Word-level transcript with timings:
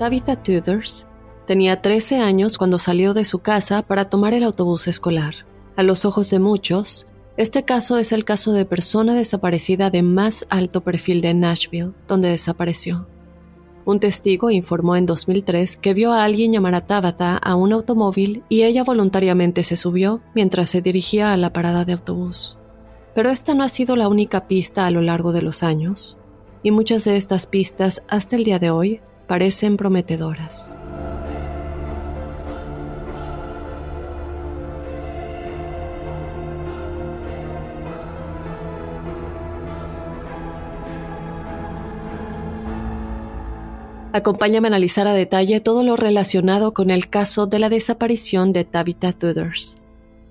Tabitha 0.00 0.34
Tudors 0.34 1.06
tenía 1.46 1.82
13 1.82 2.20
años 2.20 2.56
cuando 2.56 2.78
salió 2.78 3.12
de 3.12 3.26
su 3.26 3.40
casa 3.40 3.82
para 3.82 4.08
tomar 4.08 4.32
el 4.32 4.44
autobús 4.44 4.88
escolar. 4.88 5.34
A 5.76 5.82
los 5.82 6.06
ojos 6.06 6.30
de 6.30 6.38
muchos, 6.38 7.06
este 7.36 7.66
caso 7.66 7.98
es 7.98 8.12
el 8.12 8.24
caso 8.24 8.52
de 8.52 8.64
persona 8.64 9.12
desaparecida 9.12 9.90
de 9.90 10.02
más 10.02 10.46
alto 10.48 10.80
perfil 10.80 11.20
de 11.20 11.34
Nashville, 11.34 11.92
donde 12.08 12.30
desapareció. 12.30 13.08
Un 13.84 14.00
testigo 14.00 14.50
informó 14.50 14.96
en 14.96 15.04
2003 15.04 15.76
que 15.76 15.92
vio 15.92 16.14
a 16.14 16.24
alguien 16.24 16.54
llamar 16.54 16.76
a 16.76 16.86
Tabitha 16.86 17.36
a 17.36 17.54
un 17.54 17.74
automóvil 17.74 18.42
y 18.48 18.62
ella 18.62 18.84
voluntariamente 18.84 19.62
se 19.64 19.76
subió 19.76 20.22
mientras 20.34 20.70
se 20.70 20.80
dirigía 20.80 21.34
a 21.34 21.36
la 21.36 21.52
parada 21.52 21.84
de 21.84 21.92
autobús. 21.92 22.56
Pero 23.14 23.28
esta 23.28 23.52
no 23.52 23.64
ha 23.64 23.68
sido 23.68 23.96
la 23.96 24.08
única 24.08 24.48
pista 24.48 24.86
a 24.86 24.90
lo 24.90 25.02
largo 25.02 25.32
de 25.32 25.42
los 25.42 25.62
años, 25.62 26.18
y 26.62 26.70
muchas 26.70 27.04
de 27.04 27.18
estas 27.18 27.46
pistas 27.46 28.02
hasta 28.08 28.36
el 28.36 28.44
día 28.44 28.58
de 28.58 28.70
hoy 28.70 29.02
parecen 29.30 29.76
prometedoras. 29.76 30.74
Acompáñame 44.12 44.66
a 44.66 44.70
analizar 44.70 45.06
a 45.06 45.12
detalle 45.12 45.60
todo 45.60 45.84
lo 45.84 45.94
relacionado 45.94 46.74
con 46.74 46.90
el 46.90 47.08
caso 47.08 47.46
de 47.46 47.60
la 47.60 47.68
desaparición 47.68 48.52
de 48.52 48.64
Tabitha 48.64 49.12
Tudors. 49.12 49.80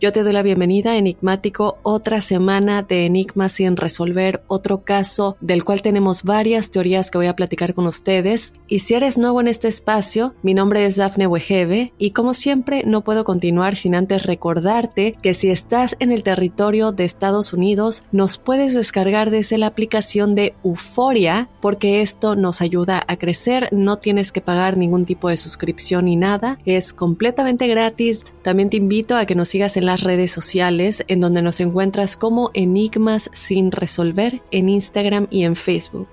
Yo 0.02 0.14
te 0.14 0.24
doy 0.24 0.32
la 0.32 0.44
bienvenida, 0.44 0.96
enigmático, 0.96 1.78
otra 1.84 2.22
semana 2.22 2.84
de 2.84 3.06
enigmas 3.06 3.52
sin 3.52 3.76
resolver, 3.76 4.42
otro 4.48 4.86
caso 4.86 5.36
del 5.42 5.66
cual 5.66 5.82
tenemos 5.82 6.24
varias 6.24 6.72
teorías 6.72 7.12
que 7.12 7.18
voy 7.18 7.28
a 7.28 7.36
platicar 7.36 7.74
con 7.74 7.86
ustedes. 7.86 8.54
Y 8.70 8.80
si 8.80 8.94
eres 8.94 9.18
nuevo 9.18 9.42
en 9.42 9.50
este 9.50 9.68
espacio, 9.68 10.36
mi 10.42 10.54
nombre 10.54 10.86
es 10.86 10.96
Dafne 10.96 11.28
Wegebe 11.28 11.92
y 11.98 12.12
como 12.12 12.34
siempre 12.34 12.84
no 12.86 13.04
puedo 13.04 13.26
continuar 13.26 13.76
sin 13.76 13.94
antes 13.94 14.26
recordarte 14.26 15.18
que 15.22 15.34
si 15.34 15.50
estás 15.50 15.98
en 16.00 16.14
el 16.14 16.24
territorio 16.24 16.94
de 16.94 17.04
Estados 17.04 17.52
Unidos, 17.52 18.04
nos 18.14 18.38
puedes 18.38 18.74
descargar 18.76 19.32
desde 19.32 19.58
la 19.58 19.68
aplicación 19.68 20.34
de 20.34 20.54
Euforia 20.64 21.50
porque 21.60 22.00
esto 22.00 22.38
nos 22.38 22.62
ayuda 22.62 23.04
a 23.06 23.18
crecer, 23.18 23.68
no 23.74 23.98
tienes 23.98 24.32
que 24.32 24.40
pagar 24.40 24.78
ningún 24.78 25.04
tipo 25.04 25.28
de 25.28 25.36
suscripción 25.36 26.06
ni 26.06 26.16
nada, 26.16 26.58
es 26.64 26.94
completamente 26.94 27.68
gratis. 27.68 28.24
También 28.44 28.70
te 28.70 28.78
invito 28.78 29.18
a 29.18 29.26
que 29.26 29.36
nos 29.36 29.50
sigas 29.50 29.76
en 29.76 29.89
las 29.90 30.04
redes 30.04 30.30
sociales 30.30 31.04
en 31.08 31.20
donde 31.20 31.42
nos 31.42 31.60
encuentras 31.60 32.16
como 32.16 32.52
Enigmas 32.54 33.28
sin 33.34 33.72
resolver 33.72 34.44
en 34.52 34.70
Instagram 34.70 35.26
y 35.32 35.46
en 35.46 35.56
Facebook. 35.56 36.10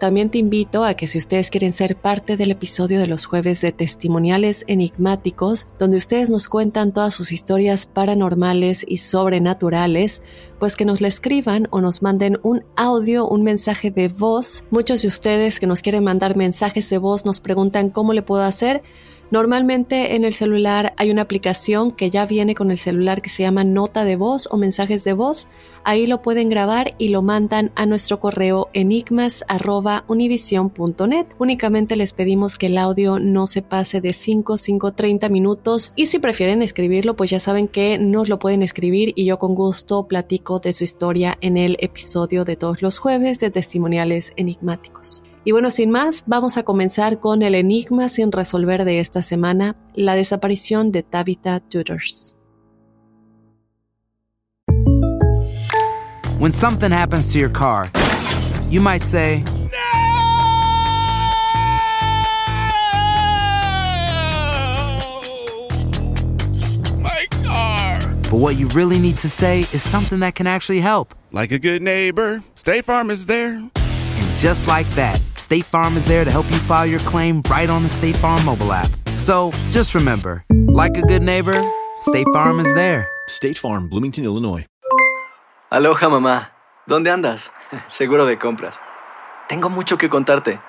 También 0.00 0.30
te 0.30 0.38
invito 0.38 0.82
a 0.82 0.94
que 0.94 1.06
si 1.06 1.18
ustedes 1.18 1.50
quieren 1.50 1.74
ser 1.74 1.94
parte 1.94 2.38
del 2.38 2.52
episodio 2.52 2.98
de 2.98 3.06
los 3.06 3.26
jueves 3.26 3.60
de 3.60 3.70
testimoniales 3.70 4.64
enigmáticos, 4.66 5.66
donde 5.78 5.98
ustedes 5.98 6.30
nos 6.30 6.48
cuentan 6.48 6.94
todas 6.94 7.12
sus 7.12 7.30
historias 7.30 7.84
paranormales 7.84 8.82
y 8.88 8.96
sobrenaturales, 8.96 10.22
pues 10.58 10.74
que 10.74 10.86
nos 10.86 11.02
la 11.02 11.08
escriban 11.08 11.68
o 11.70 11.82
nos 11.82 12.00
manden 12.00 12.38
un 12.42 12.64
audio, 12.76 13.28
un 13.28 13.42
mensaje 13.42 13.90
de 13.90 14.08
voz. 14.08 14.64
Muchos 14.70 15.02
de 15.02 15.08
ustedes 15.08 15.60
que 15.60 15.66
nos 15.66 15.82
quieren 15.82 16.02
mandar 16.02 16.34
mensajes 16.34 16.88
de 16.88 16.96
voz 16.96 17.26
nos 17.26 17.40
preguntan 17.40 17.90
cómo 17.90 18.14
le 18.14 18.22
puedo 18.22 18.42
hacer. 18.42 18.82
Normalmente 19.30 20.16
en 20.16 20.24
el 20.24 20.32
celular 20.32 20.94
hay 20.96 21.10
una 21.10 21.20
aplicación 21.20 21.90
que 21.90 22.08
ya 22.08 22.24
viene 22.24 22.54
con 22.54 22.70
el 22.70 22.78
celular 22.78 23.20
que 23.20 23.28
se 23.28 23.42
llama 23.42 23.62
nota 23.62 24.04
de 24.04 24.16
voz 24.16 24.48
o 24.50 24.56
mensajes 24.56 25.04
de 25.04 25.12
voz. 25.12 25.48
Ahí 25.84 26.06
lo 26.06 26.22
pueden 26.22 26.48
grabar 26.48 26.94
y 26.96 27.08
lo 27.08 27.20
mandan 27.20 27.70
a 27.74 27.84
nuestro 27.84 28.20
correo 28.20 28.70
enigmas.univision.net. 28.72 31.26
Únicamente 31.38 31.96
les 31.96 32.14
pedimos 32.14 32.56
que 32.56 32.68
el 32.68 32.78
audio 32.78 33.18
no 33.18 33.46
se 33.46 33.60
pase 33.60 34.00
de 34.00 34.14
5, 34.14 34.56
5, 34.56 34.94
30 34.94 35.28
minutos 35.28 35.92
y 35.94 36.06
si 36.06 36.18
prefieren 36.18 36.62
escribirlo 36.62 37.14
pues 37.14 37.28
ya 37.28 37.38
saben 37.38 37.68
que 37.68 37.98
nos 37.98 38.30
lo 38.30 38.38
pueden 38.38 38.62
escribir 38.62 39.12
y 39.14 39.26
yo 39.26 39.38
con 39.38 39.54
gusto 39.54 40.08
platico 40.08 40.58
de 40.58 40.72
su 40.72 40.84
historia 40.84 41.36
en 41.42 41.58
el 41.58 41.76
episodio 41.80 42.46
de 42.46 42.56
todos 42.56 42.80
los 42.80 42.96
jueves 42.96 43.40
de 43.40 43.50
testimoniales 43.50 44.32
enigmáticos. 44.36 45.22
Y 45.48 45.50
bueno, 45.50 45.70
sin 45.70 45.90
más, 45.90 46.24
vamos 46.26 46.58
a 46.58 46.62
comenzar 46.62 47.20
con 47.20 47.40
el 47.40 47.54
enigma 47.54 48.10
sin 48.10 48.32
resolver 48.32 48.84
de 48.84 49.00
esta 49.00 49.22
semana, 49.22 49.76
la 49.94 50.14
desaparición 50.14 50.92
de 50.92 51.02
Tabitha 51.02 51.60
Tudors. 51.60 52.36
When 56.38 56.52
something 56.52 56.92
happens 56.92 57.32
to 57.32 57.38
your 57.38 57.50
car, 57.50 57.88
you 58.68 58.82
might 58.82 59.00
say, 59.00 59.42
My 66.98 67.26
car. 67.42 68.00
but 68.24 68.38
what 68.38 68.58
you 68.58 68.68
really 68.74 68.98
need 68.98 69.16
to 69.22 69.30
say 69.30 69.60
is 69.72 69.80
something 69.80 70.20
that 70.20 70.34
can 70.34 70.46
actually 70.46 70.80
help. 70.80 71.14
Like 71.32 71.52
a 71.52 71.58
good 71.58 71.80
neighbor, 71.80 72.42
State 72.54 72.84
Farm 72.84 73.10
is 73.10 73.24
there. 73.24 73.62
Just 74.38 74.68
like 74.68 74.88
that, 74.90 75.20
State 75.34 75.64
Farm 75.64 75.96
is 75.96 76.04
there 76.04 76.24
to 76.24 76.30
help 76.30 76.48
you 76.52 76.58
file 76.58 76.86
your 76.86 77.00
claim 77.00 77.42
right 77.50 77.68
on 77.68 77.82
the 77.82 77.88
State 77.88 78.16
Farm 78.16 78.44
mobile 78.44 78.72
app. 78.72 78.88
So 79.18 79.50
just 79.72 79.96
remember, 79.96 80.44
like 80.68 80.96
a 80.96 81.02
good 81.02 81.24
neighbor, 81.24 81.60
State 81.98 82.28
Farm 82.32 82.60
is 82.60 82.72
there. 82.74 83.08
State 83.26 83.58
Farm, 83.58 83.88
Bloomington, 83.88 84.22
Illinois. 84.22 84.64
Aloha 85.72 86.08
mamá, 86.08 86.52
¿dónde 86.86 87.10
andas? 87.10 87.50
Seguro 87.88 88.26
de 88.26 88.38
compras. 88.38 88.78
Tengo 89.48 89.70
mucho 89.70 89.98
que 89.98 90.08
contarte. 90.08 90.60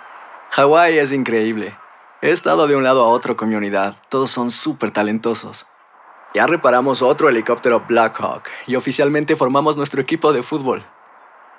Hawái 0.49 0.97
es 0.97 1.11
increíble. 1.11 1.77
He 2.23 2.31
estado 2.31 2.65
de 2.65 2.75
un 2.75 2.83
lado 2.83 3.05
a 3.05 3.09
otro 3.09 3.37
con 3.37 3.49
mi 3.49 3.55
unidad. 3.55 3.97
Todos 4.09 4.31
son 4.31 4.49
súper 4.49 4.89
talentosos. 4.89 5.67
Ya 6.33 6.47
reparamos 6.47 7.03
otro 7.03 7.29
helicóptero 7.29 7.85
Blackhawk 7.87 8.45
y 8.65 8.75
oficialmente 8.75 9.35
formamos 9.35 9.77
nuestro 9.77 10.01
equipo 10.01 10.33
de 10.33 10.41
fútbol. 10.41 10.83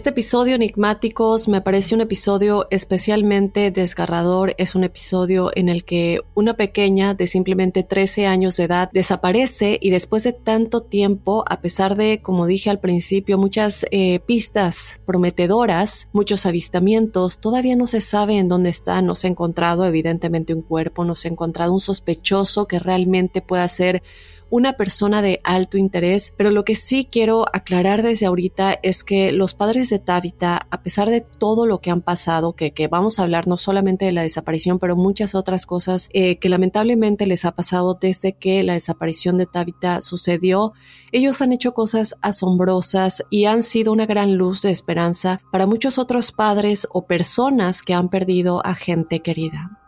Este 0.00 0.08
episodio 0.08 0.54
Enigmáticos 0.54 1.46
me 1.46 1.60
parece 1.60 1.94
un 1.94 2.00
episodio 2.00 2.66
especialmente 2.70 3.70
desgarrador. 3.70 4.54
Es 4.56 4.74
un 4.74 4.82
episodio 4.82 5.50
en 5.54 5.68
el 5.68 5.84
que 5.84 6.22
una 6.34 6.54
pequeña 6.54 7.12
de 7.12 7.26
simplemente 7.26 7.82
13 7.82 8.26
años 8.26 8.56
de 8.56 8.64
edad 8.64 8.88
desaparece 8.94 9.78
y 9.78 9.90
después 9.90 10.24
de 10.24 10.32
tanto 10.32 10.80
tiempo, 10.80 11.44
a 11.46 11.60
pesar 11.60 11.96
de, 11.96 12.22
como 12.22 12.46
dije 12.46 12.70
al 12.70 12.80
principio, 12.80 13.36
muchas 13.36 13.84
eh, 13.90 14.20
pistas 14.20 15.02
prometedoras, 15.04 16.08
muchos 16.14 16.46
avistamientos, 16.46 17.38
todavía 17.38 17.76
no 17.76 17.86
se 17.86 18.00
sabe 18.00 18.38
en 18.38 18.48
dónde 18.48 18.70
está. 18.70 19.02
No 19.02 19.14
se 19.14 19.26
ha 19.26 19.30
encontrado 19.30 19.84
evidentemente 19.84 20.54
un 20.54 20.62
cuerpo, 20.62 21.04
no 21.04 21.14
se 21.14 21.28
ha 21.28 21.30
encontrado 21.30 21.74
un 21.74 21.80
sospechoso 21.80 22.64
que 22.64 22.78
realmente 22.78 23.42
pueda 23.42 23.68
ser 23.68 24.02
una 24.50 24.74
persona 24.74 25.22
de 25.22 25.40
alto 25.44 25.78
interés, 25.78 26.34
pero 26.36 26.50
lo 26.50 26.64
que 26.64 26.74
sí 26.74 27.08
quiero 27.10 27.46
aclarar 27.52 28.02
desde 28.02 28.26
ahorita 28.26 28.78
es 28.82 29.04
que 29.04 29.32
los 29.32 29.54
padres 29.54 29.88
de 29.90 30.00
Tabitha, 30.00 30.66
a 30.70 30.82
pesar 30.82 31.08
de 31.08 31.20
todo 31.20 31.66
lo 31.66 31.80
que 31.80 31.90
han 31.90 32.02
pasado, 32.02 32.54
que, 32.54 32.70
vamos 32.90 33.18
a 33.18 33.22
hablar 33.22 33.46
no 33.46 33.56
solamente 33.56 34.06
de 34.06 34.12
la 34.12 34.22
desaparición, 34.22 34.78
pero 34.78 34.96
muchas 34.96 35.34
otras 35.34 35.66
cosas 35.66 36.08
eh, 36.12 36.38
que 36.38 36.48
lamentablemente 36.48 37.26
les 37.26 37.44
ha 37.44 37.52
pasado 37.52 37.96
desde 38.00 38.32
que 38.32 38.62
la 38.62 38.72
desaparición 38.72 39.38
de 39.38 39.46
Tabitha 39.46 40.02
sucedió, 40.02 40.72
ellos 41.12 41.40
han 41.42 41.52
hecho 41.52 41.72
cosas 41.72 42.16
asombrosas 42.20 43.22
y 43.30 43.44
han 43.44 43.62
sido 43.62 43.92
una 43.92 44.06
gran 44.06 44.34
luz 44.34 44.62
de 44.62 44.70
esperanza 44.70 45.40
para 45.52 45.66
muchos 45.66 45.98
otros 45.98 46.32
padres 46.32 46.88
o 46.92 47.06
personas 47.06 47.82
que 47.82 47.94
han 47.94 48.08
perdido 48.08 48.64
a 48.66 48.74
gente 48.74 49.20
querida. 49.20 49.79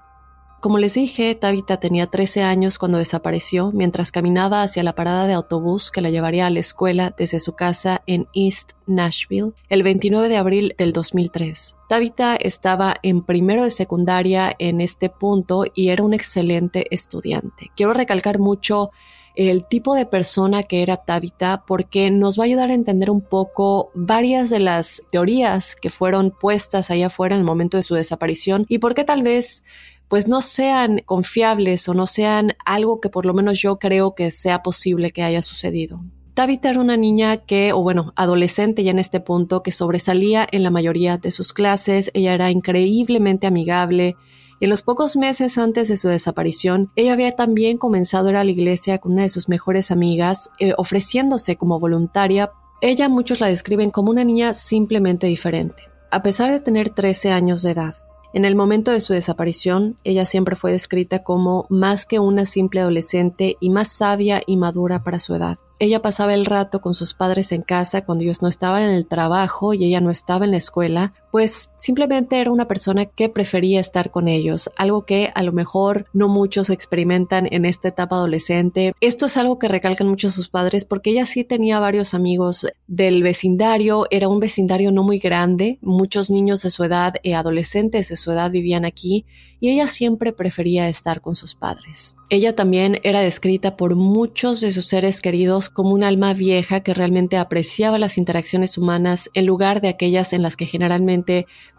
Como 0.62 0.78
les 0.78 0.94
dije, 0.94 1.34
Tabitha 1.34 1.80
tenía 1.80 2.06
13 2.06 2.44
años 2.44 2.78
cuando 2.78 2.98
desapareció 2.98 3.72
mientras 3.72 4.12
caminaba 4.12 4.62
hacia 4.62 4.84
la 4.84 4.94
parada 4.94 5.26
de 5.26 5.32
autobús 5.32 5.90
que 5.90 6.00
la 6.00 6.08
llevaría 6.08 6.46
a 6.46 6.50
la 6.50 6.60
escuela 6.60 7.12
desde 7.18 7.40
su 7.40 7.54
casa 7.54 8.02
en 8.06 8.28
East 8.32 8.74
Nashville 8.86 9.54
el 9.68 9.82
29 9.82 10.28
de 10.28 10.36
abril 10.36 10.74
del 10.78 10.92
2003. 10.92 11.78
Tabitha 11.88 12.36
estaba 12.36 12.94
en 13.02 13.24
primero 13.24 13.64
de 13.64 13.70
secundaria 13.70 14.54
en 14.60 14.80
este 14.80 15.10
punto 15.10 15.64
y 15.74 15.88
era 15.88 16.04
un 16.04 16.14
excelente 16.14 16.86
estudiante. 16.94 17.72
Quiero 17.74 17.92
recalcar 17.92 18.38
mucho 18.38 18.92
el 19.34 19.64
tipo 19.64 19.94
de 19.94 20.06
persona 20.06 20.62
que 20.62 20.82
era 20.82 20.98
Tabitha 20.98 21.64
porque 21.66 22.10
nos 22.10 22.38
va 22.38 22.44
a 22.44 22.46
ayudar 22.46 22.70
a 22.70 22.74
entender 22.74 23.10
un 23.10 23.22
poco 23.22 23.90
varias 23.94 24.50
de 24.50 24.58
las 24.58 25.02
teorías 25.10 25.74
que 25.74 25.90
fueron 25.90 26.30
puestas 26.30 26.90
allá 26.90 27.06
afuera 27.06 27.34
en 27.34 27.40
el 27.40 27.46
momento 27.46 27.76
de 27.76 27.82
su 27.82 27.94
desaparición 27.94 28.66
y 28.68 28.78
por 28.78 28.94
qué 28.94 29.04
tal 29.04 29.22
vez 29.22 29.64
pues 30.12 30.28
no 30.28 30.42
sean 30.42 31.00
confiables 31.06 31.88
o 31.88 31.94
no 31.94 32.06
sean 32.06 32.52
algo 32.66 33.00
que 33.00 33.08
por 33.08 33.24
lo 33.24 33.32
menos 33.32 33.58
yo 33.62 33.78
creo 33.78 34.14
que 34.14 34.30
sea 34.30 34.62
posible 34.62 35.10
que 35.10 35.22
haya 35.22 35.40
sucedido. 35.40 36.02
Tabitha 36.34 36.68
era 36.68 36.82
una 36.82 36.98
niña 36.98 37.38
que, 37.38 37.72
o 37.72 37.82
bueno, 37.82 38.12
adolescente 38.14 38.84
ya 38.84 38.90
en 38.90 38.98
este 38.98 39.20
punto, 39.20 39.62
que 39.62 39.72
sobresalía 39.72 40.46
en 40.52 40.64
la 40.64 40.70
mayoría 40.70 41.16
de 41.16 41.30
sus 41.30 41.54
clases, 41.54 42.10
ella 42.12 42.34
era 42.34 42.50
increíblemente 42.50 43.46
amigable, 43.46 44.16
en 44.60 44.68
los 44.68 44.82
pocos 44.82 45.16
meses 45.16 45.56
antes 45.56 45.88
de 45.88 45.96
su 45.96 46.08
desaparición, 46.08 46.92
ella 46.94 47.14
había 47.14 47.32
también 47.32 47.78
comenzado 47.78 48.28
a 48.28 48.32
ir 48.32 48.36
a 48.36 48.44
la 48.44 48.50
iglesia 48.50 48.98
con 48.98 49.12
una 49.12 49.22
de 49.22 49.30
sus 49.30 49.48
mejores 49.48 49.90
amigas, 49.90 50.50
eh, 50.58 50.74
ofreciéndose 50.76 51.56
como 51.56 51.80
voluntaria. 51.80 52.52
Ella 52.82 53.08
muchos 53.08 53.40
la 53.40 53.46
describen 53.46 53.90
como 53.90 54.10
una 54.10 54.24
niña 54.24 54.52
simplemente 54.52 55.26
diferente. 55.26 55.84
A 56.10 56.20
pesar 56.20 56.52
de 56.52 56.60
tener 56.60 56.90
13 56.90 57.30
años 57.30 57.62
de 57.62 57.70
edad, 57.70 57.94
en 58.34 58.44
el 58.44 58.56
momento 58.56 58.90
de 58.90 59.00
su 59.00 59.12
desaparición, 59.12 59.94
ella 60.04 60.24
siempre 60.24 60.56
fue 60.56 60.72
descrita 60.72 61.22
como 61.22 61.66
más 61.68 62.06
que 62.06 62.18
una 62.18 62.46
simple 62.46 62.80
adolescente 62.80 63.56
y 63.60 63.70
más 63.70 63.88
sabia 63.88 64.42
y 64.46 64.56
madura 64.56 65.02
para 65.04 65.18
su 65.18 65.34
edad. 65.34 65.58
Ella 65.78 66.00
pasaba 66.00 66.32
el 66.32 66.46
rato 66.46 66.80
con 66.80 66.94
sus 66.94 67.12
padres 67.12 67.52
en 67.52 67.62
casa 67.62 68.04
cuando 68.04 68.22
ellos 68.22 68.40
no 68.40 68.48
estaban 68.48 68.82
en 68.82 68.90
el 68.90 69.06
trabajo 69.06 69.74
y 69.74 69.84
ella 69.84 70.00
no 70.00 70.10
estaba 70.10 70.44
en 70.44 70.52
la 70.52 70.56
escuela, 70.56 71.12
pues 71.32 71.70
simplemente 71.78 72.38
era 72.38 72.52
una 72.52 72.68
persona 72.68 73.06
que 73.06 73.30
prefería 73.30 73.80
estar 73.80 74.10
con 74.10 74.28
ellos, 74.28 74.70
algo 74.76 75.06
que 75.06 75.32
a 75.34 75.42
lo 75.42 75.52
mejor 75.52 76.04
no 76.12 76.28
muchos 76.28 76.68
experimentan 76.68 77.48
en 77.50 77.64
esta 77.64 77.88
etapa 77.88 78.16
adolescente. 78.16 78.92
Esto 79.00 79.26
es 79.26 79.38
algo 79.38 79.58
que 79.58 79.66
recalcan 79.66 80.08
muchos 80.08 80.34
sus 80.34 80.50
padres 80.50 80.84
porque 80.84 81.10
ella 81.10 81.24
sí 81.24 81.42
tenía 81.42 81.80
varios 81.80 82.12
amigos 82.12 82.66
del 82.86 83.22
vecindario, 83.22 84.06
era 84.10 84.28
un 84.28 84.40
vecindario 84.40 84.92
no 84.92 85.02
muy 85.04 85.18
grande, 85.18 85.78
muchos 85.80 86.30
niños 86.30 86.62
de 86.62 86.70
su 86.70 86.84
edad, 86.84 87.14
y 87.22 87.32
adolescentes 87.32 88.10
de 88.10 88.16
su 88.16 88.30
edad 88.30 88.50
vivían 88.50 88.84
aquí 88.84 89.24
y 89.58 89.70
ella 89.70 89.86
siempre 89.86 90.32
prefería 90.32 90.88
estar 90.88 91.20
con 91.20 91.34
sus 91.36 91.54
padres. 91.54 92.16
Ella 92.30 92.54
también 92.54 92.98
era 93.04 93.20
descrita 93.20 93.76
por 93.76 93.94
muchos 93.94 94.60
de 94.60 94.72
sus 94.72 94.86
seres 94.86 95.20
queridos 95.20 95.70
como 95.70 95.90
un 95.90 96.02
alma 96.02 96.34
vieja 96.34 96.80
que 96.80 96.94
realmente 96.94 97.36
apreciaba 97.36 97.98
las 97.98 98.18
interacciones 98.18 98.76
humanas 98.76 99.30
en 99.34 99.46
lugar 99.46 99.80
de 99.80 99.88
aquellas 99.88 100.32
en 100.32 100.42
las 100.42 100.56
que 100.56 100.66
generalmente 100.66 101.21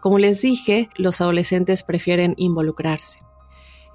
como 0.00 0.18
les 0.18 0.42
dije, 0.42 0.88
los 0.96 1.20
adolescentes 1.20 1.82
prefieren 1.82 2.34
involucrarse. 2.36 3.20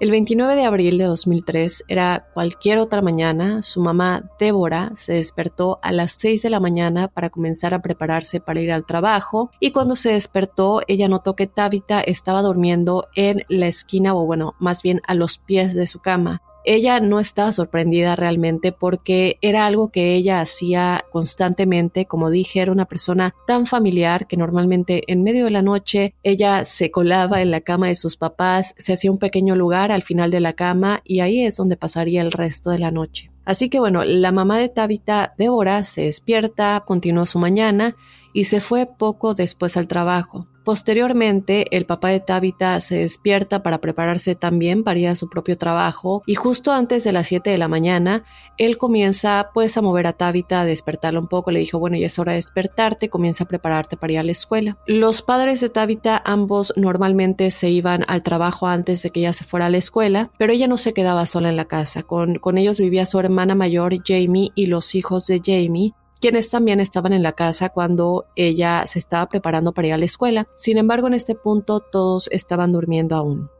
El 0.00 0.10
29 0.10 0.56
de 0.56 0.64
abril 0.64 0.96
de 0.96 1.04
2003 1.04 1.84
era 1.86 2.26
cualquier 2.32 2.78
otra 2.78 3.02
mañana, 3.02 3.62
su 3.62 3.82
mamá 3.82 4.30
Débora 4.38 4.92
se 4.94 5.12
despertó 5.12 5.78
a 5.82 5.92
las 5.92 6.12
6 6.12 6.40
de 6.40 6.48
la 6.48 6.58
mañana 6.58 7.08
para 7.08 7.28
comenzar 7.28 7.74
a 7.74 7.82
prepararse 7.82 8.40
para 8.40 8.62
ir 8.62 8.72
al 8.72 8.86
trabajo 8.86 9.50
y 9.60 9.72
cuando 9.72 9.96
se 9.96 10.14
despertó 10.14 10.80
ella 10.88 11.06
notó 11.06 11.36
que 11.36 11.46
Tabitha 11.46 12.00
estaba 12.00 12.40
durmiendo 12.40 13.08
en 13.14 13.44
la 13.50 13.66
esquina 13.66 14.14
o 14.14 14.24
bueno, 14.24 14.54
más 14.58 14.82
bien 14.82 15.02
a 15.06 15.14
los 15.14 15.36
pies 15.36 15.74
de 15.74 15.86
su 15.86 15.98
cama. 15.98 16.40
Ella 16.64 17.00
no 17.00 17.20
estaba 17.20 17.52
sorprendida 17.52 18.16
realmente 18.16 18.72
porque 18.72 19.38
era 19.40 19.66
algo 19.66 19.90
que 19.90 20.14
ella 20.14 20.40
hacía 20.40 21.04
constantemente, 21.10 22.06
como 22.06 22.30
dije, 22.30 22.60
era 22.60 22.72
una 22.72 22.84
persona 22.84 23.34
tan 23.46 23.66
familiar 23.66 24.26
que 24.26 24.36
normalmente 24.36 25.02
en 25.06 25.22
medio 25.22 25.46
de 25.46 25.50
la 25.50 25.62
noche 25.62 26.14
ella 26.22 26.64
se 26.64 26.90
colaba 26.90 27.40
en 27.40 27.50
la 27.50 27.62
cama 27.62 27.88
de 27.88 27.94
sus 27.94 28.16
papás, 28.16 28.74
se 28.78 28.92
hacía 28.92 29.10
un 29.10 29.18
pequeño 29.18 29.56
lugar 29.56 29.90
al 29.90 30.02
final 30.02 30.30
de 30.30 30.40
la 30.40 30.52
cama 30.52 31.00
y 31.04 31.20
ahí 31.20 31.44
es 31.44 31.56
donde 31.56 31.76
pasaría 31.76 32.20
el 32.20 32.32
resto 32.32 32.70
de 32.70 32.78
la 32.78 32.90
noche. 32.90 33.30
Así 33.44 33.68
que 33.68 33.80
bueno, 33.80 34.04
la 34.04 34.30
mamá 34.30 34.58
de 34.58 34.68
Tabitha, 34.68 35.34
Débora, 35.38 35.82
se 35.82 36.02
despierta, 36.02 36.84
continuó 36.86 37.24
su 37.26 37.38
mañana 37.38 37.96
y 38.32 38.44
se 38.44 38.60
fue 38.60 38.86
poco 38.86 39.34
después 39.34 39.76
al 39.76 39.88
trabajo. 39.88 40.46
Posteriormente, 40.64 41.74
el 41.76 41.86
papá 41.86 42.10
de 42.10 42.20
Tabitha 42.20 42.78
se 42.80 42.98
despierta 42.98 43.62
para 43.62 43.78
prepararse 43.78 44.34
también 44.34 44.84
para 44.84 44.98
ir 44.98 45.08
a 45.08 45.16
su 45.16 45.28
propio 45.30 45.56
trabajo 45.56 46.22
y 46.26 46.34
justo 46.34 46.70
antes 46.70 47.02
de 47.02 47.12
las 47.12 47.28
7 47.28 47.50
de 47.50 47.58
la 47.58 47.68
mañana, 47.68 48.24
él 48.58 48.76
comienza 48.76 49.50
pues 49.54 49.76
a 49.78 49.82
mover 49.82 50.06
a 50.06 50.12
Tabitha, 50.12 50.60
a 50.60 50.64
despertarla 50.66 51.18
un 51.18 51.28
poco, 51.28 51.50
le 51.50 51.60
dijo, 51.60 51.78
bueno, 51.78 51.96
ya 51.96 52.06
es 52.06 52.18
hora 52.18 52.32
de 52.32 52.36
despertarte, 52.36 53.08
comienza 53.08 53.44
a 53.44 53.48
prepararte 53.48 53.96
para 53.96 54.12
ir 54.12 54.18
a 54.18 54.22
la 54.22 54.32
escuela. 54.32 54.76
Los 54.86 55.22
padres 55.22 55.60
de 55.60 55.70
Tabitha 55.70 56.22
ambos 56.24 56.74
normalmente 56.76 57.50
se 57.50 57.70
iban 57.70 58.04
al 58.06 58.22
trabajo 58.22 58.66
antes 58.66 59.02
de 59.02 59.10
que 59.10 59.20
ella 59.20 59.32
se 59.32 59.44
fuera 59.44 59.66
a 59.66 59.70
la 59.70 59.78
escuela, 59.78 60.30
pero 60.38 60.52
ella 60.52 60.68
no 60.68 60.76
se 60.76 60.92
quedaba 60.92 61.24
sola 61.24 61.48
en 61.48 61.56
la 61.56 61.64
casa, 61.64 62.02
con, 62.02 62.34
con 62.34 62.58
ellos 62.58 62.78
vivía 62.78 63.06
su 63.06 63.18
hermana 63.18 63.54
mayor 63.54 63.94
Jamie 64.04 64.52
y 64.54 64.66
los 64.66 64.94
hijos 64.94 65.26
de 65.26 65.40
Jamie, 65.42 65.94
quienes 66.20 66.50
también 66.50 66.80
estaban 66.80 67.12
en 67.12 67.22
la 67.22 67.32
casa 67.32 67.70
cuando 67.70 68.26
ella 68.36 68.84
se 68.86 68.98
estaba 68.98 69.28
preparando 69.28 69.72
para 69.72 69.88
ir 69.88 69.94
a 69.94 69.98
la 69.98 70.04
escuela. 70.04 70.46
Sin 70.54 70.78
embargo, 70.78 71.06
en 71.06 71.14
este 71.14 71.34
punto 71.34 71.80
todos 71.80 72.28
estaban 72.30 72.72
durmiendo 72.72 73.16
aún. 73.16 73.50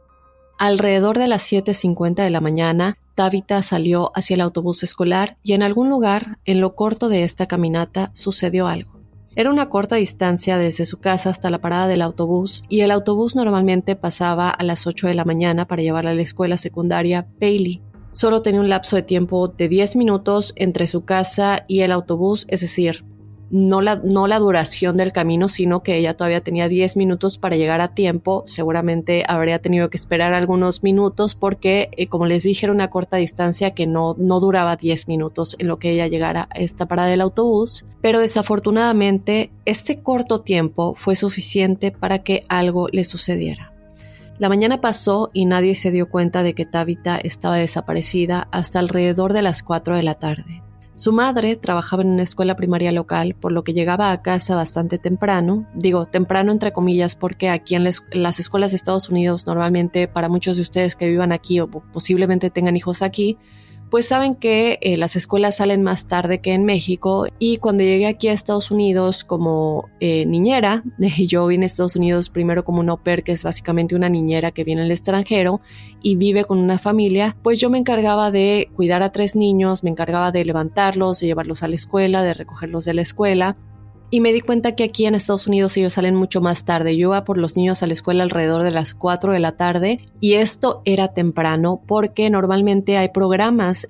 Alrededor 0.58 1.18
de 1.18 1.26
las 1.26 1.50
7.50 1.50 2.22
de 2.22 2.30
la 2.30 2.42
mañana, 2.42 2.98
Tabitha 3.14 3.62
salió 3.62 4.12
hacia 4.14 4.34
el 4.34 4.42
autobús 4.42 4.82
escolar 4.82 5.38
y 5.42 5.54
en 5.54 5.62
algún 5.62 5.88
lugar, 5.88 6.38
en 6.44 6.60
lo 6.60 6.74
corto 6.74 7.08
de 7.08 7.22
esta 7.22 7.46
caminata, 7.46 8.10
sucedió 8.14 8.66
algo. 8.66 9.00
Era 9.36 9.50
una 9.50 9.70
corta 9.70 9.96
distancia 9.96 10.58
desde 10.58 10.86
su 10.86 11.00
casa 11.00 11.30
hasta 11.30 11.50
la 11.50 11.60
parada 11.60 11.86
del 11.86 12.02
autobús 12.02 12.64
y 12.68 12.80
el 12.80 12.90
autobús 12.90 13.36
normalmente 13.36 13.96
pasaba 13.96 14.50
a 14.50 14.62
las 14.64 14.86
8 14.86 15.06
de 15.06 15.14
la 15.14 15.24
mañana 15.24 15.66
para 15.66 15.82
llevarla 15.82 16.10
a 16.10 16.14
la 16.14 16.22
escuela 16.22 16.56
secundaria 16.56 17.26
Bailey. 17.40 17.80
Solo 18.12 18.42
tenía 18.42 18.60
un 18.60 18.68
lapso 18.68 18.96
de 18.96 19.02
tiempo 19.02 19.48
de 19.48 19.68
10 19.68 19.96
minutos 19.96 20.52
entre 20.56 20.86
su 20.86 21.04
casa 21.04 21.64
y 21.68 21.80
el 21.80 21.92
autobús, 21.92 22.46
es 22.48 22.60
decir, 22.60 23.04
no 23.50 23.80
la, 23.80 23.96
no 23.96 24.26
la 24.28 24.38
duración 24.38 24.96
del 24.96 25.12
camino, 25.12 25.48
sino 25.48 25.82
que 25.82 25.96
ella 25.96 26.16
todavía 26.16 26.40
tenía 26.40 26.68
10 26.68 26.96
minutos 26.96 27.36
para 27.36 27.56
llegar 27.56 27.80
a 27.80 27.94
tiempo. 27.94 28.44
Seguramente 28.46 29.24
habría 29.26 29.60
tenido 29.60 29.90
que 29.90 29.96
esperar 29.96 30.34
algunos 30.34 30.82
minutos 30.82 31.34
porque, 31.34 31.90
eh, 31.96 32.06
como 32.06 32.26
les 32.26 32.44
dije, 32.44 32.66
era 32.66 32.72
una 32.72 32.90
corta 32.90 33.16
distancia 33.16 33.72
que 33.72 33.86
no, 33.86 34.14
no 34.18 34.40
duraba 34.40 34.76
10 34.76 35.08
minutos 35.08 35.56
en 35.58 35.66
lo 35.66 35.78
que 35.78 35.90
ella 35.90 36.06
llegara 36.06 36.48
a 36.50 36.60
esta 36.60 36.86
parada 36.86 37.08
del 37.08 37.20
autobús. 37.20 37.86
Pero 38.00 38.20
desafortunadamente, 38.20 39.50
este 39.64 40.00
corto 40.00 40.40
tiempo 40.40 40.94
fue 40.94 41.16
suficiente 41.16 41.90
para 41.90 42.22
que 42.22 42.44
algo 42.48 42.88
le 42.88 43.04
sucediera. 43.04 43.72
La 44.40 44.48
mañana 44.48 44.80
pasó 44.80 45.28
y 45.34 45.44
nadie 45.44 45.74
se 45.74 45.90
dio 45.90 46.08
cuenta 46.08 46.42
de 46.42 46.54
que 46.54 46.64
Tabitha 46.64 47.18
estaba 47.18 47.58
desaparecida 47.58 48.48
hasta 48.52 48.78
alrededor 48.78 49.34
de 49.34 49.42
las 49.42 49.62
4 49.62 49.96
de 49.96 50.02
la 50.02 50.14
tarde. 50.14 50.62
Su 50.94 51.12
madre 51.12 51.56
trabajaba 51.56 52.00
en 52.00 52.08
una 52.08 52.22
escuela 52.22 52.56
primaria 52.56 52.90
local, 52.90 53.36
por 53.38 53.52
lo 53.52 53.64
que 53.64 53.74
llegaba 53.74 54.12
a 54.12 54.22
casa 54.22 54.54
bastante 54.54 54.96
temprano. 54.96 55.66
Digo, 55.74 56.06
temprano 56.06 56.52
entre 56.52 56.72
comillas, 56.72 57.16
porque 57.16 57.50
aquí 57.50 57.74
en 57.74 57.84
las 57.84 58.40
escuelas 58.40 58.70
de 58.70 58.76
Estados 58.76 59.10
Unidos, 59.10 59.46
normalmente 59.46 60.08
para 60.08 60.30
muchos 60.30 60.56
de 60.56 60.62
ustedes 60.62 60.96
que 60.96 61.06
vivan 61.06 61.32
aquí 61.32 61.60
o 61.60 61.68
posiblemente 61.68 62.48
tengan 62.48 62.76
hijos 62.76 63.02
aquí, 63.02 63.36
pues 63.90 64.06
saben 64.06 64.36
que 64.36 64.78
eh, 64.80 64.96
las 64.96 65.16
escuelas 65.16 65.56
salen 65.56 65.82
más 65.82 66.06
tarde 66.06 66.40
que 66.40 66.54
en 66.54 66.64
México 66.64 67.26
y 67.38 67.56
cuando 67.56 67.82
llegué 67.82 68.06
aquí 68.06 68.28
a 68.28 68.32
Estados 68.32 68.70
Unidos 68.70 69.24
como 69.24 69.88
eh, 69.98 70.24
niñera, 70.26 70.84
yo 71.26 71.46
vine 71.46 71.64
a 71.64 71.66
Estados 71.66 71.96
Unidos 71.96 72.30
primero 72.30 72.64
como 72.64 72.80
un 72.80 72.88
au 72.88 73.02
pair, 73.02 73.24
que 73.24 73.32
es 73.32 73.42
básicamente 73.42 73.96
una 73.96 74.08
niñera 74.08 74.52
que 74.52 74.64
viene 74.64 74.82
al 74.82 74.90
extranjero 74.90 75.60
y 76.02 76.16
vive 76.16 76.44
con 76.44 76.58
una 76.58 76.78
familia, 76.78 77.36
pues 77.42 77.60
yo 77.60 77.68
me 77.68 77.78
encargaba 77.78 78.30
de 78.30 78.70
cuidar 78.76 79.02
a 79.02 79.10
tres 79.10 79.34
niños, 79.34 79.82
me 79.82 79.90
encargaba 79.90 80.30
de 80.30 80.44
levantarlos, 80.44 81.20
de 81.20 81.26
llevarlos 81.26 81.62
a 81.62 81.68
la 81.68 81.74
escuela, 81.74 82.22
de 82.22 82.34
recogerlos 82.34 82.84
de 82.84 82.94
la 82.94 83.02
escuela 83.02 83.56
y 84.10 84.20
me 84.20 84.32
di 84.32 84.40
cuenta 84.40 84.74
que 84.74 84.84
aquí 84.84 85.06
en 85.06 85.14
Estados 85.14 85.46
Unidos 85.46 85.76
ellos 85.76 85.92
salen 85.92 86.16
mucho 86.16 86.40
más 86.40 86.64
tarde. 86.64 86.96
Yo 86.96 87.08
iba 87.08 87.24
por 87.24 87.38
los 87.38 87.56
niños 87.56 87.82
a 87.82 87.86
la 87.86 87.92
escuela 87.92 88.24
alrededor 88.24 88.64
de 88.64 88.72
las 88.72 88.94
4 88.94 89.32
de 89.32 89.38
la 89.38 89.52
tarde 89.52 90.00
y 90.20 90.34
esto 90.34 90.82
era 90.84 91.14
temprano 91.14 91.80
porque 91.86 92.28
normalmente 92.28 92.96
hay 92.96 93.08
programas 93.10 93.88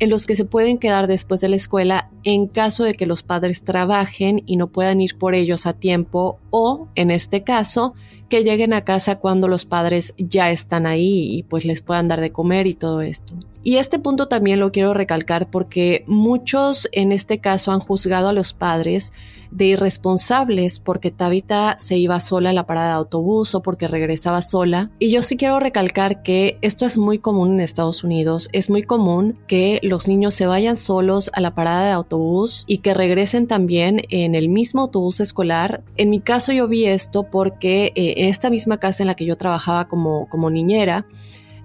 en 0.00 0.08
los 0.08 0.26
que 0.26 0.34
se 0.34 0.46
pueden 0.46 0.78
quedar 0.78 1.06
después 1.06 1.42
de 1.42 1.50
la 1.50 1.56
escuela 1.56 2.10
en 2.24 2.48
caso 2.48 2.84
de 2.84 2.94
que 2.94 3.06
los 3.06 3.22
padres 3.22 3.64
trabajen 3.64 4.42
y 4.46 4.56
no 4.56 4.66
puedan 4.66 5.00
ir 5.00 5.16
por 5.16 5.34
ellos 5.34 5.66
a 5.66 5.74
tiempo 5.74 6.38
o, 6.48 6.88
en 6.94 7.10
este 7.10 7.44
caso, 7.44 7.94
que 8.30 8.42
lleguen 8.42 8.72
a 8.72 8.84
casa 8.84 9.18
cuando 9.18 9.46
los 9.46 9.66
padres 9.66 10.14
ya 10.16 10.50
están 10.50 10.86
ahí 10.86 11.36
y 11.36 11.42
pues 11.42 11.66
les 11.66 11.82
puedan 11.82 12.08
dar 12.08 12.20
de 12.20 12.32
comer 12.32 12.66
y 12.66 12.74
todo 12.74 13.02
esto. 13.02 13.34
Y 13.62 13.76
este 13.76 13.98
punto 13.98 14.26
también 14.26 14.58
lo 14.60 14.72
quiero 14.72 14.94
recalcar 14.94 15.50
porque 15.50 16.04
muchos 16.06 16.88
en 16.92 17.12
este 17.12 17.40
caso 17.40 17.72
han 17.72 17.80
juzgado 17.80 18.28
a 18.28 18.32
los 18.32 18.54
padres 18.54 19.12
de 19.50 19.66
irresponsables 19.66 20.78
porque 20.78 21.10
Tabitha 21.10 21.76
se 21.78 21.96
iba 21.98 22.20
sola 22.20 22.50
a 22.50 22.52
la 22.52 22.66
parada 22.66 22.88
de 22.88 22.94
autobús 22.94 23.54
o 23.54 23.62
porque 23.62 23.88
regresaba 23.88 24.42
sola. 24.42 24.90
Y 24.98 25.10
yo 25.10 25.22
sí 25.22 25.36
quiero 25.36 25.60
recalcar 25.60 26.22
que 26.22 26.58
esto 26.62 26.86
es 26.86 26.98
muy 26.98 27.18
común 27.18 27.54
en 27.54 27.60
Estados 27.60 28.04
Unidos. 28.04 28.48
Es 28.52 28.70
muy 28.70 28.82
común 28.82 29.38
que 29.46 29.80
los 29.82 30.08
niños 30.08 30.34
se 30.34 30.46
vayan 30.46 30.76
solos 30.76 31.30
a 31.34 31.40
la 31.40 31.54
parada 31.54 31.84
de 31.86 31.92
autobús 31.92 32.64
y 32.66 32.78
que 32.78 32.94
regresen 32.94 33.46
también 33.46 34.02
en 34.08 34.34
el 34.34 34.48
mismo 34.48 34.82
autobús 34.82 35.20
escolar. 35.20 35.82
En 35.96 36.10
mi 36.10 36.20
caso 36.20 36.52
yo 36.52 36.68
vi 36.68 36.86
esto 36.86 37.24
porque 37.24 37.92
eh, 37.94 38.14
en 38.18 38.28
esta 38.28 38.50
misma 38.50 38.78
casa 38.78 39.02
en 39.02 39.08
la 39.08 39.16
que 39.16 39.26
yo 39.26 39.36
trabajaba 39.36 39.88
como 39.88 40.50
niñera, 40.50 41.06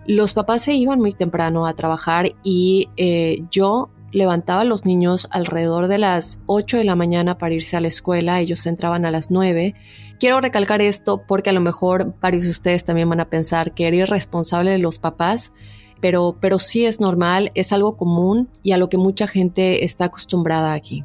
los 0.07 0.33
papás 0.33 0.63
se 0.63 0.73
iban 0.73 0.99
muy 0.99 1.13
temprano 1.13 1.65
a 1.65 1.73
trabajar 1.73 2.35
y 2.43 2.89
eh, 2.97 3.43
yo 3.51 3.89
levantaba 4.11 4.61
a 4.61 4.65
los 4.65 4.85
niños 4.85 5.27
alrededor 5.31 5.87
de 5.87 5.97
las 5.97 6.39
8 6.45 6.77
de 6.77 6.83
la 6.85 6.95
mañana 6.95 7.37
para 7.37 7.53
irse 7.53 7.75
a 7.75 7.81
la 7.81 7.89
escuela, 7.89 8.39
ellos 8.39 8.65
entraban 8.65 9.05
a 9.05 9.11
las 9.11 9.29
9. 9.29 9.75
Quiero 10.19 10.39
recalcar 10.39 10.81
esto 10.81 11.23
porque 11.27 11.49
a 11.49 11.53
lo 11.53 11.59
mejor 11.59 12.15
varios 12.21 12.45
de 12.45 12.51
ustedes 12.51 12.85
también 12.85 13.09
van 13.09 13.19
a 13.19 13.29
pensar 13.29 13.73
que 13.73 13.87
era 13.87 13.97
irresponsable 13.97 14.71
de 14.71 14.77
los 14.77 14.99
papás, 14.99 15.51
pero, 15.99 16.37
pero 16.39 16.59
sí 16.59 16.85
es 16.85 17.01
normal, 17.01 17.51
es 17.55 17.73
algo 17.73 17.97
común 17.97 18.49
y 18.63 18.71
a 18.71 18.77
lo 18.77 18.87
que 18.87 18.97
mucha 18.97 19.27
gente 19.27 19.83
está 19.83 20.05
acostumbrada 20.05 20.73
aquí. 20.73 21.03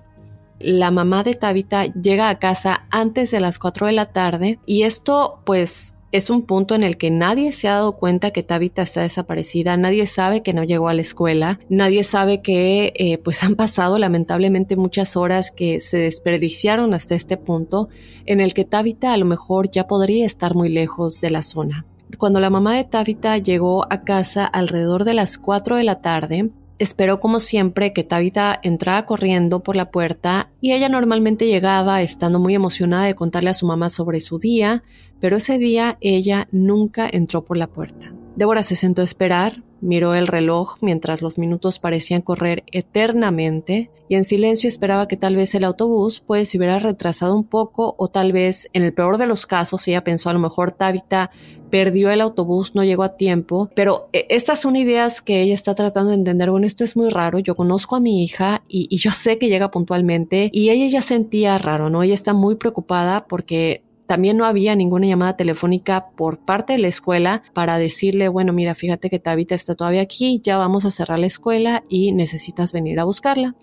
La 0.61 0.90
mamá 0.90 1.23
de 1.23 1.35
Tabitha 1.35 1.87
llega 1.87 2.28
a 2.28 2.38
casa 2.38 2.87
antes 2.90 3.30
de 3.30 3.40
las 3.40 3.59
4 3.59 3.87
de 3.87 3.92
la 3.92 4.12
tarde 4.12 4.61
y 4.66 4.83
esto 4.83 5.40
pues 5.45 5.95
es 6.12 6.31
un 6.31 6.43
punto 6.43 6.75
en 6.75 6.83
el 6.83 6.97
que 6.97 7.11
nadie 7.11 7.52
se 7.52 7.69
ha 7.69 7.75
dado 7.75 7.93
cuenta 7.93 8.31
que 8.33 8.43
Tabitha 8.43 8.83
está 8.83 9.02
desaparecida, 9.02 9.76
nadie 9.76 10.07
sabe 10.07 10.43
que 10.43 10.52
no 10.52 10.64
llegó 10.64 10.88
a 10.88 10.95
la 10.95 11.02
escuela, 11.02 11.61
nadie 11.69 12.02
sabe 12.02 12.43
que 12.43 12.93
eh, 12.97 13.19
pues 13.19 13.43
han 13.45 13.55
pasado 13.55 13.99
lamentablemente 13.99 14.76
muchas 14.76 15.17
horas 15.17 15.50
que 15.50 15.81
se 15.81 15.99
desperdiciaron 15.99 16.95
hasta 16.95 17.14
este 17.14 17.37
punto 17.37 17.88
en 18.26 18.40
el 18.40 18.55
que 18.55 18.64
Tabitha 18.64 19.12
a 19.12 19.17
lo 19.17 19.25
mejor 19.25 19.71
ya 19.71 19.87
podría 19.87 20.26
estar 20.26 20.55
muy 20.55 20.69
lejos 20.69 21.21
de 21.21 21.31
la 21.31 21.43
zona. 21.43 21.87
Cuando 22.19 22.40
la 22.40 22.50
mamá 22.50 22.76
de 22.76 22.85
Tabitha 22.85 23.38
llegó 23.38 23.87
a 23.90 24.02
casa 24.02 24.45
alrededor 24.45 25.05
de 25.05 25.14
las 25.14 25.38
4 25.38 25.76
de 25.76 25.85
la 25.85 26.00
tarde, 26.00 26.50
Esperó 26.80 27.20
como 27.20 27.40
siempre 27.40 27.92
que 27.92 28.04
Tabitha 28.04 28.58
entrara 28.62 29.04
corriendo 29.04 29.62
por 29.62 29.76
la 29.76 29.90
puerta 29.90 30.49
y 30.62 30.72
ella 30.72 30.88
normalmente 30.88 31.46
llegaba 31.46 32.00
estando 32.00 32.38
muy 32.40 32.54
emocionada 32.54 33.04
de 33.04 33.14
contarle 33.14 33.50
a 33.50 33.54
su 33.54 33.66
mamá 33.66 33.90
sobre 33.90 34.18
su 34.18 34.38
día, 34.38 34.82
pero 35.20 35.37
ese 35.37 35.58
día 35.58 35.99
ella 36.00 36.49
nunca 36.52 37.06
entró 37.12 37.44
por 37.44 37.58
la 37.58 37.66
puerta. 37.66 38.14
Débora 38.40 38.62
se 38.62 38.75
sentó 38.75 39.02
a 39.02 39.04
esperar, 39.04 39.62
miró 39.82 40.14
el 40.14 40.26
reloj 40.26 40.78
mientras 40.80 41.20
los 41.20 41.37
minutos 41.37 41.78
parecían 41.78 42.23
correr 42.23 42.64
eternamente 42.73 43.90
y 44.09 44.14
en 44.14 44.25
silencio 44.25 44.66
esperaba 44.66 45.06
que 45.09 45.18
tal 45.18 45.37
vez 45.37 45.54
el 45.54 45.62
autobús 45.62 46.23
pues 46.26 46.49
se 46.49 46.56
hubiera 46.56 46.78
retrasado 46.78 47.37
un 47.37 47.44
poco 47.44 47.94
o 47.99 48.09
tal 48.09 48.32
vez 48.32 48.70
en 48.73 48.82
el 48.82 48.94
peor 48.94 49.18
de 49.18 49.26
los 49.26 49.47
casos 49.47 49.87
ella 49.87 50.04
pensó 50.04 50.30
a 50.30 50.32
lo 50.32 50.38
mejor 50.38 50.70
Tabitha 50.70 51.30
perdió 51.68 52.11
el 52.11 52.23
autobús, 52.23 52.75
no 52.75 52.82
llegó 52.82 53.02
a 53.02 53.18
tiempo, 53.18 53.68
pero 53.75 54.09
eh, 54.14 54.25
estas 54.30 54.62
son 54.62 54.75
ideas 54.75 55.20
que 55.20 55.42
ella 55.42 55.52
está 55.52 55.75
tratando 55.75 56.09
de 56.09 56.16
entender. 56.16 56.50
Bueno, 56.50 56.66
esto 56.66 56.82
es 56.82 56.97
muy 56.97 57.11
raro, 57.11 57.40
yo 57.40 57.54
conozco 57.54 57.97
a 57.97 58.00
mi 58.00 58.25
hija 58.25 58.64
y, 58.68 58.88
y 58.88 58.97
yo 58.97 59.11
sé 59.11 59.37
que 59.37 59.50
llega 59.50 59.70
puntualmente 59.70 60.49
y 60.50 60.70
ella 60.70 60.87
ya 60.87 61.02
sentía 61.02 61.59
raro, 61.59 61.90
¿no? 61.90 62.02
Ella 62.02 62.14
está 62.14 62.32
muy 62.32 62.54
preocupada 62.56 63.26
porque 63.28 63.85
también 64.11 64.37
no 64.37 64.45
había 64.45 64.75
ninguna 64.75 65.07
llamada 65.07 65.37
telefónica 65.37 66.09
por 66.17 66.40
parte 66.40 66.73
de 66.73 66.81
la 66.81 66.88
escuela 66.88 67.45
para 67.52 67.79
decirle, 67.79 68.26
bueno, 68.26 68.52
mira, 68.52 68.75
fíjate 68.75 69.09
que 69.09 69.21
Tabitha 69.21 69.55
está 69.55 69.76
todavía 69.76 70.00
aquí, 70.00 70.40
ya 70.43 70.57
vamos 70.57 70.85
a 70.85 70.90
cerrar 70.90 71.21
la 71.21 71.29
escuela 71.29 71.85
y 71.88 72.11
necesitas 72.11 72.73
venir 72.73 72.99
a 72.99 73.05
buscarla. 73.05 73.55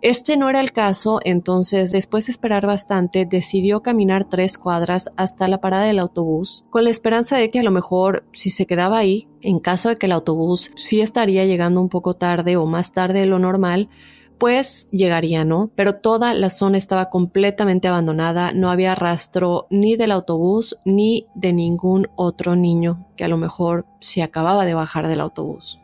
Este 0.00 0.36
no 0.36 0.50
era 0.50 0.58
el 0.58 0.72
caso, 0.72 1.20
entonces 1.22 1.92
después 1.92 2.26
de 2.26 2.32
esperar 2.32 2.66
bastante, 2.66 3.24
decidió 3.24 3.80
caminar 3.80 4.24
tres 4.24 4.58
cuadras 4.58 5.12
hasta 5.16 5.46
la 5.46 5.60
parada 5.60 5.84
del 5.84 6.00
autobús, 6.00 6.64
con 6.70 6.82
la 6.82 6.90
esperanza 6.90 7.36
de 7.36 7.48
que 7.48 7.60
a 7.60 7.62
lo 7.62 7.70
mejor 7.70 8.24
si 8.32 8.50
se 8.50 8.66
quedaba 8.66 8.98
ahí, 8.98 9.28
en 9.42 9.60
caso 9.60 9.90
de 9.90 9.96
que 9.96 10.06
el 10.06 10.12
autobús 10.12 10.72
sí 10.74 11.00
estaría 11.00 11.44
llegando 11.44 11.80
un 11.80 11.88
poco 11.88 12.14
tarde 12.14 12.56
o 12.56 12.66
más 12.66 12.90
tarde 12.90 13.20
de 13.20 13.26
lo 13.26 13.38
normal, 13.38 13.88
pues 14.38 14.88
llegaría, 14.90 15.44
¿no? 15.44 15.70
Pero 15.74 15.96
toda 15.96 16.34
la 16.34 16.50
zona 16.50 16.78
estaba 16.78 17.10
completamente 17.10 17.88
abandonada, 17.88 18.52
no 18.52 18.70
había 18.70 18.94
rastro 18.94 19.66
ni 19.70 19.96
del 19.96 20.12
autobús 20.12 20.78
ni 20.84 21.26
de 21.34 21.52
ningún 21.52 22.08
otro 22.16 22.56
niño 22.56 23.06
que 23.16 23.24
a 23.24 23.28
lo 23.28 23.36
mejor 23.36 23.86
se 24.00 24.22
acababa 24.22 24.64
de 24.64 24.74
bajar 24.74 25.08
del 25.08 25.20
autobús. 25.20 25.80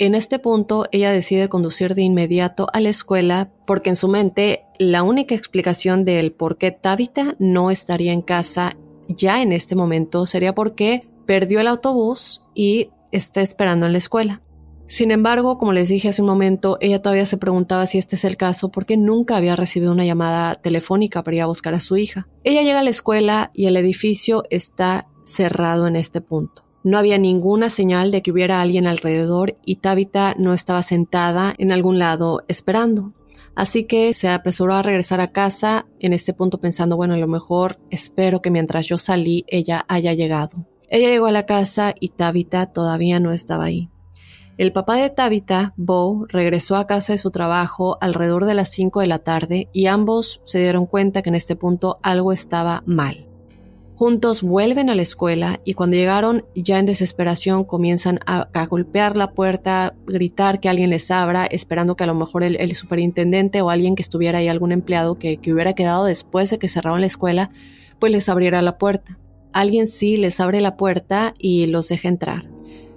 En 0.00 0.16
este 0.16 0.40
punto, 0.40 0.86
ella 0.90 1.12
decide 1.12 1.48
conducir 1.48 1.94
de 1.94 2.02
inmediato 2.02 2.66
a 2.72 2.80
la 2.80 2.88
escuela 2.88 3.50
porque 3.64 3.90
en 3.90 3.96
su 3.96 4.08
mente 4.08 4.64
la 4.78 5.04
única 5.04 5.36
explicación 5.36 6.04
del 6.04 6.32
por 6.32 6.58
qué 6.58 6.72
Tabitha 6.72 7.36
no 7.38 7.70
estaría 7.70 8.12
en 8.12 8.22
casa 8.22 8.76
ya 9.08 9.42
en 9.42 9.52
este 9.52 9.76
momento 9.76 10.26
sería 10.26 10.54
porque 10.54 11.06
perdió 11.26 11.60
el 11.60 11.68
autobús 11.68 12.42
y 12.54 12.90
está 13.12 13.40
esperando 13.40 13.86
en 13.86 13.92
la 13.92 13.98
escuela. 13.98 14.42
Sin 14.86 15.10
embargo, 15.10 15.58
como 15.58 15.72
les 15.72 15.88
dije 15.88 16.08
hace 16.08 16.22
un 16.22 16.28
momento, 16.28 16.78
ella 16.80 17.00
todavía 17.00 17.26
se 17.26 17.38
preguntaba 17.38 17.86
si 17.86 17.98
este 17.98 18.16
es 18.16 18.24
el 18.24 18.36
caso 18.36 18.70
porque 18.70 18.96
nunca 18.96 19.36
había 19.36 19.56
recibido 19.56 19.92
una 19.92 20.04
llamada 20.04 20.56
telefónica 20.56 21.22
para 21.22 21.36
ir 21.36 21.42
a 21.42 21.46
buscar 21.46 21.74
a 21.74 21.80
su 21.80 21.96
hija. 21.96 22.28
Ella 22.44 22.62
llega 22.62 22.80
a 22.80 22.84
la 22.84 22.90
escuela 22.90 23.50
y 23.54 23.66
el 23.66 23.76
edificio 23.76 24.44
está 24.50 25.08
cerrado 25.24 25.86
en 25.86 25.96
este 25.96 26.20
punto. 26.20 26.64
No 26.84 26.98
había 26.98 27.16
ninguna 27.16 27.70
señal 27.70 28.10
de 28.10 28.22
que 28.22 28.30
hubiera 28.30 28.60
alguien 28.60 28.86
alrededor 28.86 29.56
y 29.64 29.76
Tabitha 29.76 30.34
no 30.38 30.52
estaba 30.52 30.82
sentada 30.82 31.54
en 31.56 31.72
algún 31.72 31.98
lado 31.98 32.42
esperando. 32.46 33.14
Así 33.56 33.84
que 33.84 34.12
se 34.12 34.28
apresuró 34.28 34.74
a 34.74 34.82
regresar 34.82 35.20
a 35.20 35.32
casa 35.32 35.86
en 35.98 36.12
este 36.12 36.34
punto 36.34 36.60
pensando, 36.60 36.96
bueno, 36.96 37.14
a 37.14 37.18
lo 37.18 37.28
mejor 37.28 37.78
espero 37.90 38.42
que 38.42 38.50
mientras 38.50 38.86
yo 38.86 38.98
salí 38.98 39.44
ella 39.48 39.86
haya 39.88 40.12
llegado. 40.12 40.66
Ella 40.90 41.08
llegó 41.08 41.26
a 41.26 41.32
la 41.32 41.46
casa 41.46 41.94
y 41.98 42.08
Tabitha 42.08 42.66
todavía 42.66 43.18
no 43.18 43.32
estaba 43.32 43.64
ahí. 43.64 43.88
El 44.56 44.72
papá 44.72 44.94
de 44.94 45.10
Tabitha, 45.10 45.74
Bo, 45.76 46.26
regresó 46.28 46.76
a 46.76 46.86
casa 46.86 47.12
de 47.12 47.18
su 47.18 47.32
trabajo 47.32 47.98
alrededor 48.00 48.44
de 48.44 48.54
las 48.54 48.70
5 48.70 49.00
de 49.00 49.08
la 49.08 49.18
tarde 49.18 49.68
y 49.72 49.86
ambos 49.86 50.40
se 50.44 50.60
dieron 50.60 50.86
cuenta 50.86 51.22
que 51.22 51.30
en 51.30 51.34
este 51.34 51.56
punto 51.56 51.98
algo 52.02 52.30
estaba 52.30 52.84
mal. 52.86 53.26
Juntos 53.96 54.42
vuelven 54.42 54.90
a 54.90 54.94
la 54.94 55.02
escuela 55.02 55.60
y 55.64 55.74
cuando 55.74 55.96
llegaron 55.96 56.44
ya 56.54 56.78
en 56.78 56.86
desesperación 56.86 57.64
comienzan 57.64 58.20
a, 58.26 58.66
golpear 58.66 59.16
la 59.16 59.32
puerta, 59.32 59.94
gritar 60.06 60.60
que 60.60 60.68
alguien 60.68 60.90
les 60.90 61.10
abra, 61.10 61.46
esperando 61.46 61.96
que 61.96 62.04
a 62.04 62.08
lo 62.08 62.14
mejor 62.14 62.44
el, 62.44 62.74
superintendente 62.76 63.60
o 63.60 63.70
alguien 63.70 63.96
que 63.96 64.02
estuviera 64.02 64.38
ahí, 64.38 64.46
algún 64.46 64.70
empleado 64.70 65.18
que, 65.18 65.38
que 65.38 65.52
hubiera 65.52 65.72
quedado 65.74 66.04
después 66.04 66.50
de 66.50 66.60
que 66.60 66.68
cerraron 66.68 67.00
la 67.00 67.08
escuela, 67.08 67.50
pues 67.98 68.12
les 68.12 68.28
abriera 68.28 68.62
la 68.62 68.78
puerta. 68.78 69.18
Alguien 69.52 69.88
sí 69.88 70.16
les 70.16 70.38
abre 70.38 70.60
la 70.60 70.76
puerta 70.76 71.34
y 71.38 71.66
los 71.66 71.88
deja 71.88 72.08
entrar. 72.08 72.54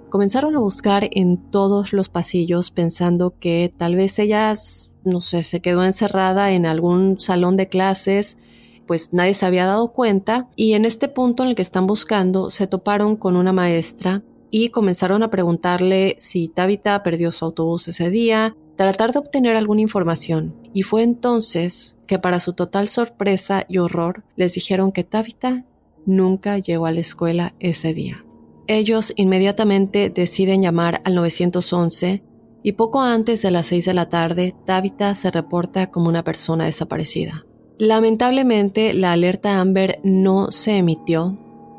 Comenzaron 0.08 0.56
a 0.56 0.60
buscar 0.60 1.08
en 1.12 1.36
todos 1.36 1.92
los 1.92 2.08
pasillos 2.08 2.70
pensando 2.70 3.34
que 3.38 3.72
tal 3.76 3.94
vez 3.94 4.18
ellas, 4.18 4.90
no 5.04 5.20
sé, 5.20 5.42
se 5.42 5.60
quedó 5.60 5.84
encerrada 5.84 6.52
en 6.52 6.64
algún 6.64 7.20
salón 7.20 7.56
de 7.56 7.68
clases, 7.68 8.38
pues 8.86 9.12
nadie 9.12 9.34
se 9.34 9.44
había 9.44 9.66
dado 9.66 9.92
cuenta 9.92 10.48
y 10.56 10.72
en 10.72 10.86
este 10.86 11.08
punto 11.08 11.42
en 11.42 11.50
el 11.50 11.54
que 11.54 11.62
están 11.62 11.86
buscando 11.86 12.48
se 12.48 12.66
toparon 12.66 13.16
con 13.16 13.36
una 13.36 13.52
maestra 13.52 14.22
y 14.50 14.70
comenzaron 14.70 15.22
a 15.22 15.28
preguntarle 15.28 16.14
si 16.16 16.48
Tabitha 16.48 17.02
perdió 17.02 17.30
su 17.30 17.44
autobús 17.44 17.86
ese 17.88 18.08
día, 18.08 18.56
tratar 18.76 19.12
de 19.12 19.18
obtener 19.18 19.56
alguna 19.56 19.82
información. 19.82 20.54
Y 20.72 20.84
fue 20.84 21.02
entonces 21.02 21.96
que 22.06 22.18
para 22.18 22.40
su 22.40 22.54
total 22.54 22.88
sorpresa 22.88 23.66
y 23.68 23.76
horror 23.76 24.24
les 24.36 24.54
dijeron 24.54 24.90
que 24.90 25.04
Tabitha 25.04 25.66
nunca 26.06 26.58
llegó 26.58 26.86
a 26.86 26.92
la 26.92 27.00
escuela 27.00 27.54
ese 27.60 27.92
día. 27.92 28.24
Ellos 28.68 29.12
inmediatamente 29.16 30.10
deciden 30.10 30.62
llamar 30.62 31.00
al 31.04 31.14
911 31.14 32.22
y 32.62 32.72
poco 32.72 33.00
antes 33.00 33.42
de 33.42 33.50
las 33.50 33.66
6 33.66 33.86
de 33.86 33.94
la 33.94 34.08
tarde, 34.08 34.54
Tabitha 34.66 35.14
se 35.14 35.30
reporta 35.30 35.90
como 35.90 36.08
una 36.08 36.22
persona 36.22 36.66
desaparecida. 36.66 37.46
Lamentablemente, 37.78 38.92
la 38.92 39.12
alerta 39.12 39.60
Amber 39.60 40.00
no 40.04 40.52
se 40.52 40.76
emitió, 40.76 41.38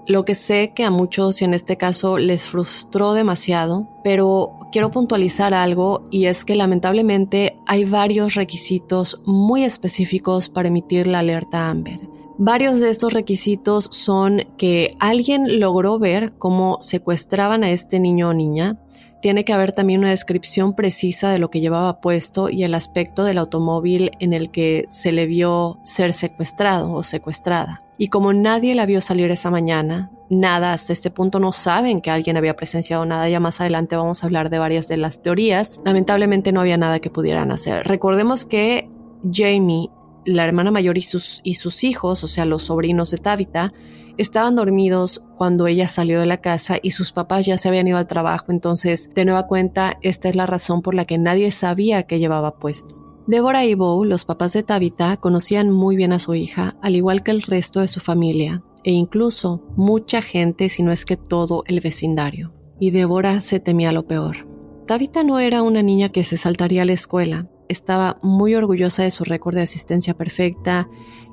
lo 0.10 0.26
que 0.26 0.34
sé 0.34 0.74
que 0.76 0.84
a 0.84 0.90
muchos 0.90 1.40
y 1.44 1.46
en 1.46 1.54
este 1.54 1.78
caso 1.78 2.18
les 2.18 2.46
frustró 2.46 3.14
demasiado, 3.14 3.88
pero 4.04 4.58
quiero 4.72 4.90
puntualizar 4.90 5.54
algo 5.54 6.08
y 6.10 6.26
es 6.26 6.46
que 6.46 6.56
lamentablemente 6.56 7.60
hay 7.68 7.86
varios 7.86 8.34
requisitos 8.34 9.22
muy 9.26 9.64
específicos 9.64 10.50
para 10.50 10.70
emitir 10.70 11.06
la 11.06 11.20
alerta 11.20 11.70
Amber. 11.70 12.00
Varios 12.42 12.80
de 12.80 12.90
estos 12.90 13.12
requisitos 13.12 13.90
son 13.92 14.44
que 14.58 14.92
alguien 14.98 15.60
logró 15.60 16.00
ver 16.00 16.32
cómo 16.38 16.78
secuestraban 16.80 17.66
a 17.66 17.72
este 17.72 18.00
niño 18.00 18.30
o 18.30 18.34
niña, 18.34 18.80
tiene 19.22 19.44
que 19.44 19.52
haber 19.52 19.74
también 19.74 20.00
una 20.00 20.12
descripción 20.12 20.74
precisa 20.74 21.32
de 21.32 21.40
lo 21.40 21.50
que 21.50 21.60
llevaba 21.60 22.00
puesto 22.00 22.50
y 22.50 22.64
el 22.64 22.76
aspecto 22.76 23.26
del 23.26 23.40
automóvil 23.40 24.12
en 24.22 24.32
el 24.32 24.52
que 24.52 24.86
se 24.88 25.12
le 25.12 25.26
vio 25.26 25.82
ser 25.84 26.14
secuestrado 26.14 26.94
o 26.94 27.04
secuestrada. 27.04 27.84
Y 27.98 28.08
como 28.08 28.32
nadie 28.32 28.74
la 28.74 28.86
vio 28.86 29.02
salir 29.02 29.30
esa 29.32 29.52
mañana, 29.52 30.10
nada, 30.30 30.72
hasta 30.72 30.94
este 30.94 31.12
punto 31.12 31.42
no 31.42 31.52
saben 31.52 32.00
que 32.00 32.10
alguien 32.10 32.38
había 32.38 32.56
presenciado 32.56 33.06
nada, 33.06 33.28
ya 33.28 33.42
más 33.42 33.60
adelante 33.60 33.98
vamos 33.98 34.24
a 34.24 34.28
hablar 34.28 34.50
de 34.50 34.60
varias 34.60 34.88
de 34.88 34.96
las 34.96 35.22
teorías, 35.22 35.82
lamentablemente 35.84 36.54
no 36.54 36.62
había 36.62 36.78
nada 36.78 37.02
que 37.02 37.10
pudieran 37.10 37.52
hacer. 37.52 37.86
Recordemos 37.86 38.46
que 38.46 38.90
Jamie 39.30 39.90
la 40.34 40.46
hermana 40.46 40.72
mayor 40.72 40.98
y 40.98 41.02
sus, 41.02 41.42
y 41.44 41.56
sus 41.56 41.84
hijos, 41.84 42.24
o 42.24 42.28
sea, 42.28 42.46
los 42.46 42.64
sobrinos 42.64 43.12
de 43.12 43.18
Tabitha, 43.18 43.72
estaban 44.18 44.56
dormidos 44.56 45.24
cuando 45.38 45.68
ella 45.68 45.88
salió 45.88 46.20
de 46.20 46.26
la 46.26 46.42
casa 46.42 46.78
y 46.82 46.92
sus 46.92 47.14
papás 47.14 47.46
ya 47.46 47.58
se 47.58 47.70
habían 47.70 47.88
ido 47.88 47.98
al 47.98 48.08
trabajo. 48.08 48.48
Entonces, 48.50 49.10
de 49.16 49.26
nueva 49.26 49.48
cuenta, 49.48 49.98
esta 50.02 50.30
es 50.30 50.36
la 50.36 50.46
razón 50.46 50.82
por 50.82 50.94
la 50.94 51.06
que 51.06 51.18
nadie 51.18 51.52
sabía 51.52 52.04
que 52.04 52.20
llevaba 52.20 52.60
puesto. 52.60 53.24
Deborah 53.28 53.66
y 53.66 53.76
Bo, 53.76 54.04
los 54.06 54.26
papás 54.26 54.54
de 54.54 54.64
Tabitha, 54.64 55.18
conocían 55.18 55.70
muy 55.70 55.96
bien 55.96 56.14
a 56.14 56.20
su 56.20 56.36
hija, 56.36 56.76
al 56.82 56.96
igual 56.96 57.24
que 57.24 57.32
el 57.32 57.44
resto 57.44 57.80
de 57.80 57.88
su 57.88 58.00
familia, 58.00 58.64
e 58.84 58.92
incluso 58.92 59.64
mucha 59.78 60.22
gente, 60.22 60.68
si 60.68 60.84
no 60.84 60.92
es 60.92 61.06
que 61.06 61.16
todo 61.16 61.64
el 61.68 61.80
vecindario. 61.80 62.54
Y 62.80 62.92
Deborah 62.92 63.40
se 63.40 63.60
temía 63.60 63.92
lo 63.92 64.08
peor. 64.08 64.48
Tabitha 64.88 65.24
no 65.24 65.40
era 65.40 65.62
una 65.62 65.84
niña 65.84 66.10
que 66.10 66.24
se 66.24 66.38
saltaría 66.38 66.82
a 66.82 66.86
la 66.86 66.94
escuela, 66.94 67.48
estaba 67.70 68.20
muy 68.22 68.56
orgullosa 68.56 69.04
de 69.04 69.12
su 69.12 69.24
récord 69.24 69.56
de 69.56 69.62
asistencia 69.62 70.16
perfecta 70.16 70.90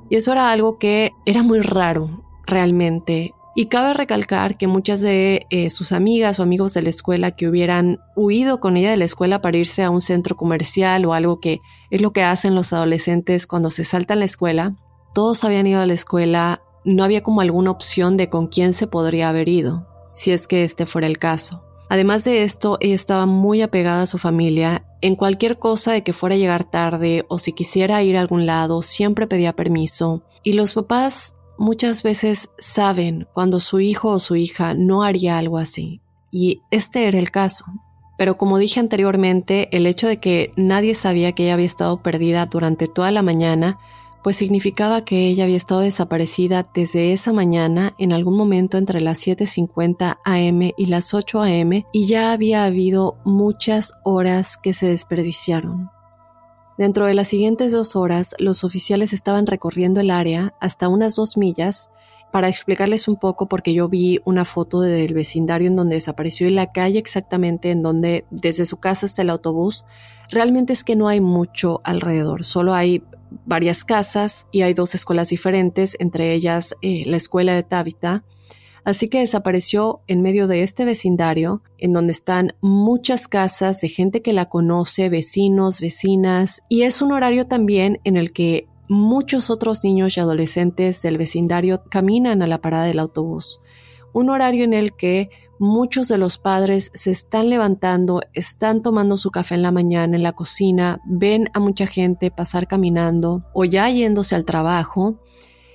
y 0.09 0.15
eso 0.15 0.31
era 0.31 0.51
algo 0.51 0.77
que 0.77 1.11
era 1.25 1.43
muy 1.43 1.59
raro 1.59 2.23
realmente. 2.45 3.33
Y 3.55 3.65
cabe 3.65 3.93
recalcar 3.93 4.55
que 4.55 4.67
muchas 4.67 5.01
de 5.01 5.47
eh, 5.49 5.71
sus 5.71 5.91
amigas 5.91 6.39
o 6.39 6.43
amigos 6.43 6.75
de 6.75 6.83
la 6.83 6.89
escuela 6.89 7.31
que 7.31 7.47
hubieran 7.47 7.97
huido 8.15 8.59
con 8.59 8.77
ella 8.77 8.91
de 8.91 8.97
la 8.97 9.05
escuela 9.05 9.41
para 9.41 9.57
irse 9.57 9.83
a 9.83 9.89
un 9.89 9.99
centro 9.99 10.37
comercial 10.37 11.03
o 11.05 11.13
algo 11.13 11.39
que 11.39 11.59
es 11.89 12.03
lo 12.03 12.13
que 12.13 12.21
hacen 12.21 12.53
los 12.53 12.71
adolescentes 12.71 13.47
cuando 13.47 13.71
se 13.71 13.83
saltan 13.83 14.19
la 14.19 14.25
escuela, 14.25 14.75
todos 15.15 15.43
habían 15.43 15.65
ido 15.65 15.81
a 15.81 15.87
la 15.87 15.93
escuela, 15.93 16.61
no 16.85 17.03
había 17.03 17.23
como 17.23 17.41
alguna 17.41 17.71
opción 17.71 18.15
de 18.15 18.29
con 18.29 18.45
quién 18.45 18.73
se 18.73 18.85
podría 18.85 19.29
haber 19.29 19.49
ido, 19.49 19.87
si 20.13 20.31
es 20.31 20.45
que 20.45 20.63
este 20.63 20.85
fuera 20.85 21.07
el 21.07 21.17
caso. 21.17 21.66
Además 21.89 22.23
de 22.23 22.43
esto, 22.43 22.77
ella 22.81 22.95
estaba 22.95 23.25
muy 23.25 23.61
apegada 23.61 24.03
a 24.03 24.07
su 24.07 24.17
familia. 24.17 24.85
En 25.01 25.15
cualquier 25.15 25.57
cosa 25.57 25.93
de 25.93 26.03
que 26.03 26.13
fuera 26.13 26.35
a 26.35 26.37
llegar 26.37 26.63
tarde 26.63 27.25
o 27.29 27.39
si 27.39 27.53
quisiera 27.53 28.03
ir 28.03 28.17
a 28.17 28.21
algún 28.21 28.45
lado, 28.45 28.81
siempre 28.81 29.27
pedía 29.27 29.55
permiso. 29.55 30.23
Y 30.43 30.53
los 30.53 30.73
papás 30.73 31.33
muchas 31.57 32.03
veces 32.03 32.51
saben 32.57 33.27
cuando 33.33 33.59
su 33.59 33.79
hijo 33.79 34.09
o 34.09 34.19
su 34.19 34.35
hija 34.35 34.73
no 34.73 35.03
haría 35.03 35.37
algo 35.37 35.57
así. 35.57 36.01
Y 36.31 36.61
este 36.71 37.07
era 37.07 37.19
el 37.19 37.31
caso. 37.31 37.65
Pero 38.17 38.37
como 38.37 38.57
dije 38.57 38.79
anteriormente, 38.79 39.69
el 39.71 39.85
hecho 39.85 40.07
de 40.07 40.17
que 40.17 40.51
nadie 40.55 40.95
sabía 40.95 41.31
que 41.33 41.43
ella 41.43 41.53
había 41.53 41.67
estado 41.67 42.01
perdida 42.01 42.47
durante 42.47 42.87
toda 42.87 43.11
la 43.11 43.21
mañana 43.21 43.77
pues 44.27 44.35
significaba 44.35 45.05
que 45.05 45.29
ella 45.29 45.45
había 45.45 45.55
estado 45.55 45.79
desaparecida 45.79 46.69
desde 46.73 47.13
esa 47.13 47.31
mañana 47.31 47.95
en 47.97 48.11
algún 48.11 48.35
momento 48.35 48.77
entre 48.77 48.99
las 48.99 49.25
7.50 49.25 50.17
am 50.25 50.71
y 50.75 50.85
las 50.87 51.13
8 51.13 51.43
am 51.43 51.85
y 51.93 52.07
ya 52.07 52.33
había 52.33 52.65
habido 52.65 53.15
muchas 53.23 53.93
horas 54.03 54.57
que 54.57 54.73
se 54.73 54.87
desperdiciaron. 54.87 55.91
Dentro 56.77 57.05
de 57.05 57.13
las 57.13 57.29
siguientes 57.29 57.71
dos 57.71 57.95
horas, 57.95 58.35
los 58.37 58.65
oficiales 58.65 59.13
estaban 59.13 59.47
recorriendo 59.47 60.01
el 60.01 60.11
área 60.11 60.53
hasta 60.59 60.89
unas 60.89 61.15
dos 61.15 61.37
millas 61.37 61.89
para 62.29 62.49
explicarles 62.49 63.07
un 63.07 63.15
poco 63.15 63.47
porque 63.47 63.73
yo 63.73 63.87
vi 63.87 64.19
una 64.25 64.43
foto 64.43 64.81
del 64.81 65.13
vecindario 65.13 65.69
en 65.69 65.77
donde 65.77 65.95
desapareció 65.95 66.47
y 66.47 66.51
la 66.51 66.73
calle 66.73 66.99
exactamente 66.99 67.71
en 67.71 67.81
donde 67.81 68.25
desde 68.29 68.65
su 68.65 68.75
casa 68.75 69.05
hasta 69.05 69.21
el 69.21 69.29
autobús, 69.29 69.85
realmente 70.29 70.73
es 70.73 70.83
que 70.83 70.97
no 70.97 71.07
hay 71.07 71.21
mucho 71.21 71.79
alrededor, 71.85 72.43
solo 72.43 72.73
hay 72.73 73.03
varias 73.45 73.83
casas 73.83 74.47
y 74.51 74.61
hay 74.61 74.73
dos 74.73 74.95
escuelas 74.95 75.29
diferentes, 75.29 75.95
entre 75.99 76.33
ellas 76.33 76.75
eh, 76.81 77.03
la 77.05 77.17
escuela 77.17 77.53
de 77.53 77.63
Tabitha. 77.63 78.23
Así 78.83 79.09
que 79.09 79.19
desapareció 79.19 79.99
en 80.07 80.21
medio 80.21 80.47
de 80.47 80.63
este 80.63 80.85
vecindario, 80.85 81.61
en 81.77 81.91
donde 81.91 82.13
están 82.13 82.55
muchas 82.61 83.27
casas 83.27 83.81
de 83.81 83.89
gente 83.89 84.21
que 84.21 84.31
la 84.31 84.47
conoce, 84.47 85.09
vecinos, 85.09 85.81
vecinas, 85.81 86.63
y 86.69 86.83
es 86.83 87.01
un 87.01 87.11
horario 87.11 87.47
también 87.47 87.99
en 88.05 88.15
el 88.15 88.31
que 88.31 88.67
muchos 88.87 89.49
otros 89.49 89.83
niños 89.83 90.15
y 90.15 90.21
adolescentes 90.21 91.01
del 91.01 91.17
vecindario 91.17 91.83
caminan 91.89 92.41
a 92.41 92.47
la 92.47 92.61
parada 92.61 92.85
del 92.85 92.99
autobús. 92.99 93.59
Un 94.13 94.29
horario 94.29 94.63
en 94.63 94.73
el 94.73 94.95
que 94.95 95.29
Muchos 95.59 96.07
de 96.07 96.19
los 96.19 96.37
padres 96.37 96.91
se 96.93 97.09
están 97.09 97.49
levantando, 97.49 98.21
están 98.33 98.83
tomando 98.83 99.17
su 99.17 99.31
café 99.31 99.55
en 99.55 99.63
la 99.63 99.71
mañana 99.71 100.15
en 100.15 100.21
la 100.21 100.33
cocina, 100.33 101.01
ven 101.05 101.49
a 101.53 101.59
mucha 101.59 101.87
gente 101.87 102.29
pasar 102.29 102.67
caminando 102.67 103.43
o 103.53 103.65
ya 103.65 103.89
yéndose 103.89 104.35
al 104.35 104.45
trabajo. 104.45 105.17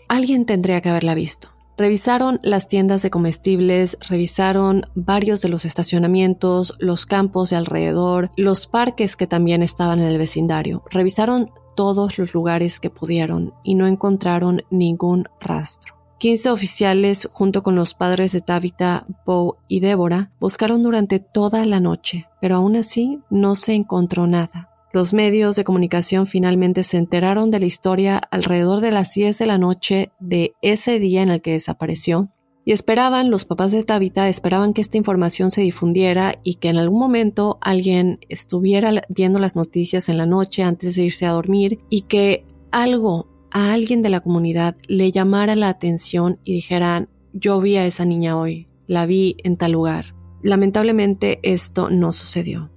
Alguien 0.08 0.46
tendría 0.46 0.80
que 0.80 0.88
haberla 0.88 1.14
visto. 1.14 1.48
Revisaron 1.76 2.38
las 2.44 2.68
tiendas 2.68 3.02
de 3.02 3.10
comestibles, 3.10 3.98
revisaron 4.08 4.86
varios 4.94 5.40
de 5.40 5.48
los 5.48 5.64
estacionamientos, 5.64 6.74
los 6.78 7.06
campos 7.06 7.50
de 7.50 7.56
alrededor, 7.56 8.30
los 8.36 8.68
parques 8.68 9.16
que 9.16 9.26
también 9.26 9.62
estaban 9.62 9.98
en 9.98 10.06
el 10.06 10.18
vecindario. 10.18 10.84
Revisaron 10.90 11.50
todos 11.74 12.18
los 12.18 12.34
lugares 12.34 12.78
que 12.78 12.90
pudieron 12.90 13.54
y 13.64 13.74
no 13.74 13.86
encontraron 13.86 14.62
ningún 14.70 15.28
rastro. 15.40 16.01
15 16.22 16.50
oficiales, 16.50 17.28
junto 17.32 17.64
con 17.64 17.74
los 17.74 17.94
padres 17.94 18.30
de 18.30 18.40
Tabitha, 18.40 19.08
Poe 19.24 19.54
y 19.66 19.80
Débora, 19.80 20.30
buscaron 20.38 20.84
durante 20.84 21.18
toda 21.18 21.66
la 21.66 21.80
noche, 21.80 22.28
pero 22.40 22.54
aún 22.54 22.76
así 22.76 23.18
no 23.28 23.56
se 23.56 23.74
encontró 23.74 24.28
nada. 24.28 24.70
Los 24.92 25.14
medios 25.14 25.56
de 25.56 25.64
comunicación 25.64 26.28
finalmente 26.28 26.84
se 26.84 26.98
enteraron 26.98 27.50
de 27.50 27.58
la 27.58 27.66
historia 27.66 28.18
alrededor 28.30 28.80
de 28.80 28.92
las 28.92 29.12
10 29.14 29.36
de 29.36 29.46
la 29.46 29.58
noche 29.58 30.12
de 30.20 30.54
ese 30.62 31.00
día 31.00 31.22
en 31.22 31.28
el 31.28 31.42
que 31.42 31.54
desapareció, 31.54 32.30
y 32.64 32.70
esperaban, 32.70 33.28
los 33.28 33.44
papás 33.44 33.72
de 33.72 33.82
Tabitha 33.82 34.28
esperaban 34.28 34.74
que 34.74 34.80
esta 34.80 34.98
información 34.98 35.50
se 35.50 35.62
difundiera 35.62 36.38
y 36.44 36.54
que 36.54 36.68
en 36.68 36.76
algún 36.76 37.00
momento 37.00 37.58
alguien 37.60 38.20
estuviera 38.28 38.92
viendo 39.08 39.40
las 39.40 39.56
noticias 39.56 40.08
en 40.08 40.18
la 40.18 40.26
noche 40.26 40.62
antes 40.62 40.94
de 40.94 41.02
irse 41.02 41.26
a 41.26 41.32
dormir 41.32 41.80
y 41.90 42.02
que 42.02 42.44
algo 42.70 43.31
a 43.52 43.72
alguien 43.72 44.02
de 44.02 44.08
la 44.08 44.20
comunidad 44.20 44.76
le 44.88 45.12
llamara 45.12 45.54
la 45.54 45.68
atención 45.68 46.38
y 46.42 46.54
dijeran, 46.54 47.08
yo 47.32 47.60
vi 47.60 47.76
a 47.76 47.86
esa 47.86 48.04
niña 48.04 48.38
hoy, 48.38 48.68
la 48.86 49.06
vi 49.06 49.36
en 49.44 49.56
tal 49.56 49.72
lugar. 49.72 50.14
Lamentablemente 50.42 51.38
esto 51.42 51.90
no 51.90 52.12
sucedió. 52.12 52.70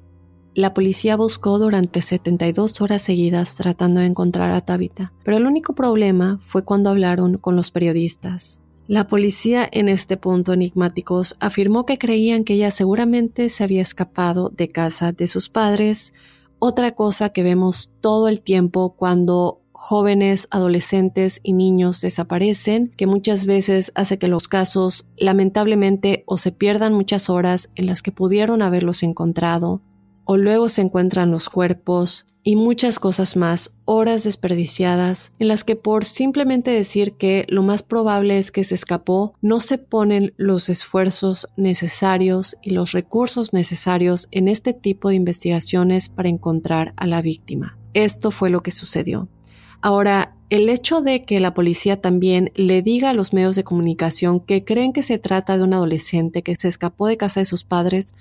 La 0.53 0.73
policía 0.73 1.17
buscó 1.17 1.59
durante 1.59 2.01
72 2.01 2.79
horas 2.79 3.01
seguidas 3.01 3.55
tratando 3.55 4.01
de 4.01 4.07
encontrar 4.07 4.51
a 4.51 4.61
Tabitha, 4.61 5.13
pero 5.23 5.37
el 5.37 5.45
único 5.45 5.75
problema 5.75 6.39
fue 6.41 6.63
cuando 6.63 6.89
hablaron 6.89 7.37
con 7.37 7.55
los 7.55 7.71
periodistas. 7.71 8.61
La 8.87 9.07
policía 9.07 9.67
en 9.71 9.89
este 9.89 10.15
punto 10.15 10.53
enigmáticos 10.53 11.35
afirmó 11.39 11.85
que 11.85 11.97
creían 11.97 12.43
que 12.43 12.53
ella 12.53 12.69
seguramente 12.69 13.49
se 13.49 13.63
había 13.63 13.81
escapado 13.81 14.49
de 14.49 14.67
casa 14.67 15.11
de 15.11 15.27
sus 15.27 15.49
padres, 15.49 16.13
otra 16.59 16.91
cosa 16.91 17.29
que 17.29 17.43
vemos 17.43 17.91
todo 17.99 18.27
el 18.27 18.41
tiempo 18.41 18.95
cuando 18.95 19.64
jóvenes, 19.85 20.47
adolescentes 20.49 21.41
y 21.43 21.53
niños 21.53 22.01
desaparecen, 22.01 22.91
que 22.97 23.05
muchas 23.05 23.45
veces 23.45 23.91
hace 23.93 24.17
que 24.17 24.27
los 24.27 24.47
casos 24.47 25.05
lamentablemente 25.15 26.23
o 26.25 26.37
se 26.37 26.51
pierdan 26.51 26.91
muchas 26.91 27.29
horas 27.29 27.69
en 27.75 27.85
las 27.85 28.01
que 28.01 28.11
pudieron 28.11 28.63
haberlos 28.63 29.03
encontrado, 29.03 29.83
o 30.23 30.37
luego 30.37 30.69
se 30.69 30.81
encuentran 30.81 31.29
los 31.29 31.49
cuerpos 31.49 32.25
y 32.41 32.55
muchas 32.55 32.97
cosas 32.97 33.35
más, 33.35 33.73
horas 33.85 34.23
desperdiciadas 34.23 35.31
en 35.37 35.49
las 35.49 35.63
que 35.63 35.75
por 35.75 36.03
simplemente 36.03 36.71
decir 36.71 37.13
que 37.13 37.45
lo 37.47 37.61
más 37.61 37.83
probable 37.83 38.39
es 38.39 38.51
que 38.51 38.63
se 38.63 38.73
escapó, 38.73 39.35
no 39.43 39.59
se 39.59 39.77
ponen 39.77 40.33
los 40.35 40.67
esfuerzos 40.69 41.45
necesarios 41.57 42.55
y 42.63 42.71
los 42.71 42.91
recursos 42.91 43.53
necesarios 43.53 44.29
en 44.31 44.47
este 44.47 44.73
tipo 44.73 45.09
de 45.09 45.15
investigaciones 45.15 46.09
para 46.09 46.29
encontrar 46.29 46.95
a 46.97 47.05
la 47.05 47.21
víctima. 47.21 47.77
Esto 47.93 48.31
fue 48.31 48.49
lo 48.49 48.63
que 48.63 48.71
sucedió. 48.71 49.29
Ahora, 49.85 50.33
el 50.49 50.67
hecho 50.69 51.01
de 51.01 51.25
que 51.25 51.39
la 51.39 51.53
policía 51.53 52.01
también 52.01 52.51
le 52.55 52.81
diga 52.81 53.11
a 53.11 53.13
los 53.13 53.33
medios 53.33 53.55
de 53.55 53.63
comunicación 53.63 54.39
que 54.39 54.65
creen 54.65 54.93
que 54.93 55.03
se 55.03 55.19
trata 55.19 55.57
de 55.57 55.63
un 55.63 55.75
adolescente 55.75 56.41
que 56.41 56.55
se 56.55 56.67
escapó 56.67 57.05
de 57.05 57.17
casa 57.17 57.41
de 57.41 57.45
sus 57.45 57.65
padres 57.65 58.15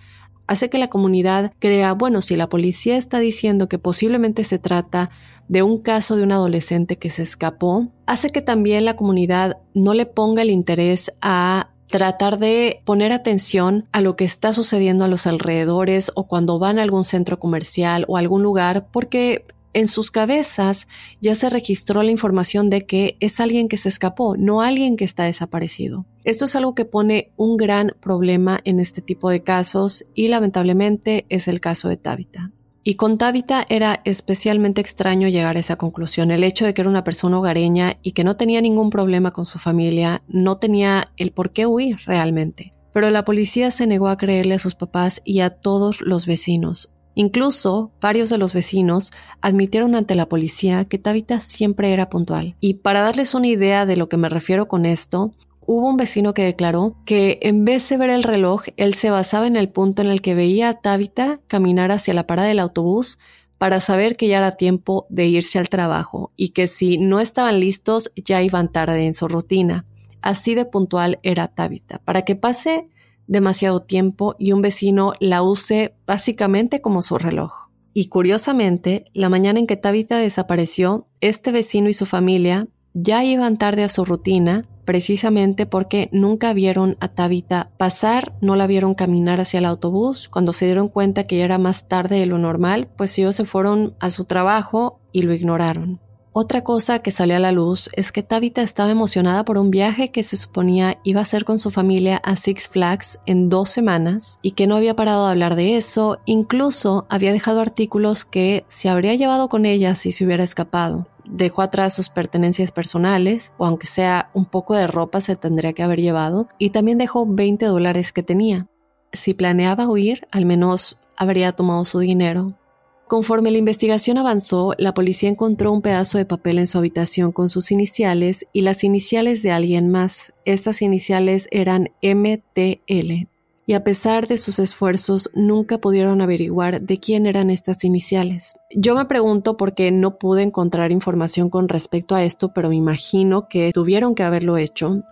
hace 0.47 0.69
que 0.69 0.77
la 0.77 0.89
comunidad 0.89 1.55
crea, 1.61 1.95
bueno, 1.95 2.21
si 2.21 2.37
la 2.37 2.51
policía 2.51 2.99
está 2.99 3.19
diciendo 3.19 3.67
que 3.67 3.79
posiblemente 3.79 4.45
se 4.45 4.59
trata 4.59 5.09
de 5.49 5.63
un 5.63 5.79
caso 5.79 6.17
de 6.17 6.25
un 6.25 6.33
adolescente 6.33 6.99
que 6.99 7.09
se 7.09 7.23
escapó, 7.23 7.89
hace 8.05 8.29
que 8.29 8.43
también 8.43 8.85
la 8.85 8.97
comunidad 8.97 9.57
no 9.73 9.95
le 9.95 10.05
ponga 10.05 10.43
el 10.43 10.51
interés 10.51 11.13
a 11.23 11.71
tratar 11.87 12.39
de 12.39 12.83
poner 12.85 13.11
atención 13.11 13.89
a 13.91 14.03
lo 14.03 14.17
que 14.17 14.25
está 14.25 14.53
sucediendo 14.53 15.05
a 15.05 15.09
los 15.09 15.27
alrededores 15.27 16.13
o 16.15 16.27
cuando 16.27 16.59
van 16.59 16.79
a 16.79 16.83
algún 16.83 17.05
centro 17.05 17.39
comercial 17.39 18.05
o 18.07 18.19
algún 18.19 18.43
lugar, 18.43 18.89
porque 18.93 19.47
en 19.75 19.89
sus 19.89 20.11
cabezas 20.11 20.89
ya 21.21 21.35
se 21.35 21.51
registró 21.51 22.03
la 22.03 22.11
información 22.11 22.71
de 22.71 22.87
que 22.87 23.17
es 23.21 23.41
alguien 23.41 23.69
que 23.69 23.77
se 23.77 23.89
escapó, 23.89 24.37
no 24.37 24.63
alguien 24.63 24.97
que 24.97 25.05
está 25.05 25.25
desaparecido. 25.25 26.07
Esto 26.25 26.47
es 26.47 26.57
algo 26.57 26.75
que 26.75 26.87
pone 26.87 27.33
un 27.37 27.59
gran 27.59 27.95
problema 28.01 28.61
en 28.65 28.81
este 28.81 29.03
tipo 29.03 29.29
de 29.29 29.43
casos 29.43 30.05
y 30.15 30.29
lamentablemente 30.29 31.27
es 31.29 31.49
el 31.49 31.61
caso 31.61 31.89
de 31.89 31.99
Tabitha. 31.99 32.53
Y 32.87 32.95
con 32.95 33.17
Tabitha 33.17 33.65
era 33.69 34.03
especialmente 34.05 34.81
extraño 34.81 35.29
llegar 35.29 35.57
a 35.57 35.61
esa 35.61 35.77
conclusión. 35.77 36.31
El 36.31 36.45
hecho 36.45 36.67
de 36.67 36.75
que 36.75 36.83
era 36.83 36.91
una 36.91 37.03
persona 37.03 37.39
hogareña 37.39 37.99
y 38.03 38.13
que 38.13 38.25
no 38.25 38.37
tenía 38.37 38.61
ningún 38.61 38.91
problema 38.91 39.33
con 39.33 39.47
su 39.47 39.59
familia, 39.59 40.23
no 40.29 40.59
tenía 40.59 41.11
el 41.17 41.33
por 41.33 41.53
qué 41.53 41.67
huir 41.67 41.97
realmente. 42.05 42.75
Pero 42.93 43.11
la 43.11 43.25
policía 43.25 43.71
se 43.71 43.87
negó 43.87 44.09
a 44.09 44.17
creerle 44.19 44.55
a 44.55 44.59
sus 44.59 44.75
papás 44.75 45.23
y 45.25 45.41
a 45.41 45.51
todos 45.51 46.03
los 46.03 46.27
vecinos. 46.27 46.94
Incluso 47.15 47.93
varios 48.01 48.29
de 48.29 48.39
los 48.39 48.53
vecinos 48.53 49.13
admitieron 49.41 49.95
ante 49.95 50.15
la 50.15 50.29
policía 50.29 50.85
que 50.85 50.99
Tabitha 50.99 51.41
siempre 51.41 51.93
era 51.93 52.09
puntual. 52.09 52.57
Y 52.61 52.75
para 52.75 53.03
darles 53.03 53.35
una 53.35 53.49
idea 53.49 53.87
de 53.87 53.97
lo 53.97 54.09
que 54.09 54.17
me 54.17 54.29
refiero 54.29 54.67
con 54.67 54.85
esto, 54.85 55.31
hubo 55.61 55.89
un 55.89 55.97
vecino 55.97 56.35
que 56.35 56.45
declaró 56.45 56.97
que 57.05 57.39
en 57.43 57.65
vez 57.65 57.89
de 57.89 57.97
ver 57.97 58.11
el 58.11 58.23
reloj, 58.23 58.65
él 58.77 58.95
se 58.95 59.11
basaba 59.11 59.47
en 59.47 59.57
el 59.57 59.69
punto 59.69 60.03
en 60.03 60.09
el 60.09 60.23
que 60.23 60.35
veía 60.35 60.69
a 60.69 60.81
Tabitha 60.81 61.41
caminar 61.47 61.93
hacia 61.93 62.15
la 62.15 62.27
parada 62.27 62.49
del 62.49 62.61
autobús 62.61 63.19
para 63.59 63.81
saber 63.81 64.17
que 64.17 64.29
ya 64.29 64.39
era 64.39 64.57
tiempo 64.57 65.07
de 65.09 65.27
irse 65.27 65.59
al 65.59 65.69
trabajo 65.69 66.33
y 66.37 66.51
que 66.51 66.67
si 66.67 66.99
no 66.99 67.21
estaban 67.21 67.61
listos 67.61 68.13
ya 68.17 68.43
iban 68.43 68.71
tarde 68.71 69.07
en 69.07 69.15
su 69.15 69.29
rutina. 69.29 69.87
Así 70.21 70.55
de 70.55 70.65
puntual 70.65 71.19
era 71.23 71.49
Tabitha. 71.49 71.99
Para 72.05 72.23
que 72.23 72.35
pase 72.35 72.89
demasiado 73.27 73.81
tiempo 73.81 74.35
y 74.39 74.53
un 74.53 74.63
vecino 74.63 75.13
la 75.21 75.43
use 75.43 75.95
básicamente 76.07 76.81
como 76.81 77.03
su 77.03 77.19
reloj. 77.19 77.69
Y 77.93 78.09
curiosamente, 78.09 79.05
la 79.15 79.29
mañana 79.29 79.61
en 79.61 79.67
que 79.67 79.77
Tabitha 79.77 80.19
desapareció, 80.19 81.07
este 81.21 81.53
vecino 81.53 81.89
y 81.89 81.95
su 81.95 82.07
familia 82.07 82.67
ya 82.93 83.25
iban 83.25 83.57
tarde 83.57 83.85
a 83.85 83.89
su 83.89 84.05
rutina 84.05 84.65
precisamente 84.85 85.67
porque 85.67 86.09
nunca 86.13 86.53
vieron 86.53 86.97
a 87.01 87.09
Tabitha 87.09 87.71
pasar, 87.79 88.35
no 88.41 88.57
la 88.57 88.67
vieron 88.67 88.95
caminar 88.95 89.41
hacia 89.41 89.59
el 89.59 89.65
autobús. 89.65 90.29
Cuando 90.29 90.53
se 90.53 90.67
dieron 90.67 90.89
cuenta 90.89 91.27
que 91.27 91.39
ya 91.39 91.45
era 91.45 91.59
más 91.59 91.89
tarde 91.89 92.19
de 92.19 92.27
lo 92.27 92.39
normal, 92.39 92.89
pues 92.97 93.19
ellos 93.19 93.37
se 93.37 93.45
fueron 93.45 93.95
a 94.01 94.11
su 94.11 94.25
trabajo 94.25 95.01
y 95.13 95.23
lo 95.23 95.33
ignoraron. 95.33 96.01
Otra 96.37 96.65
cosa 96.65 96.99
que 96.99 97.13
salió 97.13 97.37
a 97.37 97.39
la 97.39 97.53
luz 97.53 97.89
es 97.93 98.11
que 98.11 98.25
Tabitha 98.25 98.63
estaba 98.63 98.91
emocionada 98.91 99.45
por 99.45 99.57
un 99.57 99.71
viaje 99.71 100.11
que 100.11 100.25
se 100.25 100.37
suponía 100.37 100.99
iba 101.05 101.21
a 101.21 101.23
hacer 101.23 101.45
con 101.45 101.61
su 101.61 101.71
familia 101.71 102.17
a 102.17 102.35
Six 102.35 102.71
Flags 102.71 103.21
en 103.25 103.49
dos 103.49 103.71
semanas 103.71 104.41
y 104.43 104.51
que 104.51 104.67
no 104.67 104.75
había 104.75 104.97
parado 104.97 105.25
de 105.25 105.31
hablar 105.31 105.55
de 105.55 105.77
eso, 105.77 106.19
incluso 106.25 107.07
había 107.09 107.33
dejado 107.33 107.61
artículos 107.61 108.25
que 108.25 108.65
se 108.67 108.89
habría 108.89 109.15
llevado 109.15 109.49
con 109.49 109.65
ella 109.65 109.95
si 109.95 110.11
se 110.11 110.25
hubiera 110.25 110.43
escapado. 110.43 111.07
Dejó 111.25 111.63
atrás 111.63 111.95
sus 111.95 112.09
pertenencias 112.09 112.73
personales, 112.73 113.53
o 113.57 113.65
aunque 113.65 113.87
sea 113.87 114.31
un 114.35 114.45
poco 114.45 114.75
de 114.75 114.89
ropa 114.89 115.21
se 115.21 115.37
tendría 115.37 115.73
que 115.73 115.85
haber 115.85 116.01
llevado, 116.01 116.49
y 116.59 116.71
también 116.71 116.99
dejó 116.99 117.27
20 117.27 117.65
dólares 117.67 118.13
que 118.13 118.25
tenía. 118.25 118.67
Si 119.13 119.35
planeaba 119.35 119.87
huir, 119.87 120.27
al 120.33 120.47
menos 120.47 120.99
habría 121.17 121.53
tomado 121.53 121.85
su 121.85 122.01
dinero, 122.01 122.59
Conforme 123.07 123.51
la 123.51 123.59
investigación 123.59 124.17
avanzó, 124.17 124.75
la 124.79 124.95
policía 124.95 125.29
encontró 125.29 125.71
un 125.73 125.83
pedazo 125.83 126.17
de 126.17 126.25
papel 126.25 126.59
en 126.59 126.67
su 126.67 126.79
habitación 126.79 127.33
con 127.33 127.51
sus 127.51 127.71
iniciales 127.71 128.47
y 128.53 128.63
las 128.63 128.83
iniciales 128.83 129.43
de 129.43 129.51
alguien 129.51 129.91
más. 129.91 130.33
Estas 130.47 130.81
iniciales 130.81 131.47
eran 131.51 131.91
MTL. 132.03 133.29
Y 133.67 133.73
a 133.73 133.85
pesar 133.85 134.27
de 134.27 134.39
sus 134.39 134.59
esfuerzos, 134.59 135.31
nunca 135.35 135.79
pudieron 135.79 136.21
averiguar 136.23 136.83
de 136.83 136.99
quién 136.99 137.27
eran 137.27 137.51
estas 137.51 137.85
iniciales. 137.85 138.55
Yo 138.71 138.95
me 138.95 139.07
pregunto 139.07 139.57
por 139.57 139.75
qué 139.75 139.91
no 139.91 140.19
pude 140.19 140.43
encontrar 140.43 140.91
información 140.91 141.51
con 141.51 141.69
respecto 141.69 142.15
a 142.15 142.25
esto, 142.25 142.53
pero 142.55 142.69
me 142.69 142.77
imagino 142.77 143.49
que 143.49 143.71
tuvieron 143.73 144.15
que 144.15 144.23
haberlo 144.23 144.57
hecho. 144.57 145.03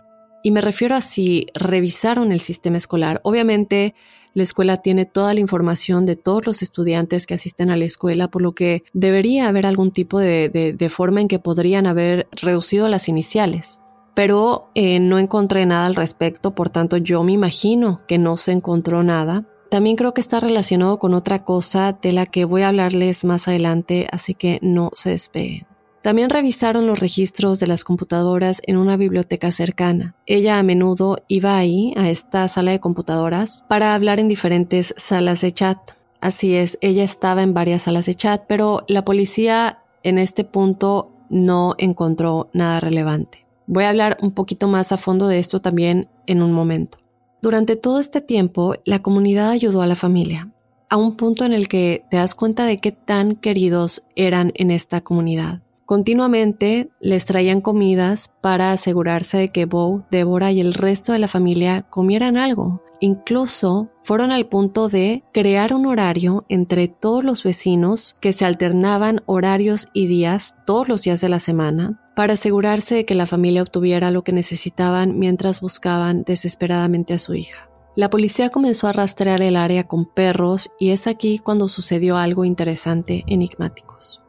Y 0.43 0.51
me 0.51 0.61
refiero 0.61 0.95
a 0.95 1.01
si 1.01 1.47
revisaron 1.53 2.31
el 2.31 2.41
sistema 2.41 2.77
escolar. 2.77 3.21
Obviamente, 3.23 3.95
la 4.33 4.43
escuela 4.43 4.77
tiene 4.77 5.05
toda 5.05 5.33
la 5.33 5.39
información 5.39 6.05
de 6.05 6.15
todos 6.15 6.45
los 6.45 6.61
estudiantes 6.61 7.27
que 7.27 7.35
asisten 7.35 7.69
a 7.69 7.77
la 7.77 7.85
escuela, 7.85 8.29
por 8.29 8.41
lo 8.41 8.53
que 8.53 8.83
debería 8.93 9.47
haber 9.47 9.65
algún 9.65 9.91
tipo 9.91 10.19
de, 10.19 10.87
forma 10.89 11.21
en 11.21 11.27
que 11.27 11.39
podrían 11.39 11.85
haber 11.85 12.27
reducido 12.31 12.87
las 12.89 13.07
iniciales. 13.07 13.81
Pero 14.15 14.69
eh, 14.75 14.99
no 14.99 15.17
encontré 15.17 15.65
nada 15.65 15.85
al 15.85 15.95
respecto, 15.95 16.53
por 16.53 16.69
tanto 16.69 16.97
yo 16.97 17.23
me 17.23 17.31
imagino 17.31 18.01
que 18.07 18.17
no 18.17 18.37
se 18.37 18.51
encontró 18.51 19.03
nada. 19.03 19.45
También 19.69 19.95
creo 19.95 20.13
que 20.13 20.21
está 20.21 20.39
relacionado 20.39 20.99
con 20.99 21.15
otra 21.15 21.39
cosa 21.39 21.97
de 21.99 22.11
la 22.11 22.27
que 22.27 22.45
voy 22.45 22.61
a 22.61 22.67
hablarles 22.67 23.25
más 23.25 23.47
adelante, 23.47 24.07
así 24.11 24.35
que 24.35 24.59
no 24.61 24.91
se 24.93 25.09
despeguen. 25.09 25.72
También 26.03 26.29
revisaron 26.29 26.85
los 26.85 26.99
registros 26.99 27.61
de 27.61 27.67
las 27.67 27.85
computadoras 27.85 28.61
en 28.67 28.75
una 28.75 28.97
biblioteca 28.97 29.53
cercana. 29.53 30.15
Ella 30.25 30.59
a 30.59 30.63
menudo 30.63 31.23
iba 31.29 31.57
ahí, 31.57 31.93
a 31.95 32.09
esta 32.09 32.45
sala 32.49 32.71
de 32.71 32.81
computadoras, 32.81 33.63
para 33.69 33.95
hablar 33.95 34.19
en 34.19 34.27
diferentes 34.27 34.93
salas 34.97 35.39
de 35.39 35.53
chat. 35.53 35.77
Así 36.19 36.55
es, 36.55 36.77
ella 36.81 37.05
estaba 37.05 37.41
en 37.41 37.53
varias 37.53 37.83
salas 37.83 38.05
de 38.05 38.15
chat, 38.15 38.43
pero 38.49 38.83
la 38.89 39.05
policía 39.05 39.79
en 40.03 40.17
este 40.17 40.43
punto 40.43 41.09
no 41.29 41.73
encontró 41.77 42.49
nada 42.51 42.81
relevante. 42.81 43.45
Voy 43.65 43.85
a 43.85 43.89
hablar 43.89 44.17
un 44.21 44.31
poquito 44.31 44.67
más 44.67 44.91
a 44.91 44.97
fondo 44.97 45.29
de 45.29 45.39
esto 45.39 45.61
también 45.61 46.09
en 46.27 46.41
un 46.41 46.51
momento. 46.51 46.97
Durante 47.41 47.77
todo 47.77 48.01
este 48.01 48.19
tiempo, 48.19 48.75
la 48.83 49.01
comunidad 49.01 49.51
ayudó 49.51 49.81
a 49.81 49.87
la 49.87 49.95
familia, 49.95 50.51
a 50.89 50.97
un 50.97 51.15
punto 51.15 51.45
en 51.45 51.53
el 51.53 51.69
que 51.69 52.03
te 52.09 52.17
das 52.17 52.35
cuenta 52.35 52.65
de 52.65 52.79
qué 52.79 52.91
tan 52.91 53.35
queridos 53.35 54.03
eran 54.17 54.51
en 54.55 54.69
esta 54.69 54.99
comunidad. 54.99 55.61
Continuamente 55.93 56.89
les 57.01 57.23
traían 57.25 57.61
comidas 57.61 58.31
para 58.41 58.71
asegurarse 58.71 59.37
de 59.37 59.49
que 59.49 59.65
Bo, 59.65 60.03
Débora 60.09 60.51
y 60.51 60.59
el 60.59 60.73
resto 60.73 61.13
de 61.13 61.19
la 61.19 61.27
familia 61.27 61.83
comieran 61.83 62.35
algo. 62.35 62.81
Incluso 62.99 63.91
fueron 64.01 64.31
al 64.31 64.47
punto 64.47 64.89
de 64.89 65.23
crear 65.35 65.71
un 65.71 65.85
horario 65.85 66.45
entre 66.49 66.87
todos 66.87 67.23
los 67.23 67.43
vecinos 67.43 68.15
que 68.21 68.33
se 68.33 68.43
alternaban 68.43 69.21
horarios 69.27 69.87
y 69.93 70.07
días 70.07 70.55
todos 70.65 70.89
los 70.89 71.03
días 71.03 71.21
de 71.21 71.29
la 71.29 71.37
semana 71.37 72.01
para 72.15 72.33
asegurarse 72.33 72.95
de 72.95 73.05
que 73.05 73.13
la 73.13 73.27
familia 73.27 73.61
obtuviera 73.61 74.09
lo 74.09 74.23
que 74.23 74.33
necesitaban 74.33 75.19
mientras 75.19 75.61
buscaban 75.61 76.23
desesperadamente 76.23 77.13
a 77.13 77.19
su 77.19 77.35
hija. 77.35 77.69
La 77.95 78.09
policía 78.09 78.49
comenzó 78.49 78.87
a 78.87 78.93
rastrear 78.93 79.43
el 79.43 79.55
área 79.55 79.83
con 79.83 80.11
perros 80.11 80.71
y 80.79 80.89
es 80.89 81.05
aquí 81.05 81.37
cuando 81.37 81.67
sucedió 81.67 82.17
algo 82.17 82.45
interesante 82.45 83.23
enigmáticos. 83.27 84.22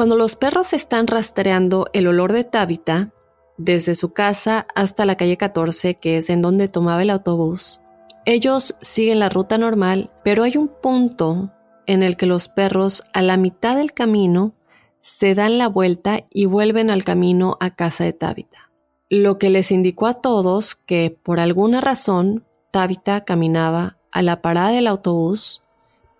Cuando 0.00 0.16
los 0.16 0.34
perros 0.34 0.72
están 0.72 1.06
rastreando 1.08 1.90
el 1.92 2.06
olor 2.06 2.32
de 2.32 2.42
Tabitha, 2.42 3.12
desde 3.58 3.94
su 3.94 4.14
casa 4.14 4.66
hasta 4.74 5.04
la 5.04 5.18
calle 5.18 5.36
14, 5.36 5.96
que 5.96 6.16
es 6.16 6.30
en 6.30 6.40
donde 6.40 6.68
tomaba 6.68 7.02
el 7.02 7.10
autobús, 7.10 7.82
Ellos 8.24 8.76
siguen 8.80 9.18
la 9.18 9.28
ruta 9.28 9.58
normal, 9.58 10.10
pero 10.24 10.42
hay 10.42 10.56
un 10.56 10.68
punto 10.68 11.52
en 11.86 12.02
el 12.02 12.16
que 12.16 12.24
los 12.24 12.48
perros 12.48 13.02
a 13.12 13.20
la 13.20 13.36
mitad 13.36 13.76
del 13.76 13.92
camino 13.92 14.54
se 15.02 15.34
dan 15.34 15.58
la 15.58 15.68
vuelta 15.68 16.24
y 16.30 16.46
vuelven 16.46 16.88
al 16.88 17.04
camino 17.04 17.58
a 17.60 17.74
casa 17.74 18.04
de 18.04 18.14
Tabitha. 18.14 18.70
Lo 19.10 19.36
que 19.36 19.50
les 19.50 19.70
indicó 19.70 20.06
a 20.06 20.14
todos 20.14 20.76
que 20.76 21.14
por 21.22 21.40
alguna 21.40 21.82
razón 21.82 22.46
Tabitha 22.70 23.26
caminaba 23.26 23.98
a 24.12 24.22
la 24.22 24.40
parada 24.40 24.70
del 24.70 24.86
autobús, 24.86 25.62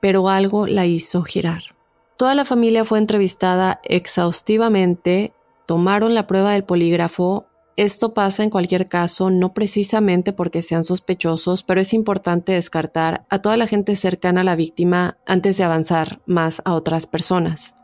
pero 0.00 0.28
algo 0.28 0.66
la 0.66 0.84
hizo 0.84 1.22
girar. 1.22 1.79
Toda 2.20 2.34
la 2.34 2.44
familia 2.44 2.84
fue 2.84 2.98
entrevistada 2.98 3.80
exhaustivamente, 3.82 5.32
tomaron 5.64 6.14
la 6.14 6.26
prueba 6.26 6.52
del 6.52 6.64
polígrafo. 6.64 7.46
Esto 7.78 8.12
pasa 8.12 8.42
en 8.42 8.50
cualquier 8.50 8.88
caso, 8.88 9.30
no 9.30 9.54
precisamente 9.54 10.34
porque 10.34 10.60
sean 10.60 10.84
sospechosos, 10.84 11.62
pero 11.62 11.80
es 11.80 11.94
importante 11.94 12.52
descartar 12.52 13.24
a 13.30 13.38
toda 13.40 13.56
la 13.56 13.66
gente 13.66 13.96
cercana 13.96 14.42
a 14.42 14.44
la 14.44 14.54
víctima 14.54 15.16
antes 15.24 15.56
de 15.56 15.64
avanzar 15.64 16.20
más 16.26 16.60
a 16.66 16.74
otras 16.74 17.06
personas. 17.06 17.74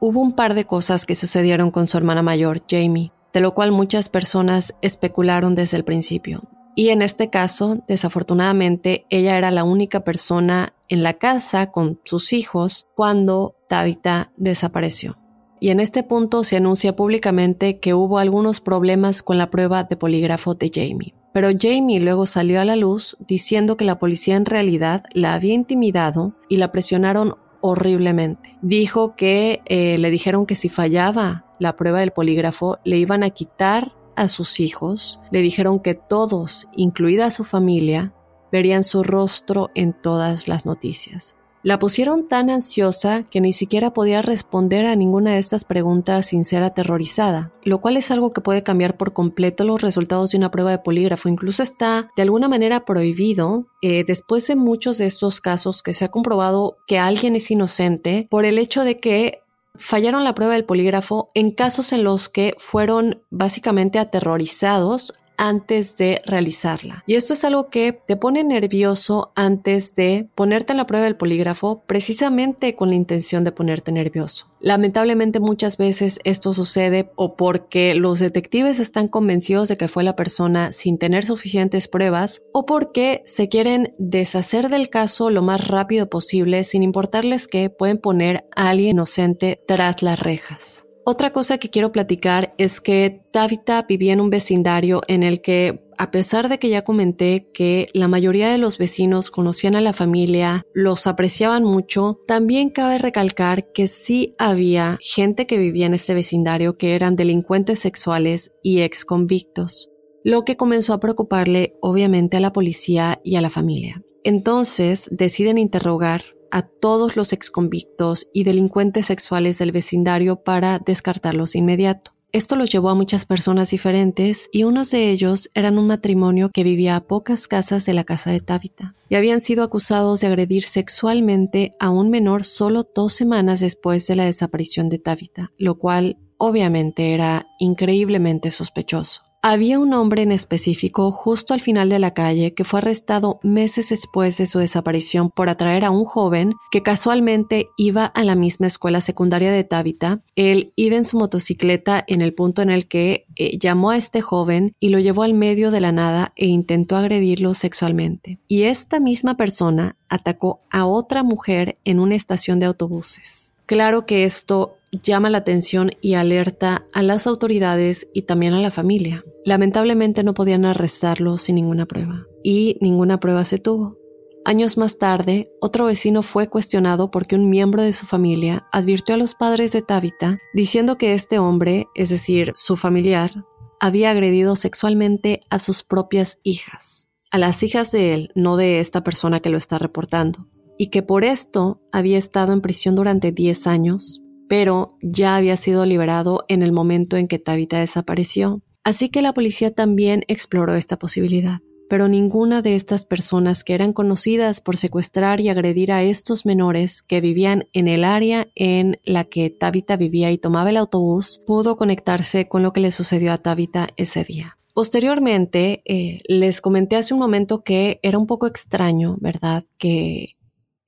Hubo 0.00 0.22
un 0.22 0.32
par 0.32 0.54
de 0.54 0.64
cosas 0.64 1.04
que 1.04 1.14
sucedieron 1.14 1.70
con 1.70 1.86
su 1.86 1.98
hermana 1.98 2.22
mayor, 2.22 2.62
Jamie, 2.66 3.12
de 3.34 3.40
lo 3.42 3.52
cual 3.52 3.72
muchas 3.72 4.08
personas 4.08 4.74
especularon 4.80 5.54
desde 5.54 5.76
el 5.76 5.84
principio. 5.84 6.44
Y 6.74 6.88
en 6.88 7.02
este 7.02 7.28
caso, 7.28 7.84
desafortunadamente, 7.86 9.04
ella 9.10 9.36
era 9.36 9.50
la 9.50 9.64
única 9.64 10.00
persona 10.00 10.72
en 10.88 11.02
la 11.02 11.14
casa 11.14 11.70
con 11.70 12.00
sus 12.04 12.32
hijos 12.32 12.88
cuando 12.94 13.56
Tabitha 13.72 14.30
desapareció. 14.36 15.16
Y 15.58 15.70
en 15.70 15.80
este 15.80 16.02
punto 16.02 16.44
se 16.44 16.58
anuncia 16.58 16.94
públicamente 16.94 17.80
que 17.80 17.94
hubo 17.94 18.18
algunos 18.18 18.60
problemas 18.60 19.22
con 19.22 19.38
la 19.38 19.48
prueba 19.48 19.84
de 19.84 19.96
polígrafo 19.96 20.54
de 20.54 20.70
Jamie. 20.70 21.14
Pero 21.32 21.48
Jamie 21.58 21.98
luego 21.98 22.26
salió 22.26 22.60
a 22.60 22.66
la 22.66 22.76
luz 22.76 23.16
diciendo 23.26 23.78
que 23.78 23.86
la 23.86 23.98
policía 23.98 24.36
en 24.36 24.44
realidad 24.44 25.04
la 25.14 25.32
había 25.32 25.54
intimidado 25.54 26.34
y 26.50 26.56
la 26.56 26.70
presionaron 26.70 27.36
horriblemente. 27.62 28.58
Dijo 28.60 29.16
que 29.16 29.62
eh, 29.64 29.96
le 29.96 30.10
dijeron 30.10 30.44
que 30.44 30.54
si 30.54 30.68
fallaba 30.68 31.46
la 31.58 31.74
prueba 31.74 32.00
del 32.00 32.10
polígrafo 32.10 32.78
le 32.84 32.98
iban 32.98 33.22
a 33.22 33.30
quitar 33.30 33.94
a 34.16 34.28
sus 34.28 34.60
hijos, 34.60 35.18
le 35.30 35.40
dijeron 35.40 35.80
que 35.80 35.94
todos, 35.94 36.68
incluida 36.76 37.30
su 37.30 37.42
familia, 37.42 38.12
verían 38.50 38.84
su 38.84 39.02
rostro 39.02 39.70
en 39.74 39.94
todas 39.94 40.46
las 40.46 40.66
noticias. 40.66 41.36
La 41.64 41.78
pusieron 41.78 42.26
tan 42.26 42.50
ansiosa 42.50 43.22
que 43.22 43.40
ni 43.40 43.52
siquiera 43.52 43.92
podía 43.92 44.20
responder 44.20 44.84
a 44.84 44.96
ninguna 44.96 45.32
de 45.32 45.38
estas 45.38 45.64
preguntas 45.64 46.26
sin 46.26 46.42
ser 46.42 46.64
aterrorizada, 46.64 47.52
lo 47.62 47.80
cual 47.80 47.96
es 47.96 48.10
algo 48.10 48.32
que 48.32 48.40
puede 48.40 48.64
cambiar 48.64 48.96
por 48.96 49.12
completo 49.12 49.62
los 49.62 49.80
resultados 49.80 50.32
de 50.32 50.38
una 50.38 50.50
prueba 50.50 50.72
de 50.72 50.78
polígrafo. 50.78 51.28
Incluso 51.28 51.62
está 51.62 52.10
de 52.16 52.22
alguna 52.22 52.48
manera 52.48 52.84
prohibido, 52.84 53.66
eh, 53.80 54.02
después 54.04 54.44
de 54.48 54.56
muchos 54.56 54.98
de 54.98 55.06
estos 55.06 55.40
casos 55.40 55.84
que 55.84 55.94
se 55.94 56.04
ha 56.04 56.10
comprobado 56.10 56.78
que 56.88 56.98
alguien 56.98 57.36
es 57.36 57.48
inocente, 57.50 58.26
por 58.28 58.44
el 58.44 58.58
hecho 58.58 58.82
de 58.82 58.96
que 58.96 59.42
fallaron 59.74 60.24
la 60.24 60.34
prueba 60.34 60.54
del 60.54 60.64
polígrafo 60.64 61.28
en 61.34 61.52
casos 61.52 61.92
en 61.92 62.04
los 62.04 62.28
que 62.28 62.54
fueron 62.58 63.22
básicamente 63.30 63.98
aterrorizados 63.98 65.14
antes 65.36 65.96
de 65.96 66.22
realizarla. 66.26 67.04
Y 67.06 67.14
esto 67.14 67.32
es 67.32 67.44
algo 67.44 67.68
que 67.68 67.92
te 67.92 68.16
pone 68.16 68.44
nervioso 68.44 69.32
antes 69.34 69.94
de 69.94 70.28
ponerte 70.34 70.72
en 70.72 70.78
la 70.78 70.86
prueba 70.86 71.04
del 71.04 71.16
polígrafo 71.16 71.82
precisamente 71.86 72.74
con 72.74 72.88
la 72.88 72.94
intención 72.94 73.44
de 73.44 73.52
ponerte 73.52 73.92
nervioso. 73.92 74.48
Lamentablemente 74.60 75.40
muchas 75.40 75.76
veces 75.76 76.20
esto 76.22 76.52
sucede 76.52 77.10
o 77.16 77.34
porque 77.34 77.96
los 77.96 78.20
detectives 78.20 78.78
están 78.78 79.08
convencidos 79.08 79.68
de 79.68 79.76
que 79.76 79.88
fue 79.88 80.04
la 80.04 80.14
persona 80.14 80.72
sin 80.72 80.98
tener 80.98 81.26
suficientes 81.26 81.88
pruebas 81.88 82.42
o 82.52 82.64
porque 82.64 83.22
se 83.26 83.48
quieren 83.48 83.92
deshacer 83.98 84.68
del 84.68 84.88
caso 84.88 85.30
lo 85.30 85.42
más 85.42 85.66
rápido 85.66 86.08
posible 86.08 86.62
sin 86.62 86.84
importarles 86.84 87.48
que 87.48 87.70
pueden 87.70 87.98
poner 87.98 88.44
a 88.54 88.68
alguien 88.70 88.90
inocente 88.90 89.60
tras 89.66 90.02
las 90.02 90.20
rejas. 90.20 90.86
Otra 91.04 91.32
cosa 91.32 91.58
que 91.58 91.68
quiero 91.68 91.90
platicar 91.90 92.54
es 92.58 92.80
que 92.80 93.24
Tabitha 93.32 93.82
vivía 93.82 94.12
en 94.12 94.20
un 94.20 94.30
vecindario 94.30 95.02
en 95.08 95.24
el 95.24 95.40
que, 95.40 95.82
a 95.98 96.12
pesar 96.12 96.48
de 96.48 96.60
que 96.60 96.68
ya 96.68 96.84
comenté 96.84 97.50
que 97.52 97.88
la 97.92 98.06
mayoría 98.06 98.48
de 98.50 98.58
los 98.58 98.78
vecinos 98.78 99.32
conocían 99.32 99.74
a 99.74 99.80
la 99.80 99.92
familia, 99.92 100.64
los 100.72 101.08
apreciaban 101.08 101.64
mucho, 101.64 102.20
también 102.28 102.70
cabe 102.70 102.98
recalcar 102.98 103.72
que 103.72 103.88
sí 103.88 104.36
había 104.38 104.96
gente 105.00 105.48
que 105.48 105.58
vivía 105.58 105.86
en 105.86 105.94
ese 105.94 106.14
vecindario 106.14 106.76
que 106.76 106.94
eran 106.94 107.16
delincuentes 107.16 107.80
sexuales 107.80 108.52
y 108.62 108.82
ex 108.82 109.04
convictos, 109.04 109.90
lo 110.22 110.44
que 110.44 110.56
comenzó 110.56 110.92
a 110.92 111.00
preocuparle 111.00 111.74
obviamente 111.80 112.36
a 112.36 112.40
la 112.40 112.52
policía 112.52 113.20
y 113.24 113.34
a 113.34 113.40
la 113.40 113.50
familia. 113.50 114.02
Entonces 114.22 115.08
deciden 115.10 115.58
interrogar 115.58 116.22
a 116.52 116.62
todos 116.62 117.16
los 117.16 117.32
exconvictos 117.32 118.28
y 118.32 118.44
delincuentes 118.44 119.06
sexuales 119.06 119.58
del 119.58 119.72
vecindario 119.72 120.36
para 120.36 120.78
descartarlos 120.78 121.52
de 121.52 121.58
inmediato. 121.58 122.12
Esto 122.30 122.56
los 122.56 122.70
llevó 122.70 122.88
a 122.88 122.94
muchas 122.94 123.26
personas 123.26 123.70
diferentes 123.70 124.48
y 124.52 124.64
unos 124.64 124.90
de 124.90 125.10
ellos 125.10 125.50
eran 125.54 125.76
un 125.76 125.86
matrimonio 125.86 126.50
que 126.52 126.64
vivía 126.64 126.96
a 126.96 127.06
pocas 127.06 127.46
casas 127.46 127.84
de 127.84 127.92
la 127.92 128.04
casa 128.04 128.30
de 128.30 128.40
Tabitha 128.40 128.94
y 129.10 129.16
habían 129.16 129.40
sido 129.40 129.62
acusados 129.62 130.20
de 130.20 130.28
agredir 130.28 130.62
sexualmente 130.62 131.72
a 131.78 131.90
un 131.90 132.08
menor 132.08 132.44
solo 132.44 132.88
dos 132.94 133.12
semanas 133.12 133.60
después 133.60 134.06
de 134.06 134.16
la 134.16 134.24
desaparición 134.24 134.88
de 134.88 134.98
Tabitha, 134.98 135.50
lo 135.58 135.78
cual 135.78 136.16
obviamente 136.38 137.12
era 137.12 137.46
increíblemente 137.58 138.50
sospechoso. 138.50 139.20
Había 139.44 139.80
un 139.80 139.92
hombre 139.92 140.22
en 140.22 140.30
específico 140.30 141.10
justo 141.10 141.52
al 141.52 141.60
final 141.60 141.88
de 141.88 141.98
la 141.98 142.14
calle 142.14 142.54
que 142.54 142.62
fue 142.62 142.78
arrestado 142.78 143.40
meses 143.42 143.88
después 143.88 144.38
de 144.38 144.46
su 144.46 144.60
desaparición 144.60 145.30
por 145.30 145.48
atraer 145.48 145.84
a 145.84 145.90
un 145.90 146.04
joven 146.04 146.54
que 146.70 146.84
casualmente 146.84 147.66
iba 147.76 148.04
a 148.04 148.22
la 148.22 148.36
misma 148.36 148.68
escuela 148.68 149.00
secundaria 149.00 149.50
de 149.50 149.64
Tabitha. 149.64 150.22
Él 150.36 150.72
iba 150.76 150.94
en 150.94 151.02
su 151.02 151.18
motocicleta 151.18 152.04
en 152.06 152.20
el 152.20 152.34
punto 152.34 152.62
en 152.62 152.70
el 152.70 152.86
que 152.86 153.26
eh, 153.34 153.58
llamó 153.58 153.90
a 153.90 153.96
este 153.96 154.20
joven 154.20 154.76
y 154.78 154.90
lo 154.90 155.00
llevó 155.00 155.24
al 155.24 155.34
medio 155.34 155.72
de 155.72 155.80
la 155.80 155.90
nada 155.90 156.32
e 156.36 156.46
intentó 156.46 156.94
agredirlo 156.94 157.52
sexualmente. 157.52 158.38
Y 158.46 158.62
esta 158.62 159.00
misma 159.00 159.36
persona 159.36 159.96
atacó 160.08 160.60
a 160.70 160.86
otra 160.86 161.24
mujer 161.24 161.78
en 161.84 161.98
una 161.98 162.14
estación 162.14 162.60
de 162.60 162.66
autobuses. 162.66 163.54
Claro 163.66 164.06
que 164.06 164.22
esto 164.22 164.76
llama 164.92 165.30
la 165.30 165.38
atención 165.38 165.90
y 166.00 166.14
alerta 166.14 166.86
a 166.92 167.02
las 167.02 167.26
autoridades 167.26 168.08
y 168.12 168.22
también 168.22 168.52
a 168.52 168.60
la 168.60 168.70
familia. 168.70 169.24
Lamentablemente 169.44 170.22
no 170.22 170.34
podían 170.34 170.64
arrestarlo 170.64 171.38
sin 171.38 171.56
ninguna 171.56 171.86
prueba 171.86 172.26
y 172.44 172.76
ninguna 172.80 173.18
prueba 173.18 173.44
se 173.44 173.58
tuvo. 173.58 173.98
Años 174.44 174.76
más 174.76 174.98
tarde, 174.98 175.48
otro 175.60 175.86
vecino 175.86 176.22
fue 176.22 176.48
cuestionado 176.48 177.10
porque 177.10 177.36
un 177.36 177.48
miembro 177.48 177.82
de 177.82 177.92
su 177.92 178.06
familia 178.06 178.66
advirtió 178.72 179.14
a 179.14 179.18
los 179.18 179.34
padres 179.34 179.72
de 179.72 179.82
Tabitha 179.82 180.38
diciendo 180.52 180.98
que 180.98 181.14
este 181.14 181.38
hombre, 181.38 181.86
es 181.94 182.08
decir, 182.08 182.52
su 182.56 182.76
familiar, 182.76 183.44
había 183.78 184.10
agredido 184.10 184.56
sexualmente 184.56 185.40
a 185.48 185.58
sus 185.58 185.84
propias 185.84 186.38
hijas, 186.42 187.08
a 187.30 187.38
las 187.38 187.62
hijas 187.62 187.92
de 187.92 188.14
él, 188.14 188.32
no 188.34 188.56
de 188.56 188.80
esta 188.80 189.04
persona 189.04 189.40
que 189.40 189.50
lo 189.50 189.58
está 189.58 189.78
reportando, 189.78 190.48
y 190.76 190.88
que 190.88 191.02
por 191.02 191.24
esto 191.24 191.80
había 191.92 192.18
estado 192.18 192.52
en 192.52 192.60
prisión 192.60 192.96
durante 192.96 193.30
10 193.30 193.66
años 193.68 194.21
pero 194.52 194.98
ya 195.00 195.36
había 195.36 195.56
sido 195.56 195.86
liberado 195.86 196.44
en 196.46 196.62
el 196.62 196.72
momento 196.72 197.16
en 197.16 197.26
que 197.26 197.38
Tabitha 197.38 197.78
desapareció. 197.78 198.60
Así 198.84 199.08
que 199.08 199.22
la 199.22 199.32
policía 199.32 199.72
también 199.72 200.24
exploró 200.28 200.74
esta 200.74 200.98
posibilidad. 200.98 201.60
Pero 201.88 202.06
ninguna 202.06 202.60
de 202.60 202.76
estas 202.76 203.06
personas 203.06 203.64
que 203.64 203.72
eran 203.72 203.94
conocidas 203.94 204.60
por 204.60 204.76
secuestrar 204.76 205.40
y 205.40 205.48
agredir 205.48 205.90
a 205.90 206.02
estos 206.02 206.44
menores 206.44 207.00
que 207.00 207.22
vivían 207.22 207.66
en 207.72 207.88
el 207.88 208.04
área 208.04 208.48
en 208.54 209.00
la 209.04 209.24
que 209.24 209.48
Tabitha 209.48 209.96
vivía 209.96 210.30
y 210.30 210.36
tomaba 210.36 210.68
el 210.68 210.76
autobús 210.76 211.40
pudo 211.46 211.78
conectarse 211.78 212.46
con 212.46 212.62
lo 212.62 212.74
que 212.74 212.80
le 212.80 212.90
sucedió 212.90 213.32
a 213.32 213.38
Tabitha 213.38 213.88
ese 213.96 214.22
día. 214.22 214.58
Posteriormente, 214.74 215.80
eh, 215.86 216.20
les 216.28 216.60
comenté 216.60 216.96
hace 216.96 217.14
un 217.14 217.20
momento 217.20 217.64
que 217.64 218.00
era 218.02 218.18
un 218.18 218.26
poco 218.26 218.46
extraño, 218.46 219.16
¿verdad? 219.18 219.64
Que 219.78 220.36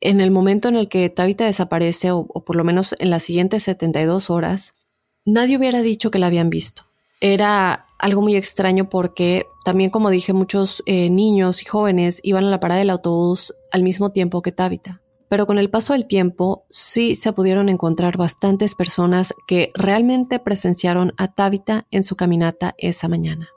en 0.04 0.20
el 0.20 0.30
momento 0.30 0.68
en 0.68 0.76
el 0.76 0.88
que 0.88 1.08
Tabitha 1.08 1.46
desaparece, 1.46 2.12
o, 2.12 2.26
por 2.26 2.56
lo 2.56 2.62
menos 2.62 2.94
en 2.98 3.10
las 3.10 3.24
siguientes 3.24 3.64
72 3.64 4.30
horas, 4.30 4.74
nadie 5.24 5.56
hubiera 5.56 5.80
dicho 5.80 6.10
que 6.10 6.18
la 6.18 6.26
habían 6.26 6.50
visto. 6.50 6.84
Era 7.20 7.86
algo 7.98 8.20
muy 8.20 8.36
extraño 8.36 8.90
porque 8.90 9.46
también, 9.64 9.90
como 9.90 10.10
dije, 10.10 10.34
muchos 10.34 10.82
eh, 10.84 11.08
niños 11.08 11.62
y 11.62 11.64
jóvenes 11.64 12.20
iban 12.22 12.44
a 12.44 12.50
la 12.50 12.60
parada 12.60 12.80
del 12.80 12.90
autobús 12.90 13.54
al 13.72 13.82
mismo 13.82 14.12
tiempo 14.12 14.42
que 14.42 14.52
Tabitha. 14.52 15.00
Pero 15.30 15.46
con 15.46 15.58
el 15.58 15.70
paso 15.70 15.94
del 15.94 16.06
tiempo 16.06 16.66
sí 16.68 17.14
se 17.14 17.32
pudieron 17.32 17.70
encontrar 17.70 18.18
bastantes 18.18 18.74
personas 18.74 19.32
que 19.46 19.70
realmente 19.74 20.38
presenciaron 20.38 21.14
a 21.16 21.32
Tabitha 21.32 21.86
en 21.90 22.02
su 22.02 22.14
caminata 22.14 22.74
esa 22.76 23.08
mañana. 23.08 23.48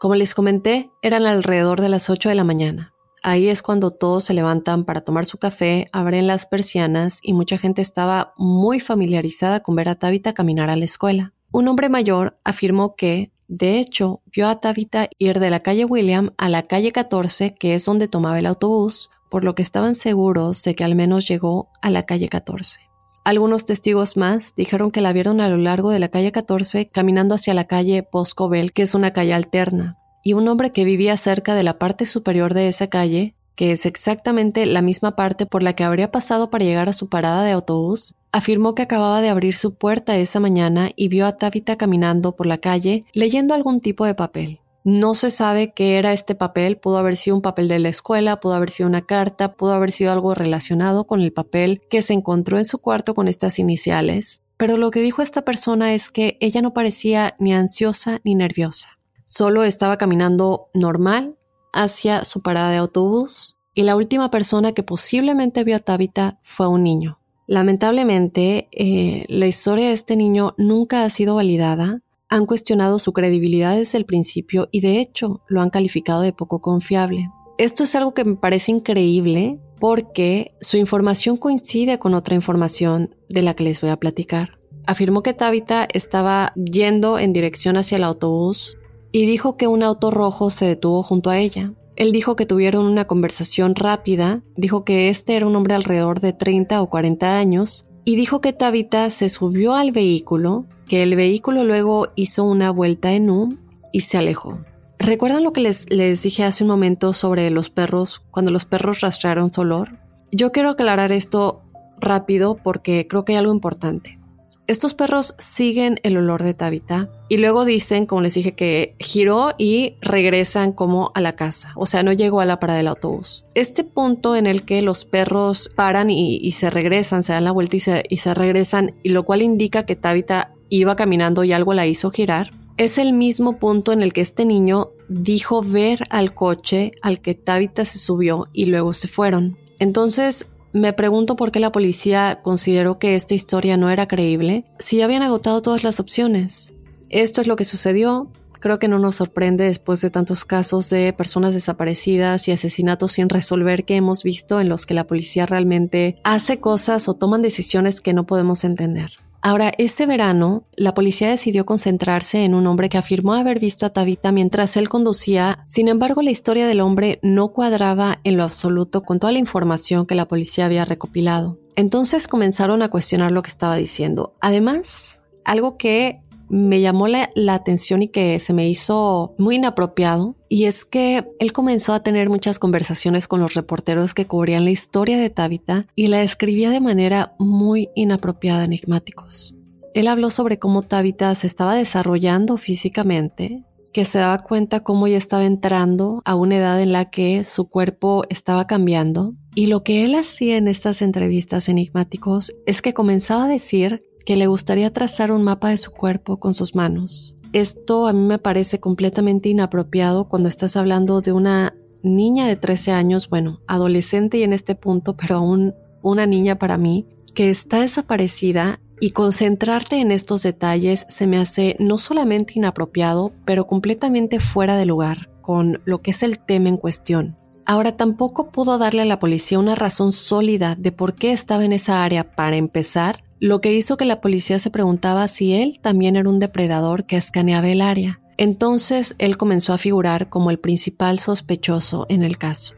Como 0.00 0.14
les 0.14 0.34
comenté, 0.34 0.90
eran 1.02 1.26
alrededor 1.26 1.82
de 1.82 1.90
las 1.90 2.08
8 2.08 2.30
de 2.30 2.34
la 2.34 2.44
mañana. 2.44 2.93
Ahí 3.26 3.48
es 3.48 3.62
cuando 3.62 3.90
todos 3.90 4.24
se 4.24 4.34
levantan 4.34 4.84
para 4.84 5.00
tomar 5.00 5.24
su 5.24 5.38
café, 5.38 5.88
abren 5.92 6.26
las 6.26 6.44
persianas 6.44 7.20
y 7.22 7.32
mucha 7.32 7.56
gente 7.56 7.80
estaba 7.80 8.34
muy 8.36 8.80
familiarizada 8.80 9.60
con 9.60 9.74
ver 9.76 9.88
a 9.88 9.94
Tabitha 9.94 10.34
caminar 10.34 10.68
a 10.68 10.76
la 10.76 10.84
escuela. 10.84 11.32
Un 11.50 11.66
hombre 11.68 11.88
mayor 11.88 12.38
afirmó 12.44 12.96
que 12.96 13.32
De 13.48 13.78
hecho, 13.78 14.20
vio 14.26 14.46
a 14.48 14.60
Tabitha 14.60 15.08
ir 15.18 15.40
de 15.40 15.48
la 15.48 15.60
calle 15.60 15.86
William 15.86 16.34
a 16.36 16.50
la 16.50 16.64
calle 16.64 16.92
14, 16.92 17.54
que 17.54 17.74
es 17.74 17.84
donde 17.86 18.08
tomaba 18.08 18.38
el 18.38 18.46
autobús, 18.46 19.08
por 19.30 19.44
lo 19.44 19.54
que 19.54 19.62
estaban 19.62 19.94
seguros 19.94 20.62
de 20.62 20.74
que 20.74 20.84
al 20.84 20.94
menos 20.94 21.26
llegó 21.26 21.70
a 21.80 21.88
la 21.88 22.04
calle 22.04 22.28
14. 22.28 22.80
Algunos 23.24 23.64
testigos 23.64 24.18
más 24.18 24.54
dijeron 24.54 24.90
que 24.90 25.00
la 25.00 25.14
vieron 25.14 25.40
a 25.40 25.48
lo 25.48 25.56
largo 25.56 25.88
de 25.90 25.98
la 25.98 26.08
calle 26.08 26.30
14 26.30 26.88
caminando 26.88 27.34
hacia 27.34 27.54
la 27.54 27.64
calle 27.64 28.06
Boscobel, 28.12 28.72
que 28.72 28.82
es 28.82 28.94
una 28.94 29.12
calle 29.12 29.32
alterna, 29.32 29.98
y 30.24 30.32
un 30.32 30.48
hombre 30.48 30.72
que 30.72 30.84
vivía 30.84 31.16
cerca 31.16 31.54
de 31.54 31.62
la 31.62 31.78
parte 31.78 32.06
superior 32.06 32.54
de 32.54 32.66
esa 32.66 32.88
calle, 32.88 33.34
que 33.54 33.70
es 33.70 33.86
exactamente 33.86 34.66
la 34.66 34.82
misma 34.82 35.14
parte 35.14 35.46
por 35.46 35.62
la 35.62 35.74
que 35.74 35.84
habría 35.84 36.10
pasado 36.10 36.50
para 36.50 36.64
llegar 36.64 36.88
a 36.88 36.94
su 36.94 37.08
parada 37.08 37.44
de 37.44 37.52
autobús, 37.52 38.16
afirmó 38.32 38.74
que 38.74 38.82
acababa 38.82 39.20
de 39.20 39.28
abrir 39.28 39.54
su 39.54 39.74
puerta 39.74 40.16
esa 40.16 40.40
mañana 40.40 40.90
y 40.96 41.08
vio 41.08 41.26
a 41.26 41.36
Tabitha 41.36 41.76
caminando 41.76 42.34
por 42.34 42.46
la 42.46 42.58
calle 42.58 43.04
leyendo 43.12 43.54
algún 43.54 43.80
tipo 43.80 44.06
de 44.06 44.14
papel. 44.14 44.60
No 44.82 45.14
se 45.14 45.30
sabe 45.30 45.72
qué 45.72 45.98
era 45.98 46.12
este 46.12 46.34
papel, 46.34 46.76
pudo 46.76 46.98
haber 46.98 47.16
sido 47.16 47.36
un 47.36 47.42
papel 47.42 47.68
de 47.68 47.78
la 47.78 47.88
escuela, 47.88 48.40
pudo 48.40 48.54
haber 48.54 48.70
sido 48.70 48.88
una 48.88 49.02
carta, 49.02 49.54
pudo 49.54 49.72
haber 49.72 49.92
sido 49.92 50.12
algo 50.12 50.34
relacionado 50.34 51.04
con 51.04 51.22
el 51.22 51.32
papel 51.32 51.80
que 51.88 52.02
se 52.02 52.12
encontró 52.12 52.58
en 52.58 52.66
su 52.66 52.78
cuarto 52.78 53.14
con 53.14 53.28
estas 53.28 53.58
iniciales, 53.58 54.42
pero 54.56 54.76
lo 54.76 54.90
que 54.90 55.00
dijo 55.00 55.22
esta 55.22 55.42
persona 55.42 55.94
es 55.94 56.10
que 56.10 56.36
ella 56.40 56.60
no 56.60 56.74
parecía 56.74 57.34
ni 57.38 57.54
ansiosa 57.54 58.20
ni 58.24 58.34
nerviosa, 58.34 58.98
solo 59.34 59.64
estaba 59.64 59.98
caminando 59.98 60.68
normal 60.74 61.34
hacia 61.72 62.24
su 62.24 62.40
parada 62.40 62.70
de 62.70 62.76
autobús 62.76 63.58
y 63.74 63.82
la 63.82 63.96
última 63.96 64.30
persona 64.30 64.70
que 64.70 64.84
posiblemente 64.84 65.64
vio 65.64 65.74
a 65.74 65.80
Tabitha 65.80 66.38
fue 66.40 66.68
un 66.68 66.84
niño. 66.84 67.18
Lamentablemente, 67.48 68.68
eh, 68.70 69.24
la 69.28 69.48
historia 69.48 69.88
de 69.88 69.92
este 69.92 70.14
niño 70.14 70.54
nunca 70.56 71.02
ha 71.02 71.10
sido 71.10 71.34
validada. 71.34 72.00
Han 72.28 72.46
cuestionado 72.46 73.00
su 73.00 73.12
credibilidad 73.12 73.76
desde 73.76 73.98
el 73.98 74.06
principio 74.06 74.68
y 74.70 74.82
de 74.82 75.00
hecho 75.00 75.42
lo 75.48 75.62
han 75.62 75.70
calificado 75.70 76.22
de 76.22 76.32
poco 76.32 76.60
confiable. 76.60 77.28
Esto 77.58 77.82
es 77.82 77.96
algo 77.96 78.14
que 78.14 78.24
me 78.24 78.36
parece 78.36 78.70
increíble 78.70 79.58
porque 79.80 80.52
su 80.60 80.76
información 80.76 81.38
coincide 81.38 81.98
con 81.98 82.14
otra 82.14 82.36
información 82.36 83.16
de 83.28 83.42
la 83.42 83.54
que 83.54 83.64
les 83.64 83.80
voy 83.80 83.90
a 83.90 83.98
platicar. 83.98 84.60
Afirmó 84.86 85.24
que 85.24 85.34
Tabitha 85.34 85.88
estaba 85.92 86.52
yendo 86.54 87.18
en 87.18 87.32
dirección 87.32 87.76
hacia 87.76 87.96
el 87.96 88.04
autobús 88.04 88.78
y 89.14 89.26
dijo 89.26 89.56
que 89.56 89.68
un 89.68 89.84
auto 89.84 90.10
rojo 90.10 90.50
se 90.50 90.66
detuvo 90.66 91.04
junto 91.04 91.30
a 91.30 91.38
ella. 91.38 91.72
Él 91.94 92.10
dijo 92.10 92.34
que 92.34 92.46
tuvieron 92.46 92.84
una 92.84 93.04
conversación 93.04 93.76
rápida, 93.76 94.42
dijo 94.56 94.84
que 94.84 95.08
este 95.08 95.36
era 95.36 95.46
un 95.46 95.54
hombre 95.54 95.76
alrededor 95.76 96.18
de 96.18 96.32
30 96.32 96.82
o 96.82 96.90
40 96.90 97.38
años, 97.38 97.86
y 98.04 98.16
dijo 98.16 98.40
que 98.40 98.52
Tabitha 98.52 99.08
se 99.10 99.28
subió 99.28 99.76
al 99.76 99.92
vehículo, 99.92 100.66
que 100.88 101.04
el 101.04 101.14
vehículo 101.14 101.62
luego 101.62 102.08
hizo 102.16 102.42
una 102.42 102.72
vuelta 102.72 103.12
en 103.12 103.30
U 103.30 103.56
y 103.92 104.00
se 104.00 104.18
alejó. 104.18 104.58
¿Recuerdan 104.98 105.44
lo 105.44 105.52
que 105.52 105.60
les, 105.60 105.88
les 105.92 106.24
dije 106.24 106.42
hace 106.42 106.64
un 106.64 106.70
momento 106.70 107.12
sobre 107.12 107.48
los 107.50 107.70
perros, 107.70 108.20
cuando 108.32 108.50
los 108.50 108.64
perros 108.64 109.00
rastrearon 109.00 109.52
su 109.52 109.60
olor? 109.60 110.00
Yo 110.32 110.50
quiero 110.50 110.70
aclarar 110.70 111.12
esto 111.12 111.62
rápido 112.00 112.56
porque 112.56 113.06
creo 113.06 113.24
que 113.24 113.34
hay 113.34 113.38
algo 113.38 113.54
importante. 113.54 114.18
Estos 114.66 114.94
perros 114.94 115.34
siguen 115.38 116.00
el 116.04 116.16
olor 116.16 116.42
de 116.42 116.54
Tabitha 116.54 117.10
y 117.28 117.36
luego 117.36 117.66
dicen, 117.66 118.06
como 118.06 118.22
les 118.22 118.32
dije, 118.32 118.54
que 118.54 118.96
giró 118.98 119.52
y 119.58 119.96
regresan 120.00 120.72
como 120.72 121.12
a 121.14 121.20
la 121.20 121.34
casa. 121.34 121.72
O 121.76 121.84
sea, 121.84 122.02
no 122.02 122.14
llegó 122.14 122.40
a 122.40 122.46
la 122.46 122.58
parada 122.60 122.78
del 122.78 122.88
autobús. 122.88 123.44
Este 123.54 123.84
punto 123.84 124.36
en 124.36 124.46
el 124.46 124.64
que 124.64 124.80
los 124.80 125.04
perros 125.04 125.70
paran 125.74 126.08
y, 126.08 126.50
se 126.52 126.70
regresan, 126.70 127.22
se 127.22 127.34
dan 127.34 127.44
la 127.44 127.52
vuelta 127.52 127.76
y 127.76 127.80
se, 127.80 128.04
y 128.08 128.16
se 128.16 128.32
regresan, 128.32 128.94
y 129.02 129.10
lo 129.10 129.24
cual 129.24 129.42
indica 129.42 129.84
que 129.84 129.96
Tabitha 129.96 130.52
iba 130.70 130.96
caminando 130.96 131.44
y 131.44 131.52
algo 131.52 131.74
la 131.74 131.86
hizo 131.86 132.10
girar, 132.10 132.52
es 132.78 132.96
el 132.96 133.12
mismo 133.12 133.58
punto 133.58 133.92
en 133.92 134.02
el 134.02 134.14
que 134.14 134.22
este 134.22 134.46
niño 134.46 134.90
dijo 135.08 135.62
ver 135.62 136.04
al 136.08 136.34
coche 136.34 136.92
al 137.02 137.20
que 137.20 137.34
Tabitha 137.34 137.84
se 137.84 137.98
subió 137.98 138.48
y 138.52 138.66
luego 138.66 138.94
se 138.94 139.08
fueron. 139.08 139.58
Entonces, 139.78 140.46
me 140.74 140.92
pregunto 140.92 141.36
por 141.36 141.52
qué 141.52 141.60
la 141.60 141.70
policía 141.70 142.40
consideró 142.42 142.98
que 142.98 143.14
esta 143.14 143.32
historia 143.32 143.76
no 143.76 143.90
era 143.90 144.08
creíble 144.08 144.64
si 144.80 145.00
habían 145.02 145.22
agotado 145.22 145.62
todas 145.62 145.84
las 145.84 146.00
opciones. 146.00 146.74
Esto 147.10 147.40
es 147.40 147.46
lo 147.46 147.54
que 147.54 147.64
sucedió. 147.64 148.28
Creo 148.58 148.80
que 148.80 148.88
no 148.88 148.98
nos 148.98 149.14
sorprende 149.16 149.64
después 149.64 150.00
de 150.00 150.10
tantos 150.10 150.44
casos 150.44 150.90
de 150.90 151.12
personas 151.12 151.54
desaparecidas 151.54 152.48
y 152.48 152.52
asesinatos 152.52 153.12
sin 153.12 153.28
resolver 153.28 153.84
que 153.84 153.94
hemos 153.94 154.24
visto 154.24 154.60
en 154.60 154.68
los 154.68 154.84
que 154.84 154.94
la 154.94 155.06
policía 155.06 155.46
realmente 155.46 156.18
hace 156.24 156.58
cosas 156.58 157.08
o 157.08 157.14
toman 157.14 157.40
decisiones 157.40 158.00
que 158.00 158.12
no 158.12 158.26
podemos 158.26 158.64
entender. 158.64 159.12
Ahora, 159.46 159.74
este 159.76 160.06
verano, 160.06 160.64
la 160.74 160.94
policía 160.94 161.28
decidió 161.28 161.66
concentrarse 161.66 162.44
en 162.44 162.54
un 162.54 162.66
hombre 162.66 162.88
que 162.88 162.96
afirmó 162.96 163.34
haber 163.34 163.60
visto 163.60 163.84
a 163.84 163.90
Tabitha 163.90 164.32
mientras 164.32 164.74
él 164.78 164.88
conducía. 164.88 165.62
Sin 165.66 165.88
embargo, 165.88 166.22
la 166.22 166.30
historia 166.30 166.66
del 166.66 166.80
hombre 166.80 167.18
no 167.20 167.48
cuadraba 167.48 168.20
en 168.24 168.38
lo 168.38 168.42
absoluto 168.42 169.02
con 169.02 169.20
toda 169.20 169.34
la 169.34 169.38
información 169.38 170.06
que 170.06 170.14
la 170.14 170.28
policía 170.28 170.64
había 170.64 170.86
recopilado. 170.86 171.58
Entonces 171.76 172.26
comenzaron 172.26 172.80
a 172.80 172.88
cuestionar 172.88 173.32
lo 173.32 173.42
que 173.42 173.50
estaba 173.50 173.76
diciendo. 173.76 174.34
Además, 174.40 175.20
algo 175.44 175.76
que 175.76 176.22
me 176.48 176.80
llamó 176.80 177.08
la, 177.08 177.30
atención 177.48 178.02
y 178.02 178.08
que 178.08 178.38
se 178.40 178.52
me 178.52 178.68
hizo 178.68 179.34
muy 179.38 179.56
inapropiado. 179.56 180.36
Y 180.48 180.64
es 180.64 180.84
que 180.84 181.26
él 181.38 181.52
comenzó 181.52 181.92
a 181.92 182.02
tener 182.02 182.28
muchas 182.28 182.58
conversaciones 182.58 183.28
con 183.28 183.40
los 183.40 183.54
reporteros 183.54 184.14
que 184.14 184.26
cubrían 184.26 184.64
la 184.64 184.70
historia 184.70 185.18
de 185.18 185.30
Tabitha 185.30 185.86
y 185.94 186.08
la 186.08 186.22
escribía 186.22 186.70
de 186.70 186.80
manera 186.80 187.34
muy 187.38 187.90
inapropiada, 187.94 188.64
enigmáticos. 188.64 189.54
Él 189.94 190.08
habló 190.08 190.30
sobre 190.30 190.58
cómo 190.58 190.82
Tabitha 190.82 191.34
se 191.34 191.46
estaba 191.46 191.74
desarrollando 191.74 192.56
físicamente, 192.56 193.62
que 193.92 194.04
se 194.04 194.18
daba 194.18 194.38
cuenta 194.40 194.80
cómo 194.80 195.06
ella 195.06 195.18
estaba 195.18 195.46
entrando 195.46 196.20
a 196.24 196.34
una 196.34 196.56
edad 196.56 196.82
en 196.82 196.92
la 196.92 197.10
que 197.10 197.44
su 197.44 197.68
cuerpo 197.68 198.24
estaba 198.28 198.66
cambiando. 198.66 199.34
Y 199.54 199.66
lo 199.66 199.84
que 199.84 200.04
él 200.04 200.16
hacía 200.16 200.56
en 200.56 200.66
estas 200.66 201.00
entrevistas 201.00 201.68
enigmáticos 201.68 202.52
es 202.66 202.82
que 202.82 202.92
comenzaba 202.92 203.44
a 203.44 203.48
decir 203.48 204.02
que 204.24 204.36
le 204.36 204.46
gustaría 204.46 204.92
trazar 204.92 205.32
un 205.32 205.42
mapa 205.42 205.68
de 205.70 205.76
su 205.76 205.90
cuerpo 205.90 206.38
con 206.38 206.54
sus 206.54 206.74
manos. 206.74 207.36
Esto 207.52 208.06
a 208.06 208.12
mí 208.12 208.26
me 208.26 208.38
parece 208.38 208.80
completamente 208.80 209.48
inapropiado 209.48 210.28
cuando 210.28 210.48
estás 210.48 210.76
hablando 210.76 211.20
de 211.20 211.32
una 211.32 211.74
niña 212.02 212.46
de 212.46 212.56
13 212.56 212.92
años, 212.92 213.28
bueno, 213.28 213.60
adolescente 213.66 214.38
y 214.38 214.42
en 214.42 214.52
este 214.52 214.74
punto, 214.74 215.16
pero 215.16 215.36
aún 215.36 215.74
una 216.02 216.26
niña 216.26 216.58
para 216.58 216.78
mí, 216.78 217.06
que 217.34 217.50
está 217.50 217.80
desaparecida 217.80 218.80
y 219.00 219.10
concentrarte 219.10 219.96
en 219.96 220.12
estos 220.12 220.42
detalles 220.42 221.04
se 221.08 221.26
me 221.26 221.36
hace 221.36 221.76
no 221.78 221.98
solamente 221.98 222.54
inapropiado, 222.56 223.32
pero 223.44 223.66
completamente 223.66 224.38
fuera 224.38 224.76
de 224.76 224.86
lugar 224.86 225.30
con 225.40 225.82
lo 225.84 226.00
que 226.00 226.12
es 226.12 226.22
el 226.22 226.38
tema 226.38 226.68
en 226.68 226.76
cuestión. 226.76 227.36
Ahora 227.66 227.96
tampoco 227.96 228.50
pudo 228.50 228.78
darle 228.78 229.02
a 229.02 229.06
la 229.06 229.18
policía 229.18 229.58
una 229.58 229.74
razón 229.74 230.12
sólida 230.12 230.76
de 230.78 230.92
por 230.92 231.14
qué 231.14 231.32
estaba 231.32 231.64
en 231.64 231.72
esa 231.72 232.04
área 232.04 232.34
para 232.34 232.56
empezar 232.56 233.24
lo 233.40 233.60
que 233.60 233.74
hizo 233.74 233.96
que 233.96 234.04
la 234.04 234.20
policía 234.20 234.58
se 234.58 234.70
preguntaba 234.70 235.28
si 235.28 235.54
él 235.54 235.78
también 235.80 236.16
era 236.16 236.28
un 236.28 236.38
depredador 236.38 237.04
que 237.04 237.16
escaneaba 237.16 237.68
el 237.68 237.80
área. 237.80 238.20
Entonces 238.36 239.14
él 239.18 239.36
comenzó 239.36 239.72
a 239.72 239.78
figurar 239.78 240.28
como 240.28 240.50
el 240.50 240.58
principal 240.58 241.18
sospechoso 241.18 242.06
en 242.08 242.22
el 242.22 242.38
caso. 242.38 242.74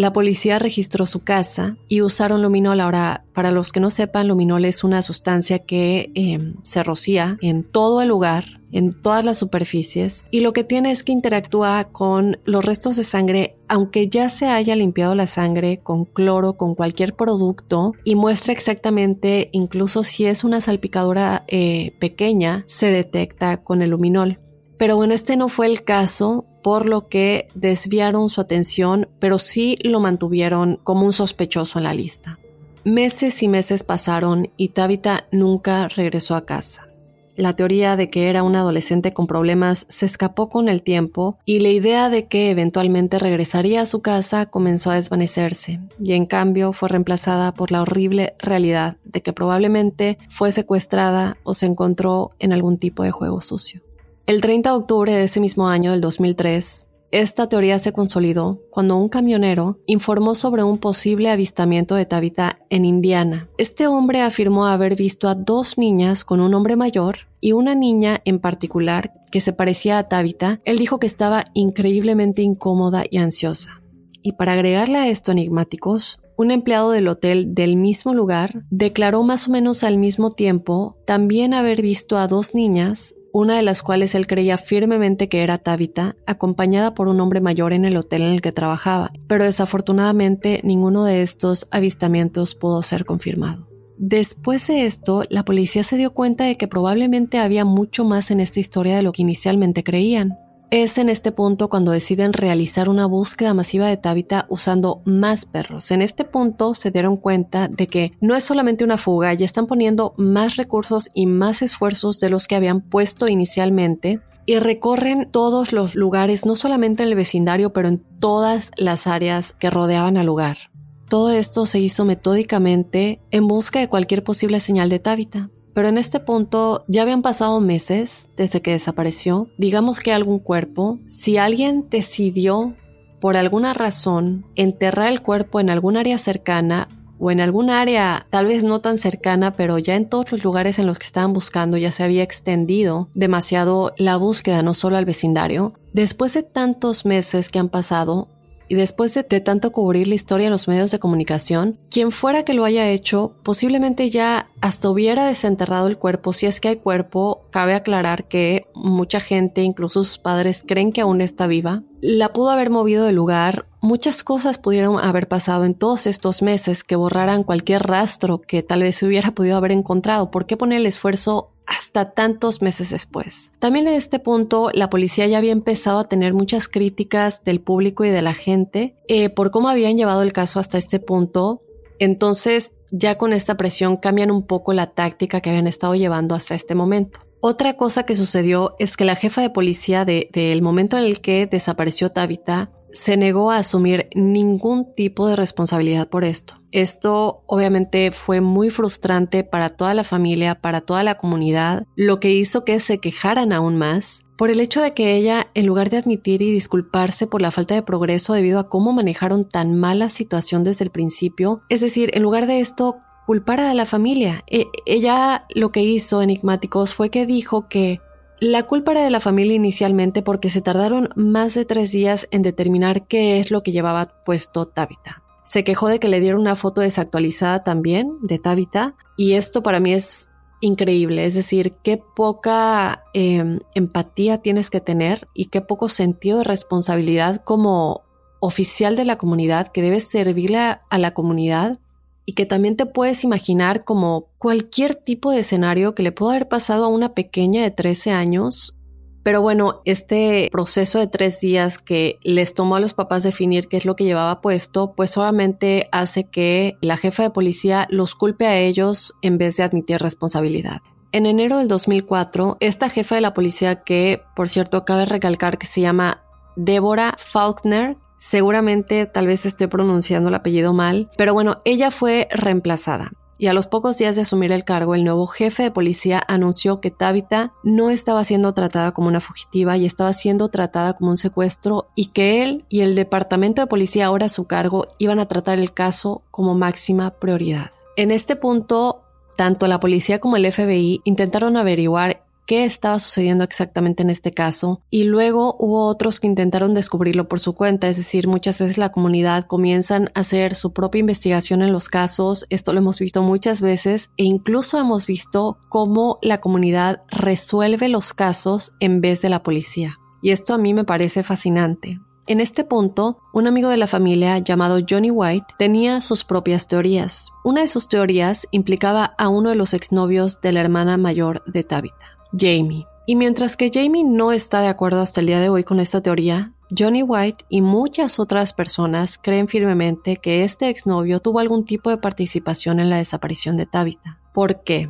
La 0.00 0.14
policía 0.14 0.58
registró 0.58 1.04
su 1.04 1.24
casa 1.24 1.76
y 1.86 2.00
usaron 2.00 2.40
luminol. 2.40 2.80
Ahora, 2.80 3.26
para 3.34 3.52
los 3.52 3.70
que 3.70 3.80
no 3.80 3.90
sepan, 3.90 4.28
luminol 4.28 4.64
es 4.64 4.82
una 4.82 5.02
sustancia 5.02 5.58
que 5.58 6.10
em, 6.14 6.54
se 6.62 6.82
rocía 6.82 7.36
en 7.42 7.64
todo 7.64 8.00
el 8.00 8.08
lugar, 8.08 8.62
en 8.72 8.94
todas 8.94 9.26
las 9.26 9.36
superficies, 9.36 10.24
y 10.30 10.40
lo 10.40 10.54
que 10.54 10.64
tiene 10.64 10.90
es 10.90 11.04
que 11.04 11.12
interactúa 11.12 11.90
con 11.92 12.38
los 12.46 12.64
restos 12.64 12.96
de 12.96 13.04
sangre, 13.04 13.58
aunque 13.68 14.08
ya 14.08 14.30
se 14.30 14.46
haya 14.46 14.74
limpiado 14.74 15.14
la 15.14 15.26
sangre 15.26 15.80
con 15.82 16.06
cloro, 16.06 16.54
con 16.54 16.74
cualquier 16.74 17.14
producto, 17.14 17.92
y 18.02 18.14
muestra 18.14 18.54
exactamente, 18.54 19.50
incluso 19.52 20.02
si 20.02 20.24
es 20.24 20.44
una 20.44 20.62
salpicadura 20.62 21.44
eh, 21.46 21.94
pequeña, 21.98 22.64
se 22.66 22.86
detecta 22.86 23.58
con 23.58 23.82
el 23.82 23.90
luminol. 23.90 24.38
Pero 24.80 24.96
bueno, 24.96 25.12
este 25.12 25.36
no 25.36 25.50
fue 25.50 25.66
el 25.66 25.84
caso 25.84 26.46
por 26.62 26.86
lo 26.86 27.08
que 27.08 27.48
desviaron 27.54 28.30
su 28.30 28.40
atención, 28.40 29.10
pero 29.18 29.38
sí 29.38 29.76
lo 29.82 30.00
mantuvieron 30.00 30.80
como 30.82 31.04
un 31.04 31.12
sospechoso 31.12 31.78
en 31.78 31.82
la 31.82 31.92
lista. 31.92 32.38
Meses 32.82 33.42
y 33.42 33.48
meses 33.48 33.84
pasaron 33.84 34.50
y 34.56 34.68
Tabitha 34.70 35.26
nunca 35.32 35.86
regresó 35.88 36.34
a 36.34 36.46
casa. 36.46 36.88
La 37.36 37.52
teoría 37.52 37.94
de 37.96 38.08
que 38.08 38.30
era 38.30 38.42
un 38.42 38.56
adolescente 38.56 39.12
con 39.12 39.26
problemas 39.26 39.84
se 39.90 40.06
escapó 40.06 40.48
con 40.48 40.66
el 40.70 40.82
tiempo 40.82 41.38
y 41.44 41.58
la 41.58 41.68
idea 41.68 42.08
de 42.08 42.26
que 42.26 42.50
eventualmente 42.50 43.18
regresaría 43.18 43.82
a 43.82 43.86
su 43.86 44.00
casa 44.00 44.46
comenzó 44.46 44.90
a 44.90 44.94
desvanecerse 44.94 45.80
y 46.02 46.14
en 46.14 46.24
cambio 46.24 46.72
fue 46.72 46.88
reemplazada 46.88 47.52
por 47.52 47.70
la 47.70 47.82
horrible 47.82 48.34
realidad 48.38 48.96
de 49.04 49.20
que 49.20 49.34
probablemente 49.34 50.16
fue 50.30 50.52
secuestrada 50.52 51.36
o 51.42 51.52
se 51.52 51.66
encontró 51.66 52.30
en 52.38 52.54
algún 52.54 52.78
tipo 52.78 53.02
de 53.02 53.10
juego 53.10 53.42
sucio. 53.42 53.82
El 54.30 54.40
30 54.40 54.70
de 54.70 54.76
octubre 54.76 55.12
de 55.12 55.24
ese 55.24 55.40
mismo 55.40 55.66
año, 55.66 55.90
del 55.90 56.00
2003, 56.00 56.86
esta 57.10 57.48
teoría 57.48 57.80
se 57.80 57.92
consolidó 57.92 58.62
cuando 58.70 58.96
un 58.96 59.08
camionero 59.08 59.80
informó 59.86 60.36
sobre 60.36 60.62
un 60.62 60.78
posible 60.78 61.30
avistamiento 61.30 61.96
de 61.96 62.06
Tabitha 62.06 62.60
en 62.70 62.84
Indiana. 62.84 63.48
Este 63.58 63.88
hombre 63.88 64.20
afirmó 64.20 64.66
haber 64.66 64.94
visto 64.94 65.28
a 65.28 65.34
dos 65.34 65.78
niñas 65.78 66.24
con 66.24 66.40
un 66.40 66.54
hombre 66.54 66.76
mayor 66.76 67.26
y 67.40 67.54
una 67.54 67.74
niña 67.74 68.20
en 68.24 68.38
particular 68.38 69.14
que 69.32 69.40
se 69.40 69.52
parecía 69.52 69.98
a 69.98 70.08
Tabitha. 70.08 70.60
Él 70.64 70.78
dijo 70.78 71.00
que 71.00 71.08
estaba 71.08 71.46
increíblemente 71.52 72.42
incómoda 72.42 73.02
y 73.10 73.18
ansiosa. 73.18 73.82
Y 74.22 74.34
para 74.34 74.52
agregarle 74.52 74.98
a 74.98 75.08
esto 75.08 75.32
enigmáticos, 75.32 76.20
un 76.36 76.52
empleado 76.52 76.92
del 76.92 77.08
hotel 77.08 77.52
del 77.52 77.76
mismo 77.76 78.14
lugar 78.14 78.62
declaró 78.70 79.24
más 79.24 79.48
o 79.48 79.50
menos 79.50 79.82
al 79.82 79.98
mismo 79.98 80.30
tiempo 80.30 80.96
también 81.04 81.52
haber 81.52 81.82
visto 81.82 82.16
a 82.16 82.28
dos 82.28 82.54
niñas, 82.54 83.16
una 83.32 83.56
de 83.56 83.62
las 83.62 83.82
cuales 83.82 84.14
él 84.14 84.26
creía 84.26 84.58
firmemente 84.58 85.28
que 85.28 85.42
era 85.42 85.58
Tabitha, 85.58 86.16
acompañada 86.26 86.94
por 86.94 87.08
un 87.08 87.20
hombre 87.20 87.40
mayor 87.40 87.72
en 87.72 87.84
el 87.84 87.96
hotel 87.96 88.22
en 88.22 88.32
el 88.32 88.40
que 88.40 88.52
trabajaba, 88.52 89.12
pero 89.26 89.44
desafortunadamente 89.44 90.60
ninguno 90.64 91.04
de 91.04 91.22
estos 91.22 91.68
avistamientos 91.70 92.54
pudo 92.54 92.82
ser 92.82 93.04
confirmado. 93.04 93.68
Después 94.02 94.66
de 94.66 94.86
esto, 94.86 95.24
la 95.28 95.44
policía 95.44 95.84
se 95.84 95.98
dio 95.98 96.14
cuenta 96.14 96.44
de 96.44 96.56
que 96.56 96.66
probablemente 96.66 97.38
había 97.38 97.66
mucho 97.66 98.04
más 98.04 98.30
en 98.30 98.40
esta 98.40 98.58
historia 98.58 98.96
de 98.96 99.02
lo 99.02 99.12
que 99.12 99.20
inicialmente 99.22 99.84
creían. 99.84 100.38
Es 100.70 100.98
en 100.98 101.08
este 101.08 101.32
punto 101.32 101.68
cuando 101.68 101.90
deciden 101.90 102.32
realizar 102.32 102.88
una 102.88 103.06
búsqueda 103.06 103.54
masiva 103.54 103.88
de 103.88 103.96
Tabitha 103.96 104.46
usando 104.48 105.02
más 105.04 105.44
perros. 105.44 105.90
En 105.90 106.00
este 106.00 106.24
punto 106.24 106.76
se 106.76 106.92
dieron 106.92 107.16
cuenta 107.16 107.66
de 107.66 107.88
que 107.88 108.12
no 108.20 108.36
es 108.36 108.44
solamente 108.44 108.84
una 108.84 108.96
fuga, 108.96 109.34
ya 109.34 109.44
están 109.44 109.66
poniendo 109.66 110.14
más 110.16 110.54
recursos 110.56 111.08
y 111.12 111.26
más 111.26 111.62
esfuerzos 111.62 112.20
de 112.20 112.30
los 112.30 112.46
que 112.46 112.54
habían 112.54 112.82
puesto 112.82 113.26
inicialmente 113.26 114.20
y 114.46 114.60
recorren 114.60 115.28
todos 115.32 115.72
los 115.72 115.96
lugares, 115.96 116.46
no 116.46 116.54
solamente 116.54 117.02
en 117.02 117.08
el 117.08 117.14
vecindario, 117.16 117.72
pero 117.72 117.88
en 117.88 117.98
todas 118.20 118.70
las 118.76 119.08
áreas 119.08 119.52
que 119.52 119.70
rodeaban 119.70 120.16
al 120.16 120.26
lugar. 120.26 120.70
Todo 121.08 121.32
esto 121.32 121.66
se 121.66 121.80
hizo 121.80 122.04
metódicamente 122.04 123.20
en 123.32 123.48
busca 123.48 123.80
de 123.80 123.88
cualquier 123.88 124.22
posible 124.22 124.60
señal 124.60 124.88
de 124.88 125.00
Tabitha. 125.00 125.50
Pero 125.72 125.88
en 125.88 125.98
este 125.98 126.20
punto 126.20 126.84
ya 126.88 127.02
habían 127.02 127.22
pasado 127.22 127.60
meses 127.60 128.28
desde 128.36 128.60
que 128.60 128.72
desapareció. 128.72 129.48
Digamos 129.58 130.00
que 130.00 130.12
algún 130.12 130.38
cuerpo, 130.38 130.98
si 131.06 131.36
alguien 131.36 131.86
decidió 131.90 132.74
por 133.20 133.36
alguna 133.36 133.74
razón 133.74 134.46
enterrar 134.56 135.08
el 135.08 135.22
cuerpo 135.22 135.60
en 135.60 135.70
algún 135.70 135.96
área 135.96 136.18
cercana 136.18 136.88
o 137.20 137.30
en 137.30 137.40
algún 137.40 137.68
área 137.68 138.26
tal 138.30 138.46
vez 138.46 138.64
no 138.64 138.80
tan 138.80 138.96
cercana, 138.96 139.54
pero 139.54 139.78
ya 139.78 139.94
en 139.94 140.08
todos 140.08 140.32
los 140.32 140.42
lugares 140.42 140.78
en 140.78 140.86
los 140.86 140.98
que 140.98 141.06
estaban 141.06 141.34
buscando 141.34 141.76
ya 141.76 141.92
se 141.92 142.02
había 142.02 142.22
extendido 142.22 143.08
demasiado 143.14 143.92
la 143.98 144.16
búsqueda, 144.16 144.62
no 144.62 144.72
solo 144.72 144.96
al 144.96 145.04
vecindario. 145.04 145.74
Después 145.92 146.32
de 146.32 146.42
tantos 146.42 147.04
meses 147.04 147.50
que 147.50 147.58
han 147.58 147.68
pasado, 147.68 148.28
y 148.70 148.76
después 148.76 149.12
de, 149.14 149.24
tanto 149.40 149.72
cubrir 149.72 150.06
la 150.06 150.14
historia 150.14 150.46
en 150.46 150.52
los 150.52 150.68
medios 150.68 150.92
de 150.92 151.00
comunicación, 151.00 151.76
quien 151.90 152.12
fuera 152.12 152.44
que 152.44 152.54
lo 152.54 152.64
haya 152.64 152.88
hecho, 152.88 153.34
posiblemente 153.42 154.10
ya 154.10 154.48
hasta 154.60 154.88
hubiera 154.88 155.26
desenterrado 155.26 155.88
el 155.88 155.98
cuerpo. 155.98 156.32
Si 156.32 156.46
es 156.46 156.60
que 156.60 156.68
hay 156.68 156.76
cuerpo, 156.76 157.48
cabe 157.50 157.74
aclarar 157.74 158.28
que 158.28 158.68
mucha 158.72 159.18
gente, 159.18 159.62
incluso 159.62 160.04
sus 160.04 160.18
padres, 160.18 160.62
creen 160.64 160.92
que 160.92 161.00
aún 161.00 161.20
está 161.20 161.48
viva. 161.48 161.82
La 162.00 162.32
pudo 162.32 162.50
haber 162.50 162.70
movido 162.70 163.04
del 163.04 163.16
lugar. 163.16 163.66
Muchas 163.80 164.22
cosas 164.22 164.58
pudieron 164.58 165.00
haber 165.00 165.26
pasado 165.26 165.64
en 165.64 165.74
todos 165.74 166.06
estos 166.06 166.40
meses 166.40 166.84
que 166.84 166.94
borraran 166.94 167.42
cualquier 167.42 167.82
rastro 167.82 168.40
que 168.40 168.62
tal 168.62 168.82
vez 168.82 168.94
se 168.94 169.06
hubiera 169.06 169.32
podido 169.32 169.56
haber 169.56 169.72
encontrado. 169.72 170.30
¿Por 170.30 170.46
qué 170.46 170.56
poner 170.56 170.78
el 170.78 170.86
esfuerzo 170.86 171.50
hasta 171.70 172.04
tantos 172.04 172.62
meses 172.62 172.90
después. 172.90 173.52
También 173.60 173.86
en 173.86 173.94
este 173.94 174.18
punto 174.18 174.70
la 174.74 174.90
policía 174.90 175.26
ya 175.28 175.38
había 175.38 175.52
empezado 175.52 176.00
a 176.00 176.08
tener 176.08 176.34
muchas 176.34 176.68
críticas 176.68 177.44
del 177.44 177.60
público 177.60 178.04
y 178.04 178.10
de 178.10 178.22
la 178.22 178.34
gente 178.34 178.96
eh, 179.08 179.30
por 179.30 179.52
cómo 179.52 179.68
habían 179.68 179.96
llevado 179.96 180.22
el 180.22 180.32
caso 180.32 180.58
hasta 180.58 180.78
este 180.78 180.98
punto. 180.98 181.62
Entonces 182.00 182.72
ya 182.90 183.16
con 183.18 183.32
esta 183.32 183.56
presión 183.56 183.96
cambian 183.96 184.32
un 184.32 184.46
poco 184.46 184.72
la 184.72 184.88
táctica 184.88 185.40
que 185.40 185.50
habían 185.50 185.68
estado 185.68 185.94
llevando 185.94 186.34
hasta 186.34 186.56
este 186.56 186.74
momento. 186.74 187.20
Otra 187.40 187.76
cosa 187.76 188.02
que 188.02 188.16
sucedió 188.16 188.74
es 188.80 188.96
que 188.96 189.04
la 189.04 189.16
jefa 189.16 189.40
de 189.40 189.50
policía 189.50 190.04
del 190.04 190.62
momento 190.62 190.98
en 190.98 191.04
el 191.04 191.20
que 191.20 191.46
desapareció 191.46 192.10
Tabitha 192.10 192.72
se 192.92 193.16
negó 193.16 193.52
a 193.52 193.58
asumir 193.58 194.08
ningún 194.14 194.92
tipo 194.94 195.28
de 195.28 195.36
responsabilidad 195.36 196.08
por 196.08 196.24
esto. 196.24 196.59
Esto 196.72 197.42
obviamente 197.46 198.10
fue 198.12 198.40
muy 198.40 198.70
frustrante 198.70 199.44
para 199.44 199.70
toda 199.70 199.94
la 199.94 200.04
familia, 200.04 200.54
para 200.54 200.80
toda 200.80 201.02
la 201.02 201.16
comunidad, 201.16 201.84
lo 201.96 202.20
que 202.20 202.30
hizo 202.30 202.64
que 202.64 202.78
se 202.80 202.98
quejaran 202.98 203.52
aún 203.52 203.76
más 203.76 204.20
por 204.36 204.50
el 204.50 204.60
hecho 204.60 204.80
de 204.80 204.94
que 204.94 205.16
ella, 205.16 205.48
en 205.52 205.66
lugar 205.66 205.90
de 205.90 205.98
admitir 205.98 206.40
y 206.40 206.50
disculparse 206.50 207.26
por 207.26 207.42
la 207.42 207.50
falta 207.50 207.74
de 207.74 207.82
progreso 207.82 208.32
debido 208.32 208.58
a 208.58 208.68
cómo 208.68 208.92
manejaron 208.92 209.46
tan 209.46 209.74
mala 209.74 210.08
situación 210.08 210.64
desde 210.64 210.84
el 210.84 210.90
principio, 210.90 211.60
es 211.68 211.82
decir, 211.82 212.10
en 212.14 212.22
lugar 212.22 212.46
de 212.46 212.60
esto, 212.60 213.00
culpar 213.26 213.60
a 213.60 213.74
la 213.74 213.84
familia. 213.84 214.42
E, 214.46 214.66
ella 214.86 215.44
lo 215.54 215.72
que 215.72 215.82
hizo, 215.82 216.22
Enigmáticos, 216.22 216.94
fue 216.94 217.10
que 217.10 217.26
dijo 217.26 217.68
que 217.68 218.00
la 218.40 218.62
culpa 218.62 218.92
era 218.92 219.02
de 219.02 219.10
la 219.10 219.20
familia 219.20 219.54
inicialmente 219.54 220.22
porque 220.22 220.48
se 220.48 220.62
tardaron 220.62 221.10
más 221.16 221.54
de 221.54 221.66
tres 221.66 221.92
días 221.92 222.26
en 222.30 222.40
determinar 222.40 223.06
qué 223.06 223.38
es 223.38 223.50
lo 223.50 223.62
que 223.62 223.72
llevaba 223.72 224.06
puesto 224.24 224.64
Tabitha. 224.64 225.22
Se 225.50 225.64
quejó 225.64 225.88
de 225.88 225.98
que 225.98 226.06
le 226.06 226.20
dieron 226.20 226.42
una 226.42 226.54
foto 226.54 226.80
desactualizada 226.80 227.64
también 227.64 228.18
de 228.22 228.38
Tabitha 228.38 228.94
y 229.16 229.32
esto 229.32 229.64
para 229.64 229.80
mí 229.80 229.92
es 229.92 230.28
increíble, 230.60 231.26
es 231.26 231.34
decir, 231.34 231.72
qué 231.82 232.00
poca 232.14 233.02
em, 233.14 233.58
empatía 233.74 234.38
tienes 234.38 234.70
que 234.70 234.80
tener 234.80 235.26
y 235.34 235.46
qué 235.46 235.60
poco 235.60 235.88
sentido 235.88 236.38
de 236.38 236.44
responsabilidad 236.44 237.42
como 237.42 238.02
oficial 238.38 238.94
de 238.94 239.04
la 239.04 239.18
comunidad 239.18 239.66
que 239.72 239.82
debes 239.82 240.08
servirle 240.08 240.58
a 240.58 240.98
la 241.00 241.14
comunidad 241.14 241.80
y 242.24 242.34
que 242.34 242.46
también 242.46 242.76
te 242.76 242.86
puedes 242.86 243.24
imaginar 243.24 243.82
como 243.82 244.28
cualquier 244.38 244.94
tipo 244.94 245.32
de 245.32 245.40
escenario 245.40 245.96
que 245.96 246.04
le 246.04 246.12
pudo 246.12 246.30
haber 246.30 246.46
pasado 246.46 246.84
a 246.84 246.88
una 246.88 247.12
pequeña 247.12 247.64
de 247.64 247.72
13 247.72 248.12
años. 248.12 248.76
Pero 249.22 249.42
bueno, 249.42 249.82
este 249.84 250.48
proceso 250.50 250.98
de 250.98 251.06
tres 251.06 251.40
días 251.40 251.78
que 251.78 252.18
les 252.22 252.54
tomó 252.54 252.76
a 252.76 252.80
los 252.80 252.94
papás 252.94 253.22
definir 253.22 253.68
qué 253.68 253.76
es 253.76 253.84
lo 253.84 253.96
que 253.96 254.04
llevaba 254.04 254.40
puesto, 254.40 254.92
pues 254.96 255.10
solamente 255.10 255.88
hace 255.92 256.24
que 256.24 256.76
la 256.80 256.96
jefa 256.96 257.22
de 257.22 257.30
policía 257.30 257.86
los 257.90 258.14
culpe 258.14 258.46
a 258.46 258.58
ellos 258.58 259.14
en 259.22 259.38
vez 259.38 259.56
de 259.56 259.64
admitir 259.64 259.98
responsabilidad. 259.98 260.80
En 261.12 261.26
enero 261.26 261.58
del 261.58 261.68
2004, 261.68 262.56
esta 262.60 262.88
jefa 262.88 263.16
de 263.16 263.20
la 263.20 263.34
policía, 263.34 263.82
que 263.82 264.22
por 264.36 264.48
cierto 264.48 264.84
cabe 264.84 265.04
recalcar 265.04 265.58
que 265.58 265.66
se 265.66 265.80
llama 265.80 266.22
Deborah 266.56 267.14
Faulkner, 267.18 267.96
Seguramente 268.20 269.06
tal 269.06 269.26
vez 269.26 269.46
esté 269.46 269.66
pronunciando 269.66 270.28
el 270.28 270.34
apellido 270.34 270.74
mal, 270.74 271.10
pero 271.16 271.32
bueno, 271.32 271.56
ella 271.64 271.90
fue 271.90 272.28
reemplazada. 272.30 273.12
Y 273.40 273.46
a 273.46 273.54
los 273.54 273.66
pocos 273.66 273.96
días 273.96 274.16
de 274.16 274.22
asumir 274.22 274.52
el 274.52 274.64
cargo, 274.64 274.94
el 274.94 275.02
nuevo 275.02 275.26
jefe 275.26 275.62
de 275.62 275.70
policía 275.70 276.22
anunció 276.28 276.82
que 276.82 276.90
Tabitha 276.90 277.54
no 277.64 277.88
estaba 277.88 278.22
siendo 278.22 278.52
tratada 278.52 278.92
como 278.92 279.08
una 279.08 279.22
fugitiva 279.22 279.78
y 279.78 279.86
estaba 279.86 280.12
siendo 280.12 280.50
tratada 280.50 280.92
como 280.92 281.08
un 281.08 281.16
secuestro 281.16 281.88
y 281.94 282.08
que 282.08 282.42
él 282.42 282.66
y 282.68 282.82
el 282.82 282.94
departamento 282.94 283.62
de 283.62 283.66
policía 283.66 284.04
ahora 284.04 284.26
a 284.26 284.28
su 284.28 284.44
cargo 284.44 284.88
iban 284.98 285.20
a 285.20 285.26
tratar 285.26 285.58
el 285.58 285.72
caso 285.72 286.20
como 286.30 286.54
máxima 286.54 287.12
prioridad. 287.12 287.70
En 287.96 288.10
este 288.10 288.36
punto, 288.36 289.04
tanto 289.38 289.66
la 289.68 289.80
policía 289.80 290.18
como 290.18 290.36
el 290.36 290.52
FBI 290.52 291.00
intentaron 291.04 291.56
averiguar 291.56 292.22
qué 292.50 292.64
estaba 292.64 292.98
sucediendo 292.98 293.44
exactamente 293.44 294.02
en 294.02 294.10
este 294.10 294.32
caso 294.32 294.82
y 294.90 295.04
luego 295.04 295.54
hubo 295.60 295.86
otros 295.86 296.18
que 296.18 296.26
intentaron 296.26 296.74
descubrirlo 296.74 297.28
por 297.28 297.38
su 297.38 297.54
cuenta, 297.54 297.86
es 297.86 297.96
decir, 297.96 298.26
muchas 298.26 298.58
veces 298.58 298.76
la 298.76 298.90
comunidad 298.90 299.44
comienzan 299.44 300.10
a 300.16 300.20
hacer 300.22 300.56
su 300.56 300.72
propia 300.72 300.98
investigación 300.98 301.62
en 301.62 301.72
los 301.72 301.88
casos, 301.88 302.46
esto 302.50 302.72
lo 302.72 302.80
hemos 302.80 302.98
visto 302.98 303.22
muchas 303.22 303.62
veces 303.62 304.10
e 304.16 304.24
incluso 304.24 304.78
hemos 304.78 305.06
visto 305.06 305.58
cómo 305.68 306.18
la 306.22 306.40
comunidad 306.40 307.02
resuelve 307.12 307.88
los 307.88 308.14
casos 308.14 308.72
en 308.80 309.00
vez 309.00 309.22
de 309.22 309.28
la 309.28 309.44
policía. 309.44 310.00
Y 310.20 310.30
esto 310.30 310.52
a 310.52 310.58
mí 310.58 310.74
me 310.74 310.82
parece 310.82 311.22
fascinante. 311.22 312.00
En 312.26 312.40
este 312.40 312.64
punto, 312.64 313.18
un 313.32 313.46
amigo 313.46 313.68
de 313.68 313.76
la 313.76 313.86
familia 313.86 314.38
llamado 314.38 314.80
Johnny 314.88 315.12
White 315.12 315.54
tenía 315.56 316.00
sus 316.00 316.24
propias 316.24 316.66
teorías. 316.66 317.28
Una 317.44 317.60
de 317.60 317.68
sus 317.68 317.86
teorías 317.86 318.48
implicaba 318.50 319.14
a 319.18 319.28
uno 319.28 319.50
de 319.50 319.56
los 319.56 319.72
exnovios 319.72 320.40
de 320.40 320.50
la 320.50 320.60
hermana 320.60 320.96
mayor 320.96 321.44
de 321.46 321.62
Tabitha. 321.62 322.19
Jamie. 322.36 322.86
Y 323.06 323.16
mientras 323.16 323.56
que 323.56 323.70
Jamie 323.72 324.04
no 324.04 324.32
está 324.32 324.60
de 324.60 324.68
acuerdo 324.68 325.00
hasta 325.00 325.20
el 325.20 325.26
día 325.26 325.40
de 325.40 325.48
hoy 325.48 325.64
con 325.64 325.80
esta 325.80 326.00
teoría, 326.00 326.52
Johnny 326.76 327.02
White 327.02 327.44
y 327.48 327.62
muchas 327.62 328.18
otras 328.20 328.52
personas 328.52 329.18
creen 329.18 329.48
firmemente 329.48 330.16
que 330.16 330.44
este 330.44 330.68
exnovio 330.68 331.20
tuvo 331.20 331.40
algún 331.40 331.64
tipo 331.64 331.90
de 331.90 331.96
participación 331.96 332.78
en 332.78 332.90
la 332.90 332.98
desaparición 332.98 333.56
de 333.56 333.66
Tabitha. 333.66 334.20
¿Por 334.32 334.62
qué? 334.62 334.88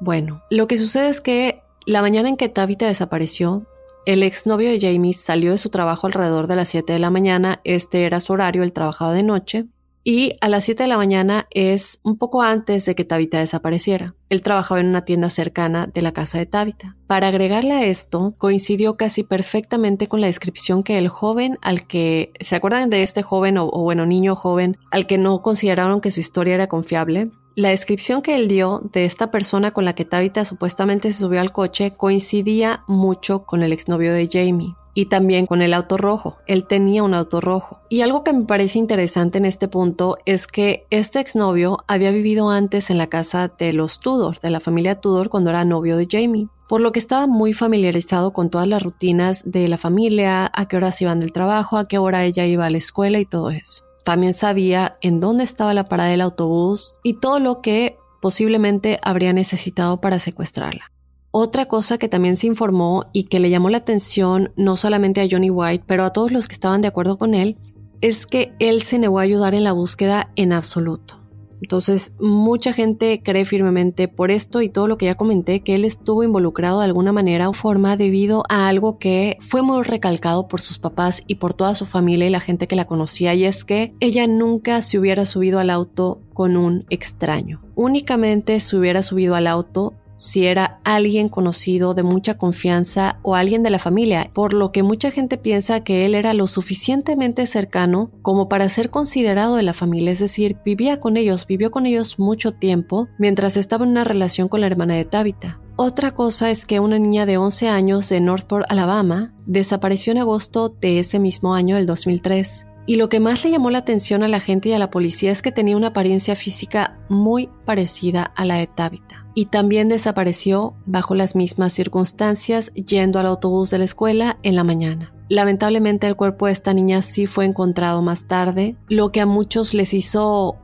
Bueno, 0.00 0.42
lo 0.50 0.66
que 0.66 0.76
sucede 0.76 1.08
es 1.08 1.20
que 1.20 1.62
la 1.86 2.02
mañana 2.02 2.28
en 2.28 2.36
que 2.36 2.50
Tabitha 2.50 2.86
desapareció, 2.86 3.66
el 4.04 4.22
exnovio 4.22 4.68
de 4.68 4.80
Jamie 4.80 5.14
salió 5.14 5.52
de 5.52 5.58
su 5.58 5.70
trabajo 5.70 6.06
alrededor 6.06 6.46
de 6.46 6.56
las 6.56 6.68
7 6.68 6.92
de 6.92 6.98
la 6.98 7.10
mañana, 7.10 7.60
este 7.64 8.04
era 8.04 8.20
su 8.20 8.34
horario, 8.34 8.62
él 8.62 8.74
trabajaba 8.74 9.14
de 9.14 9.22
noche, 9.22 9.66
Y 10.06 10.36
a 10.42 10.50
las 10.50 10.64
7 10.64 10.82
de 10.82 10.88
la 10.90 10.98
mañana 10.98 11.46
es 11.50 11.98
un 12.02 12.18
poco 12.18 12.42
antes 12.42 12.84
de 12.84 12.94
que 12.94 13.06
Tabitha 13.06 13.38
desapareciera. 13.38 14.14
Él 14.28 14.42
trabajaba 14.42 14.78
en 14.80 14.88
una 14.88 15.06
tienda 15.06 15.30
cercana 15.30 15.86
de 15.86 16.02
la 16.02 16.12
casa 16.12 16.36
de 16.36 16.44
Tabitha. 16.44 16.98
Para 17.06 17.28
agregarle 17.28 17.72
a 17.72 17.86
esto, 17.86 18.34
coincidió 18.36 18.98
casi 18.98 19.22
perfectamente 19.22 20.06
con 20.06 20.20
la 20.20 20.26
descripción 20.26 20.82
que 20.82 20.98
el 20.98 21.08
joven 21.08 21.58
al 21.62 21.86
que, 21.86 22.34
¿se 22.40 22.54
acuerdan 22.54 22.90
de 22.90 23.02
este 23.02 23.22
joven 23.22 23.56
o, 23.56 23.66
o 23.72 23.82
bueno, 23.82 24.04
niño 24.04 24.36
joven 24.36 24.76
al 24.90 25.06
que 25.06 25.16
no 25.16 25.40
consideraron 25.40 26.02
que 26.02 26.10
su 26.10 26.20
historia 26.20 26.54
era 26.54 26.66
confiable? 26.66 27.30
La 27.56 27.70
descripción 27.70 28.20
que 28.20 28.34
él 28.34 28.46
dio 28.46 28.82
de 28.92 29.06
esta 29.06 29.30
persona 29.30 29.70
con 29.70 29.86
la 29.86 29.94
que 29.94 30.04
Tabitha 30.04 30.44
supuestamente 30.44 31.12
se 31.12 31.20
subió 31.20 31.40
al 31.40 31.52
coche 31.52 31.92
coincidía 31.92 32.84
mucho 32.88 33.46
con 33.46 33.62
el 33.62 33.72
exnovio 33.72 34.12
de 34.12 34.28
Jamie 34.30 34.74
y 34.94 35.06
también 35.06 35.46
con 35.46 35.60
el 35.60 35.74
auto 35.74 35.96
rojo. 35.96 36.38
Él 36.46 36.66
tenía 36.66 37.02
un 37.02 37.14
auto 37.14 37.40
rojo. 37.40 37.80
Y 37.88 38.00
algo 38.00 38.24
que 38.24 38.32
me 38.32 38.44
parece 38.44 38.78
interesante 38.78 39.38
en 39.38 39.44
este 39.44 39.68
punto 39.68 40.18
es 40.24 40.46
que 40.46 40.86
este 40.90 41.20
exnovio 41.20 41.78
había 41.86 42.12
vivido 42.12 42.50
antes 42.50 42.90
en 42.90 42.98
la 42.98 43.08
casa 43.08 43.52
de 43.58 43.72
los 43.72 44.00
Tudor, 44.00 44.40
de 44.40 44.50
la 44.50 44.60
familia 44.60 44.94
Tudor, 44.94 45.28
cuando 45.28 45.50
era 45.50 45.64
novio 45.64 45.96
de 45.96 46.06
Jamie. 46.10 46.48
Por 46.68 46.80
lo 46.80 46.92
que 46.92 46.98
estaba 46.98 47.26
muy 47.26 47.52
familiarizado 47.52 48.32
con 48.32 48.48
todas 48.48 48.68
las 48.68 48.82
rutinas 48.82 49.42
de 49.44 49.68
la 49.68 49.76
familia, 49.76 50.50
a 50.54 50.66
qué 50.66 50.76
horas 50.76 51.00
iban 51.02 51.20
del 51.20 51.32
trabajo, 51.32 51.76
a 51.76 51.86
qué 51.86 51.98
hora 51.98 52.24
ella 52.24 52.46
iba 52.46 52.64
a 52.64 52.70
la 52.70 52.78
escuela 52.78 53.18
y 53.18 53.26
todo 53.26 53.50
eso. 53.50 53.84
También 54.04 54.34
sabía 54.34 54.96
en 55.00 55.20
dónde 55.20 55.44
estaba 55.44 55.74
la 55.74 55.84
parada 55.84 56.10
del 56.10 56.20
autobús 56.20 56.94
y 57.02 57.14
todo 57.20 57.38
lo 57.38 57.60
que 57.60 57.98
posiblemente 58.20 58.98
habría 59.02 59.32
necesitado 59.32 60.00
para 60.00 60.18
secuestrarla. 60.18 60.93
Otra 61.36 61.66
cosa 61.66 61.98
que 61.98 62.08
también 62.08 62.36
se 62.36 62.46
informó 62.46 63.06
y 63.12 63.24
que 63.24 63.40
le 63.40 63.50
llamó 63.50 63.68
la 63.68 63.78
atención 63.78 64.52
no 64.54 64.76
solamente 64.76 65.20
a 65.20 65.26
Johnny 65.28 65.50
White, 65.50 65.82
pero 65.84 66.04
a 66.04 66.12
todos 66.12 66.30
los 66.30 66.46
que 66.46 66.52
estaban 66.52 66.80
de 66.80 66.86
acuerdo 66.86 67.18
con 67.18 67.34
él, 67.34 67.56
es 68.00 68.24
que 68.24 68.52
él 68.60 68.82
se 68.82 69.00
negó 69.00 69.18
a 69.18 69.22
ayudar 69.22 69.52
en 69.52 69.64
la 69.64 69.72
búsqueda 69.72 70.30
en 70.36 70.52
absoluto. 70.52 71.18
Entonces, 71.60 72.14
mucha 72.20 72.72
gente 72.72 73.20
cree 73.20 73.44
firmemente 73.44 74.06
por 74.06 74.30
esto 74.30 74.62
y 74.62 74.68
todo 74.68 74.86
lo 74.86 74.96
que 74.96 75.06
ya 75.06 75.16
comenté 75.16 75.64
que 75.64 75.74
él 75.74 75.84
estuvo 75.84 76.22
involucrado 76.22 76.78
de 76.78 76.84
alguna 76.84 77.10
manera 77.10 77.48
o 77.48 77.52
forma 77.52 77.96
debido 77.96 78.44
a 78.48 78.68
algo 78.68 78.98
que 78.98 79.36
fue 79.40 79.62
muy 79.62 79.82
recalcado 79.82 80.46
por 80.46 80.60
sus 80.60 80.78
papás 80.78 81.24
y 81.26 81.34
por 81.36 81.52
toda 81.52 81.74
su 81.74 81.84
familia 81.84 82.28
y 82.28 82.30
la 82.30 82.38
gente 82.38 82.68
que 82.68 82.76
la 82.76 82.86
conocía 82.86 83.34
y 83.34 83.44
es 83.44 83.64
que 83.64 83.92
ella 83.98 84.28
nunca 84.28 84.80
se 84.82 85.00
hubiera 85.00 85.24
subido 85.24 85.58
al 85.58 85.70
auto 85.70 86.20
con 86.32 86.56
un 86.56 86.86
extraño. 86.90 87.60
Únicamente 87.74 88.60
se 88.60 88.76
hubiera 88.76 89.02
subido 89.02 89.34
al 89.34 89.48
auto 89.48 89.94
si 90.16 90.46
era 90.46 90.80
alguien 90.84 91.28
conocido 91.28 91.94
de 91.94 92.02
mucha 92.02 92.36
confianza 92.36 93.18
o 93.22 93.34
alguien 93.34 93.62
de 93.62 93.70
la 93.70 93.78
familia, 93.78 94.30
por 94.32 94.52
lo 94.52 94.72
que 94.72 94.82
mucha 94.82 95.10
gente 95.10 95.38
piensa 95.38 95.82
que 95.82 96.06
él 96.06 96.14
era 96.14 96.34
lo 96.34 96.46
suficientemente 96.46 97.46
cercano 97.46 98.10
como 98.22 98.48
para 98.48 98.68
ser 98.68 98.90
considerado 98.90 99.56
de 99.56 99.62
la 99.62 99.72
familia, 99.72 100.12
es 100.12 100.20
decir, 100.20 100.56
vivía 100.64 101.00
con 101.00 101.16
ellos, 101.16 101.46
vivió 101.46 101.70
con 101.70 101.86
ellos 101.86 102.18
mucho 102.18 102.52
tiempo 102.52 103.08
mientras 103.18 103.56
estaba 103.56 103.84
en 103.84 103.90
una 103.90 104.04
relación 104.04 104.48
con 104.48 104.60
la 104.60 104.66
hermana 104.66 104.94
de 104.94 105.04
Tabitha. 105.04 105.60
Otra 105.76 106.14
cosa 106.14 106.50
es 106.50 106.66
que 106.66 106.78
una 106.78 106.98
niña 106.98 107.26
de 107.26 107.36
11 107.36 107.68
años 107.68 108.08
de 108.08 108.20
Northport, 108.20 108.66
Alabama, 108.68 109.34
desapareció 109.44 110.12
en 110.12 110.18
agosto 110.18 110.68
de 110.68 111.00
ese 111.00 111.18
mismo 111.18 111.54
año, 111.54 111.76
el 111.76 111.86
2003. 111.86 112.66
Y 112.86 112.96
lo 112.96 113.08
que 113.08 113.18
más 113.18 113.44
le 113.44 113.50
llamó 113.50 113.70
la 113.70 113.78
atención 113.78 114.22
a 114.22 114.28
la 114.28 114.40
gente 114.40 114.68
y 114.68 114.72
a 114.72 114.78
la 114.78 114.90
policía 114.90 115.32
es 115.32 115.42
que 115.42 115.50
tenía 115.50 115.76
una 115.76 115.88
apariencia 115.88 116.36
física 116.36 117.00
muy 117.08 117.48
parecida 117.64 118.22
a 118.22 118.44
la 118.44 118.56
de 118.56 118.68
Tabitha 118.68 119.23
y 119.34 119.46
también 119.46 119.88
desapareció 119.88 120.74
bajo 120.86 121.14
las 121.14 121.34
mismas 121.34 121.72
circunstancias 121.72 122.72
yendo 122.74 123.18
al 123.18 123.26
autobús 123.26 123.70
de 123.70 123.78
la 123.78 123.84
escuela 123.84 124.38
en 124.42 124.56
la 124.56 124.64
mañana. 124.64 125.12
Lamentablemente 125.28 126.06
el 126.06 126.16
cuerpo 126.16 126.46
de 126.46 126.52
esta 126.52 126.74
niña 126.74 127.02
sí 127.02 127.26
fue 127.26 127.44
encontrado 127.44 128.02
más 128.02 128.26
tarde, 128.26 128.76
lo 128.88 129.10
que 129.10 129.20
a 129.20 129.26
muchos 129.26 129.74
les 129.74 129.94
hizo 129.94 130.56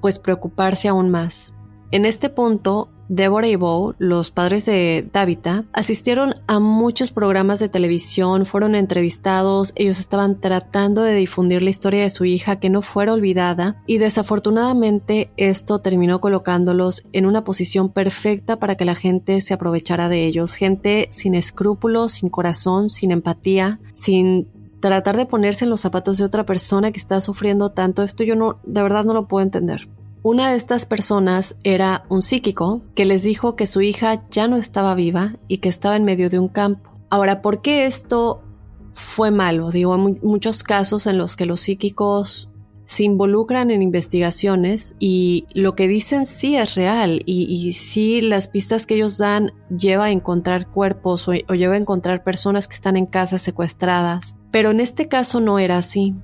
pues 0.00 0.18
preocuparse 0.18 0.88
aún 0.88 1.10
más. 1.10 1.54
En 1.90 2.04
este 2.04 2.28
punto, 2.28 2.90
Deborah 3.08 3.48
y 3.48 3.56
Bo, 3.56 3.94
los 3.98 4.30
padres 4.30 4.66
de 4.66 5.08
Davita, 5.12 5.64
asistieron 5.72 6.34
a 6.46 6.60
muchos 6.60 7.10
programas 7.10 7.58
de 7.58 7.68
televisión, 7.68 8.46
fueron 8.46 8.74
entrevistados, 8.74 9.72
ellos 9.76 9.98
estaban 9.98 10.40
tratando 10.40 11.02
de 11.02 11.14
difundir 11.14 11.62
la 11.62 11.70
historia 11.70 12.02
de 12.02 12.10
su 12.10 12.24
hija 12.24 12.56
que 12.56 12.70
no 12.70 12.82
fuera 12.82 13.12
olvidada 13.12 13.82
y 13.86 13.98
desafortunadamente 13.98 15.30
esto 15.36 15.80
terminó 15.80 16.20
colocándolos 16.20 17.04
en 17.12 17.26
una 17.26 17.44
posición 17.44 17.90
perfecta 17.90 18.58
para 18.58 18.76
que 18.76 18.84
la 18.84 18.94
gente 18.94 19.40
se 19.40 19.54
aprovechara 19.54 20.08
de 20.08 20.26
ellos, 20.26 20.54
gente 20.54 21.08
sin 21.10 21.34
escrúpulos, 21.34 22.12
sin 22.12 22.28
corazón, 22.28 22.90
sin 22.90 23.10
empatía, 23.10 23.80
sin 23.92 24.48
tratar 24.80 25.16
de 25.16 25.26
ponerse 25.26 25.64
en 25.64 25.70
los 25.70 25.80
zapatos 25.80 26.18
de 26.18 26.24
otra 26.24 26.46
persona 26.46 26.92
que 26.92 26.98
está 26.98 27.20
sufriendo 27.20 27.70
tanto, 27.70 28.02
esto 28.02 28.24
yo 28.24 28.36
no, 28.36 28.60
de 28.64 28.82
verdad 28.82 29.04
no 29.04 29.14
lo 29.14 29.26
puedo 29.26 29.44
entender. 29.44 29.88
Una 30.30 30.50
de 30.50 30.58
estas 30.58 30.84
personas 30.84 31.56
era 31.64 32.04
un 32.10 32.20
psíquico 32.20 32.82
que 32.94 33.06
les 33.06 33.22
dijo 33.22 33.56
que 33.56 33.64
su 33.64 33.80
hija 33.80 34.26
ya 34.30 34.46
no 34.46 34.58
estaba 34.58 34.94
viva 34.94 35.36
y 35.48 35.56
que 35.56 35.70
estaba 35.70 35.96
en 35.96 36.04
medio 36.04 36.28
de 36.28 36.38
un 36.38 36.48
campo. 36.48 36.90
Ahora, 37.08 37.40
¿por 37.40 37.62
qué 37.62 37.86
esto 37.86 38.42
fue 38.92 39.30
malo? 39.30 39.70
Digo, 39.70 39.94
hay 39.94 40.18
muchos 40.22 40.64
casos 40.64 41.06
en 41.06 41.16
los 41.16 41.34
que 41.34 41.46
los 41.46 41.62
psíquicos 41.62 42.50
se 42.84 43.04
involucran 43.04 43.70
en 43.70 43.80
investigaciones 43.80 44.96
y 44.98 45.46
lo 45.54 45.74
que 45.74 45.88
dicen 45.88 46.26
sí 46.26 46.56
es 46.56 46.74
real 46.74 47.22
y, 47.24 47.44
y 47.44 47.72
sí 47.72 48.20
las 48.20 48.48
pistas 48.48 48.84
que 48.84 48.96
ellos 48.96 49.16
dan 49.16 49.54
lleva 49.74 50.04
a 50.04 50.10
encontrar 50.10 50.70
cuerpos 50.70 51.26
o 51.26 51.54
lleva 51.54 51.72
a 51.72 51.78
encontrar 51.78 52.22
personas 52.22 52.68
que 52.68 52.74
están 52.74 52.98
en 52.98 53.06
casas 53.06 53.40
secuestradas. 53.40 54.36
Pero 54.50 54.72
en 54.72 54.80
este 54.80 55.08
caso 55.08 55.40
no 55.40 55.58
era 55.58 55.78
así. 55.78 56.14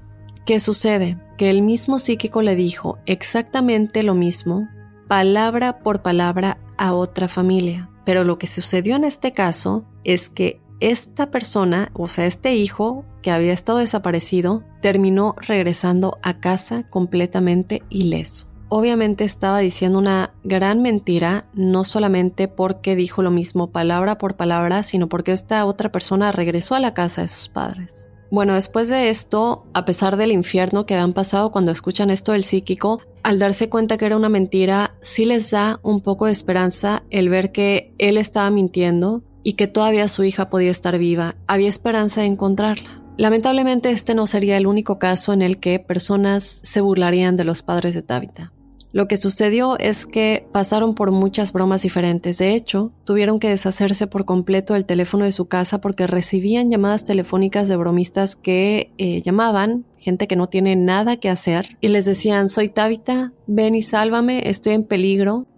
¿Qué 0.44 0.60
sucede? 0.60 1.18
Que 1.38 1.48
el 1.48 1.62
mismo 1.62 1.98
psíquico 1.98 2.42
le 2.42 2.54
dijo 2.54 2.98
exactamente 3.06 4.02
lo 4.02 4.14
mismo, 4.14 4.68
palabra 5.08 5.78
por 5.78 6.02
palabra, 6.02 6.58
a 6.76 6.92
otra 6.92 7.28
familia. 7.28 7.88
Pero 8.04 8.24
lo 8.24 8.36
que 8.36 8.46
sucedió 8.46 8.96
en 8.96 9.04
este 9.04 9.32
caso 9.32 9.86
es 10.04 10.28
que 10.28 10.60
esta 10.80 11.30
persona, 11.30 11.90
o 11.94 12.08
sea, 12.08 12.26
este 12.26 12.56
hijo 12.56 13.06
que 13.22 13.30
había 13.30 13.54
estado 13.54 13.78
desaparecido, 13.78 14.64
terminó 14.82 15.34
regresando 15.38 16.18
a 16.22 16.40
casa 16.40 16.82
completamente 16.90 17.82
ileso. 17.88 18.46
Obviamente 18.68 19.24
estaba 19.24 19.60
diciendo 19.60 19.98
una 19.98 20.34
gran 20.42 20.82
mentira, 20.82 21.46
no 21.54 21.84
solamente 21.84 22.48
porque 22.48 22.96
dijo 22.96 23.22
lo 23.22 23.30
mismo 23.30 23.70
palabra 23.70 24.18
por 24.18 24.36
palabra, 24.36 24.82
sino 24.82 25.08
porque 25.08 25.32
esta 25.32 25.64
otra 25.64 25.90
persona 25.90 26.32
regresó 26.32 26.74
a 26.74 26.80
la 26.80 26.92
casa 26.92 27.22
de 27.22 27.28
sus 27.28 27.48
padres. 27.48 28.08
Bueno, 28.34 28.54
después 28.54 28.88
de 28.88 29.10
esto, 29.10 29.64
a 29.74 29.84
pesar 29.84 30.16
del 30.16 30.32
infierno 30.32 30.86
que 30.86 30.94
habían 30.94 31.12
pasado 31.12 31.52
cuando 31.52 31.70
escuchan 31.70 32.10
esto 32.10 32.32
del 32.32 32.42
psíquico, 32.42 33.00
al 33.22 33.38
darse 33.38 33.68
cuenta 33.68 33.96
que 33.96 34.06
era 34.06 34.16
una 34.16 34.28
mentira, 34.28 34.96
sí 35.00 35.24
les 35.24 35.52
da 35.52 35.78
un 35.84 36.00
poco 36.00 36.26
de 36.26 36.32
esperanza 36.32 37.04
el 37.10 37.28
ver 37.28 37.52
que 37.52 37.94
él 37.98 38.16
estaba 38.16 38.50
mintiendo 38.50 39.22
y 39.44 39.52
que 39.52 39.68
todavía 39.68 40.08
su 40.08 40.24
hija 40.24 40.50
podía 40.50 40.72
estar 40.72 40.98
viva. 40.98 41.36
Había 41.46 41.68
esperanza 41.68 42.22
de 42.22 42.26
encontrarla. 42.26 43.04
Lamentablemente 43.16 43.92
este 43.92 44.16
no 44.16 44.26
sería 44.26 44.56
el 44.56 44.66
único 44.66 44.98
caso 44.98 45.32
en 45.32 45.40
el 45.40 45.60
que 45.60 45.78
personas 45.78 46.42
se 46.64 46.80
burlarían 46.80 47.36
de 47.36 47.44
los 47.44 47.62
padres 47.62 47.94
de 47.94 48.02
Tabitha. 48.02 48.53
Lo 48.94 49.08
que 49.08 49.16
sucedió 49.16 49.76
es 49.80 50.06
que 50.06 50.46
pasaron 50.52 50.94
por 50.94 51.10
muchas 51.10 51.52
bromas 51.52 51.82
diferentes. 51.82 52.38
De 52.38 52.54
hecho, 52.54 52.92
tuvieron 53.02 53.40
que 53.40 53.48
deshacerse 53.48 54.06
por 54.06 54.24
completo 54.24 54.74
del 54.74 54.84
teléfono 54.84 55.24
de 55.24 55.32
su 55.32 55.46
casa 55.46 55.80
porque 55.80 56.06
recibían 56.06 56.70
llamadas 56.70 57.04
telefónicas 57.04 57.66
de 57.66 57.74
bromistas 57.74 58.36
que 58.36 58.92
eh, 58.98 59.20
llamaban, 59.20 59.84
gente 59.98 60.28
que 60.28 60.36
no 60.36 60.48
tiene 60.48 60.76
nada 60.76 61.16
que 61.16 61.28
hacer, 61.28 61.76
y 61.80 61.88
les 61.88 62.04
decían, 62.04 62.48
soy 62.48 62.68
Tabitha, 62.68 63.32
ven 63.48 63.74
y 63.74 63.82
sálvame, 63.82 64.48
estoy 64.48 64.74
en 64.74 64.84
peligro. 64.84 65.48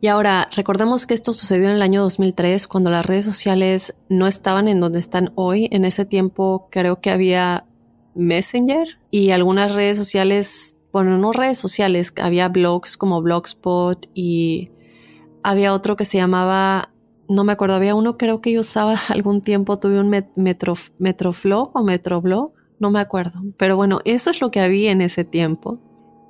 Y 0.00 0.06
ahora, 0.06 0.48
recordemos 0.56 1.06
que 1.06 1.12
esto 1.12 1.34
sucedió 1.34 1.66
en 1.66 1.76
el 1.76 1.82
año 1.82 2.00
2003, 2.00 2.66
cuando 2.66 2.88
las 2.88 3.04
redes 3.04 3.26
sociales 3.26 3.94
no 4.08 4.26
estaban 4.26 4.68
en 4.68 4.80
donde 4.80 5.00
están 5.00 5.32
hoy. 5.34 5.68
En 5.70 5.84
ese 5.84 6.06
tiempo 6.06 6.68
creo 6.70 7.02
que 7.02 7.10
había 7.10 7.66
Messenger 8.14 8.98
y 9.10 9.32
algunas 9.32 9.74
redes 9.74 9.98
sociales 9.98 10.75
bueno, 10.96 11.18
no 11.18 11.30
redes 11.30 11.58
sociales, 11.58 12.14
había 12.22 12.48
blogs 12.48 12.96
como 12.96 13.20
Blogspot 13.20 14.08
y 14.14 14.70
había 15.42 15.74
otro 15.74 15.94
que 15.94 16.06
se 16.06 16.16
llamaba, 16.16 16.90
no 17.28 17.44
me 17.44 17.52
acuerdo, 17.52 17.74
había 17.74 17.94
uno 17.94 18.16
creo 18.16 18.40
que 18.40 18.50
yo 18.50 18.60
usaba 18.60 18.94
algún 19.10 19.42
tiempo, 19.42 19.78
tuve 19.78 20.00
un 20.00 20.08
metro, 20.36 20.72
Metroflog 20.98 21.76
o 21.76 21.84
Metroblog, 21.84 22.54
no 22.78 22.90
me 22.90 22.98
acuerdo, 22.98 23.42
pero 23.58 23.76
bueno, 23.76 24.00
eso 24.06 24.30
es 24.30 24.40
lo 24.40 24.50
que 24.50 24.60
había 24.60 24.90
en 24.90 25.02
ese 25.02 25.24
tiempo. 25.26 25.78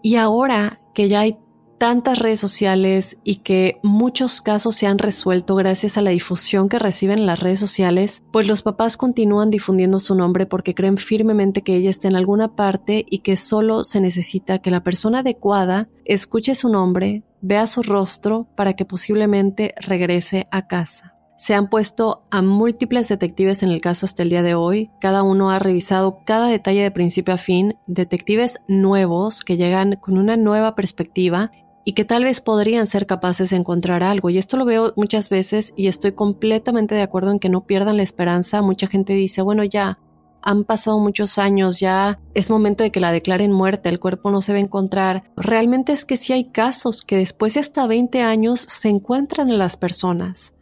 Y 0.03 0.17
ahora 0.17 0.81
que 0.95 1.09
ya 1.09 1.21
hay 1.21 1.39
tantas 1.79 2.19
redes 2.19 2.41
sociales 2.41 3.19
y 3.25 3.37
que 3.37 3.79
muchos 3.83 4.41
casos 4.41 4.77
se 4.77 4.87
han 4.87 4.99
resuelto 4.99 5.55
gracias 5.57 5.99
a 5.99 6.03
la 6.03 6.11
difusión 6.11 6.69
que 6.69 6.79
reciben 6.79 7.19
en 7.19 7.27
las 7.27 7.41
redes 7.41 7.59
sociales, 7.59 8.23
pues 8.33 8.47
los 8.47 8.63
papás 8.63 8.97
continúan 8.97 9.51
difundiendo 9.51 9.99
su 9.99 10.15
nombre 10.15 10.47
porque 10.47 10.75
creen 10.75 10.99
firmemente 10.99 11.63
que 11.63 11.77
ella 11.77 11.91
está 11.91 12.09
en 12.09 12.17
alguna 12.17 12.55
parte 12.55 13.05
y 13.09 13.19
que 13.19 13.37
solo 13.37 13.85
se 13.85 14.01
necesita 14.01 14.59
que 14.59 14.71
la 14.71 14.83
persona 14.83 15.21
adecuada 15.21 15.89
escuche 16.05 16.55
su 16.55 16.69
nombre, 16.69 17.25
vea 17.41 17.67
su 17.67 17.83
rostro 17.83 18.49
para 18.57 18.75
que 18.75 18.85
posiblemente 18.85 19.75
regrese 19.81 20.49
a 20.51 20.67
casa. 20.67 21.17
Se 21.39 21.55
han 21.55 21.69
puesto 21.69 22.25
a 22.31 22.41
múltiples 22.41 23.09
detectives 23.09 23.63
en 23.63 23.69
el 23.69 23.83
caso 23.83 24.07
hasta 24.07 24.23
el 24.23 24.31
día 24.31 24.43
de 24.43 24.55
hoy. 24.55 24.91
Cada 25.03 25.23
uno 25.23 25.51
ha 25.51 25.59
revisado 25.59 26.21
cada 26.25 26.49
detalle 26.49 26.83
de 26.83 26.91
principio 26.91 27.35
a 27.35 27.37
fin. 27.37 27.77
Detectives 27.87 28.61
nuevos 28.69 29.45
que 29.45 29.59
llegan 29.59 29.97
con 29.97 30.17
una 30.17 30.39
nueva 30.39 30.75
perspectiva 30.75 31.51
y 31.89 31.93
que 31.93 32.05
tal 32.05 32.25
vez 32.25 32.41
podrían 32.41 32.89
ser 32.89 33.07
capaces 33.07 33.51
de 33.51 33.57
encontrar 33.57 34.03
algo. 34.03 34.29
Y 34.29 34.39
esto 34.39 34.57
lo 34.57 34.65
veo 34.65 34.93
muchas 34.97 35.31
veces 35.31 35.73
y 35.77 35.87
estoy 35.87 36.13
completamente 36.13 36.97
de 36.97 37.03
acuerdo 37.03 37.31
en 37.31 37.39
que 37.39 37.49
no 37.49 37.65
pierdan 37.65 37.97
la 37.97 38.03
esperanza. 38.03 38.61
Mucha 38.61 38.89
gente 38.89 39.13
dice, 39.13 39.41
bueno, 39.41 39.63
ya 39.63 40.01
han 40.43 40.65
pasado 40.65 40.99
muchos 40.99 41.39
años, 41.39 41.79
ya 41.79 42.19
es 42.35 42.51
momento 42.51 42.83
de 42.83 42.91
que 42.91 42.99
la 42.99 43.13
declaren 43.13 43.53
muerta, 43.53 43.89
el 43.89 44.01
cuerpo 44.01 44.33
no 44.33 44.43
se 44.43 44.53
va 44.53 44.59
a 44.59 44.63
encontrar. 44.63 45.31
Realmente 45.37 45.93
es 45.93 46.05
que 46.05 46.17
sí 46.17 46.33
hay 46.33 46.47
casos 46.47 47.03
que 47.03 47.19
después 47.19 47.55
de 47.55 47.61
hasta 47.61 47.87
20 47.87 48.21
años 48.21 48.61
se 48.63 48.89
encuentran 48.89 49.49
en 49.49 49.59
las 49.59 49.77
personas. 49.77 50.55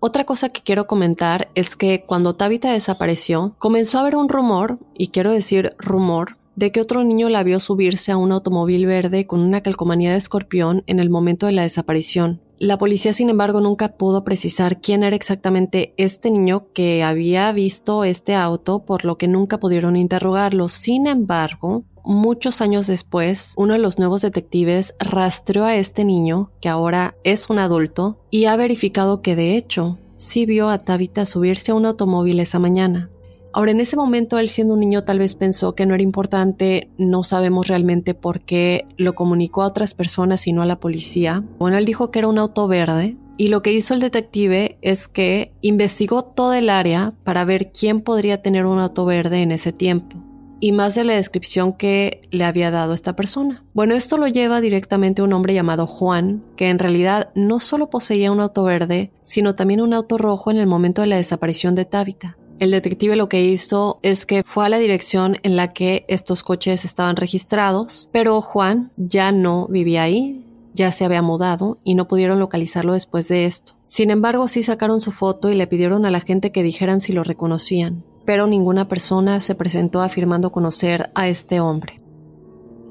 Otra 0.00 0.26
cosa 0.26 0.50
que 0.50 0.60
quiero 0.60 0.86
comentar 0.86 1.48
es 1.54 1.76
que 1.76 2.04
cuando 2.04 2.36
Tabitha 2.36 2.72
desapareció, 2.72 3.54
comenzó 3.58 3.96
a 3.96 4.00
haber 4.02 4.16
un 4.16 4.28
rumor, 4.28 4.78
y 4.94 5.08
quiero 5.08 5.30
decir 5.30 5.74
rumor, 5.78 6.36
de 6.58 6.72
que 6.72 6.80
otro 6.80 7.04
niño 7.04 7.28
la 7.28 7.44
vio 7.44 7.60
subirse 7.60 8.10
a 8.10 8.16
un 8.16 8.32
automóvil 8.32 8.84
verde 8.84 9.28
con 9.28 9.38
una 9.38 9.60
calcomanía 9.60 10.10
de 10.10 10.16
escorpión 10.16 10.82
en 10.88 10.98
el 10.98 11.08
momento 11.08 11.46
de 11.46 11.52
la 11.52 11.62
desaparición. 11.62 12.42
La 12.58 12.78
policía, 12.78 13.12
sin 13.12 13.30
embargo, 13.30 13.60
nunca 13.60 13.96
pudo 13.96 14.24
precisar 14.24 14.80
quién 14.80 15.04
era 15.04 15.14
exactamente 15.14 15.94
este 15.96 16.32
niño 16.32 16.66
que 16.74 17.04
había 17.04 17.52
visto 17.52 18.02
este 18.02 18.34
auto, 18.34 18.80
por 18.80 19.04
lo 19.04 19.16
que 19.16 19.28
nunca 19.28 19.60
pudieron 19.60 19.94
interrogarlo. 19.94 20.68
Sin 20.68 21.06
embargo, 21.06 21.84
muchos 22.04 22.60
años 22.60 22.88
después, 22.88 23.54
uno 23.56 23.74
de 23.74 23.78
los 23.78 24.00
nuevos 24.00 24.22
detectives 24.22 24.96
rastreó 24.98 25.64
a 25.64 25.76
este 25.76 26.04
niño, 26.04 26.50
que 26.60 26.68
ahora 26.68 27.14
es 27.22 27.50
un 27.50 27.60
adulto, 27.60 28.18
y 28.32 28.46
ha 28.46 28.56
verificado 28.56 29.22
que 29.22 29.36
de 29.36 29.56
hecho 29.56 29.96
sí 30.16 30.44
vio 30.44 30.70
a 30.70 30.78
Tabitha 30.78 31.24
subirse 31.24 31.70
a 31.70 31.76
un 31.76 31.86
automóvil 31.86 32.40
esa 32.40 32.58
mañana. 32.58 33.10
Ahora, 33.52 33.70
en 33.70 33.80
ese 33.80 33.96
momento, 33.96 34.38
él 34.38 34.48
siendo 34.48 34.74
un 34.74 34.80
niño 34.80 35.04
tal 35.04 35.18
vez 35.18 35.34
pensó 35.34 35.74
que 35.74 35.86
no 35.86 35.94
era 35.94 36.02
importante, 36.02 36.90
no 36.98 37.24
sabemos 37.24 37.68
realmente 37.68 38.14
por 38.14 38.40
qué 38.40 38.86
lo 38.96 39.14
comunicó 39.14 39.62
a 39.62 39.66
otras 39.66 39.94
personas 39.94 40.46
y 40.46 40.52
no 40.52 40.62
a 40.62 40.66
la 40.66 40.80
policía. 40.80 41.44
Bueno, 41.58 41.78
él 41.78 41.84
dijo 41.84 42.10
que 42.10 42.18
era 42.18 42.28
un 42.28 42.38
auto 42.38 42.68
verde, 42.68 43.16
y 43.36 43.48
lo 43.48 43.62
que 43.62 43.72
hizo 43.72 43.94
el 43.94 44.00
detective 44.00 44.78
es 44.82 45.06
que 45.06 45.52
investigó 45.60 46.24
toda 46.24 46.58
el 46.58 46.68
área 46.68 47.14
para 47.22 47.44
ver 47.44 47.70
quién 47.72 48.00
podría 48.00 48.42
tener 48.42 48.66
un 48.66 48.80
auto 48.80 49.04
verde 49.06 49.42
en 49.42 49.52
ese 49.52 49.72
tiempo 49.72 50.16
y 50.60 50.72
más 50.72 50.94
de 50.94 51.04
la 51.04 51.14
descripción 51.14 51.72
que 51.72 52.22
le 52.30 52.44
había 52.44 52.70
dado 52.70 52.94
esta 52.94 53.14
persona. 53.14 53.64
Bueno, 53.74 53.94
esto 53.94 54.16
lo 54.18 54.26
lleva 54.26 54.60
directamente 54.60 55.22
a 55.22 55.24
un 55.24 55.32
hombre 55.32 55.54
llamado 55.54 55.86
Juan, 55.86 56.42
que 56.56 56.68
en 56.68 56.78
realidad 56.78 57.30
no 57.34 57.60
solo 57.60 57.90
poseía 57.90 58.32
un 58.32 58.40
auto 58.40 58.64
verde, 58.64 59.12
sino 59.22 59.54
también 59.54 59.80
un 59.80 59.94
auto 59.94 60.18
rojo 60.18 60.50
en 60.50 60.56
el 60.56 60.66
momento 60.66 61.02
de 61.02 61.08
la 61.08 61.16
desaparición 61.16 61.74
de 61.74 61.84
Tabitha. 61.84 62.36
El 62.58 62.70
detective 62.72 63.16
lo 63.16 63.28
que 63.28 63.44
hizo 63.44 63.98
es 64.02 64.26
que 64.26 64.42
fue 64.42 64.66
a 64.66 64.68
la 64.68 64.78
dirección 64.78 65.36
en 65.42 65.56
la 65.56 65.68
que 65.68 66.04
estos 66.08 66.42
coches 66.42 66.84
estaban 66.84 67.16
registrados, 67.16 68.08
pero 68.12 68.40
Juan 68.40 68.90
ya 68.96 69.32
no 69.32 69.68
vivía 69.68 70.02
ahí, 70.02 70.44
ya 70.74 70.90
se 70.90 71.04
había 71.04 71.22
mudado 71.22 71.78
y 71.84 71.94
no 71.94 72.08
pudieron 72.08 72.40
localizarlo 72.40 72.94
después 72.94 73.28
de 73.28 73.46
esto. 73.46 73.74
Sin 73.86 74.10
embargo, 74.10 74.48
sí 74.48 74.62
sacaron 74.62 75.00
su 75.00 75.12
foto 75.12 75.50
y 75.50 75.54
le 75.54 75.66
pidieron 75.66 76.04
a 76.04 76.10
la 76.10 76.20
gente 76.20 76.52
que 76.52 76.62
dijeran 76.62 77.00
si 77.00 77.12
lo 77.12 77.24
reconocían 77.24 78.04
pero 78.28 78.46
ninguna 78.46 78.88
persona 78.88 79.40
se 79.40 79.54
presentó 79.54 80.02
afirmando 80.02 80.52
conocer 80.52 81.08
a 81.14 81.28
este 81.28 81.60
hombre. 81.60 82.02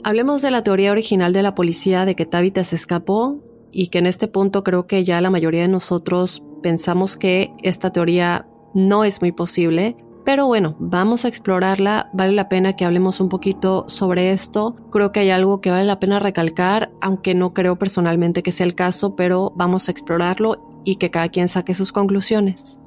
Hablemos 0.04 0.42
de 0.42 0.50
la 0.50 0.64
teoría 0.64 0.92
original 0.92 1.32
de 1.32 1.44
la 1.44 1.54
policía 1.54 2.06
de 2.06 2.16
que 2.16 2.26
Tabitha 2.26 2.64
se 2.64 2.76
escapó 2.76 3.38
y 3.72 3.90
que 3.90 4.00
en 4.00 4.08
este 4.08 4.28
punto 4.28 4.64
creo 4.64 4.88
que 4.88 5.04
ya 5.04 5.22
la 5.22 5.30
mayoría 5.30 5.62
de 5.62 5.68
nosotros 5.68 6.42
pensamos 6.64 7.18
que 7.18 7.54
esta 7.62 7.92
teoría 7.92 8.48
no 8.74 9.04
es 9.04 9.22
muy 9.22 9.32
posible, 9.32 9.96
pero 10.28 10.46
bueno, 10.46 10.76
vamos 10.78 11.24
a 11.24 11.30
explorarla, 11.30 12.10
vale 12.12 12.34
la 12.34 12.50
pena 12.50 12.76
que 12.76 12.84
hablemos 12.84 13.22
un 13.22 13.30
poquito 13.30 13.86
sobre 13.88 14.34
esto, 14.34 14.76
creo 14.92 15.14
que 15.14 15.22
hay 15.22 15.30
algo 15.30 15.62
que 15.62 15.72
vale 15.72 15.86
la 15.86 16.02
pena 16.02 16.20
recalcar, 16.20 16.92
aunque 17.00 17.34
no 17.34 17.54
creo 17.54 17.80
personalmente 17.80 18.44
que 18.44 18.52
sea 18.52 18.66
el 18.66 18.76
caso, 18.76 19.16
pero 19.16 19.54
vamos 19.56 19.88
a 19.88 19.92
explorarlo 19.92 20.82
y 20.84 20.98
que 20.98 21.12
cada 21.12 21.30
quien 21.30 21.48
saque 21.48 21.74
sus 21.74 21.94
conclusiones. 21.94 22.78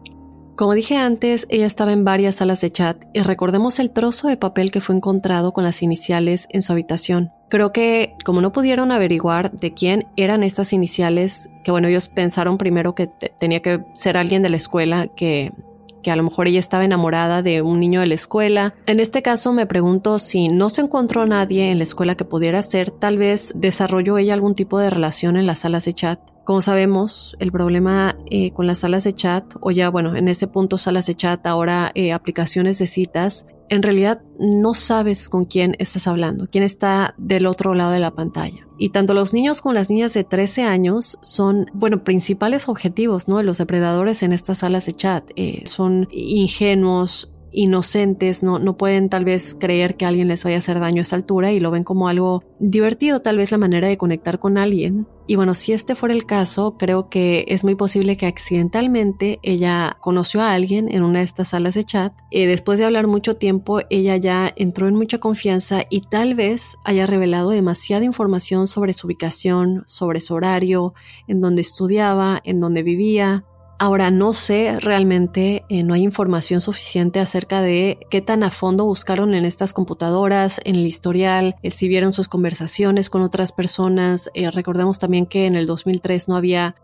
Como 0.54 0.74
dije 0.74 0.98
antes, 0.98 1.46
ella 1.48 1.64
estaba 1.64 1.94
en 1.94 2.04
varias 2.04 2.34
salas 2.34 2.60
de 2.60 2.70
chat 2.70 3.02
y 3.14 3.20
recordemos 3.20 3.78
el 3.78 3.88
trozo 3.88 4.28
de 4.28 4.36
papel 4.36 4.70
que 4.70 4.82
fue 4.82 4.94
encontrado 4.94 5.54
con 5.54 5.64
las 5.64 5.82
iniciales 5.82 6.46
en 6.50 6.60
su 6.60 6.72
habitación. 6.72 7.30
Creo 7.48 7.72
que 7.72 8.16
como 8.22 8.42
no 8.42 8.52
pudieron 8.52 8.92
averiguar 8.92 9.52
de 9.52 9.72
quién 9.72 10.06
eran 10.16 10.42
estas 10.42 10.74
iniciales, 10.74 11.48
que 11.64 11.70
bueno, 11.70 11.88
ellos 11.88 12.08
pensaron 12.08 12.58
primero 12.58 12.94
que 12.94 13.06
tenía 13.38 13.60
que 13.60 13.82
ser 13.94 14.18
alguien 14.18 14.42
de 14.42 14.50
la 14.50 14.58
escuela 14.58 15.06
que 15.06 15.54
que 16.02 16.10
a 16.10 16.16
lo 16.16 16.22
mejor 16.22 16.48
ella 16.48 16.58
estaba 16.58 16.84
enamorada 16.84 17.42
de 17.42 17.62
un 17.62 17.80
niño 17.80 18.00
de 18.00 18.06
la 18.06 18.14
escuela. 18.14 18.74
En 18.86 19.00
este 19.00 19.22
caso 19.22 19.52
me 19.52 19.66
pregunto 19.66 20.18
si 20.18 20.48
no 20.48 20.68
se 20.68 20.82
encontró 20.82 21.26
nadie 21.26 21.70
en 21.70 21.78
la 21.78 21.84
escuela 21.84 22.16
que 22.16 22.24
pudiera 22.24 22.62
ser, 22.62 22.90
tal 22.90 23.18
vez 23.18 23.52
desarrolló 23.56 24.18
ella 24.18 24.34
algún 24.34 24.54
tipo 24.54 24.78
de 24.78 24.90
relación 24.90 25.36
en 25.36 25.46
las 25.46 25.60
salas 25.60 25.84
de 25.84 25.94
chat. 25.94 26.20
Como 26.44 26.62
sabemos, 26.62 27.36
el 27.38 27.52
problema 27.52 28.16
eh, 28.30 28.50
con 28.52 28.66
las 28.66 28.78
salas 28.78 29.04
de 29.04 29.14
chat, 29.14 29.44
o 29.60 29.70
ya 29.70 29.88
bueno, 29.88 30.16
en 30.16 30.26
ese 30.26 30.48
punto 30.48 30.78
salas 30.78 31.06
de 31.06 31.14
chat, 31.14 31.46
ahora 31.46 31.92
eh, 31.94 32.12
aplicaciones 32.12 32.78
de 32.78 32.86
citas, 32.86 33.46
en 33.70 33.82
realidad 33.82 34.20
no 34.38 34.74
sabes 34.74 35.28
con 35.28 35.44
quién 35.44 35.76
estás 35.78 36.06
hablando, 36.08 36.48
quién 36.50 36.64
está 36.64 37.14
del 37.18 37.46
otro 37.46 37.74
lado 37.74 37.92
de 37.92 38.00
la 38.00 38.14
pantalla. 38.14 38.66
Y 38.78 38.90
tanto 38.90 39.14
los 39.14 39.32
niños 39.32 39.60
como 39.62 39.74
las 39.74 39.90
niñas 39.90 40.12
de 40.12 40.24
13 40.24 40.64
años 40.64 41.18
son, 41.22 41.70
bueno, 41.72 42.02
principales 42.02 42.68
objetivos, 42.68 43.28
¿no? 43.28 43.42
Los 43.42 43.58
depredadores 43.58 44.22
en 44.22 44.32
estas 44.32 44.58
salas 44.58 44.86
de 44.86 44.92
chat. 44.92 45.30
Eh, 45.36 45.62
son 45.66 46.08
ingenuos, 46.10 47.32
inocentes, 47.52 48.42
no, 48.42 48.58
no 48.58 48.76
pueden 48.76 49.08
tal 49.08 49.24
vez 49.24 49.56
creer 49.58 49.96
que 49.96 50.06
alguien 50.06 50.28
les 50.28 50.44
vaya 50.44 50.56
a 50.56 50.58
hacer 50.58 50.80
daño 50.80 51.00
a 51.00 51.02
esa 51.02 51.16
altura 51.16 51.52
y 51.52 51.60
lo 51.60 51.70
ven 51.70 51.84
como 51.84 52.08
algo 52.08 52.42
divertido, 52.58 53.20
tal 53.20 53.36
vez 53.36 53.50
la 53.50 53.58
manera 53.58 53.88
de 53.88 53.96
conectar 53.96 54.38
con 54.38 54.58
alguien. 54.58 55.06
Y 55.26 55.36
bueno, 55.36 55.54
si 55.54 55.72
este 55.72 55.94
fuera 55.94 56.12
el 56.12 56.26
caso, 56.26 56.76
creo 56.76 57.08
que 57.08 57.44
es 57.46 57.62
muy 57.62 57.76
posible 57.76 58.16
que 58.16 58.26
accidentalmente 58.26 59.38
ella 59.44 59.96
conoció 60.00 60.40
a 60.40 60.54
alguien 60.54 60.92
en 60.92 61.04
una 61.04 61.20
de 61.20 61.24
estas 61.24 61.50
salas 61.50 61.74
de 61.74 61.84
chat. 61.84 62.12
Y 62.30 62.46
después 62.46 62.80
de 62.80 62.84
hablar 62.84 63.06
mucho 63.06 63.36
tiempo, 63.36 63.78
ella 63.90 64.16
ya 64.16 64.52
entró 64.56 64.88
en 64.88 64.96
mucha 64.96 65.18
confianza 65.18 65.84
y 65.88 66.00
tal 66.00 66.34
vez 66.34 66.76
haya 66.84 67.06
revelado 67.06 67.50
demasiada 67.50 68.04
información 68.04 68.66
sobre 68.66 68.92
su 68.92 69.06
ubicación, 69.06 69.84
sobre 69.86 70.18
su 70.18 70.34
horario, 70.34 70.94
en 71.28 71.40
donde 71.40 71.62
estudiaba, 71.62 72.40
en 72.42 72.58
donde 72.58 72.82
vivía, 72.82 73.44
Ahora 73.82 74.10
no 74.10 74.34
sé 74.34 74.78
realmente, 74.78 75.64
eh, 75.70 75.82
no 75.84 75.94
hay 75.94 76.02
información 76.02 76.60
suficiente 76.60 77.18
acerca 77.18 77.62
de 77.62 78.06
qué 78.10 78.20
tan 78.20 78.42
a 78.42 78.50
fondo 78.50 78.84
buscaron 78.84 79.32
en 79.32 79.46
estas 79.46 79.72
computadoras, 79.72 80.60
en 80.64 80.74
el 80.74 80.86
historial, 80.86 81.56
eh, 81.62 81.70
si 81.70 81.88
vieron 81.88 82.12
sus 82.12 82.28
conversaciones 82.28 83.08
con 83.08 83.22
otras 83.22 83.52
personas. 83.52 84.30
Eh, 84.34 84.50
recordemos 84.50 84.98
también 84.98 85.24
que 85.24 85.46
en 85.46 85.54
el 85.56 85.64
2003 85.64 86.28
no 86.28 86.36
había 86.36 86.76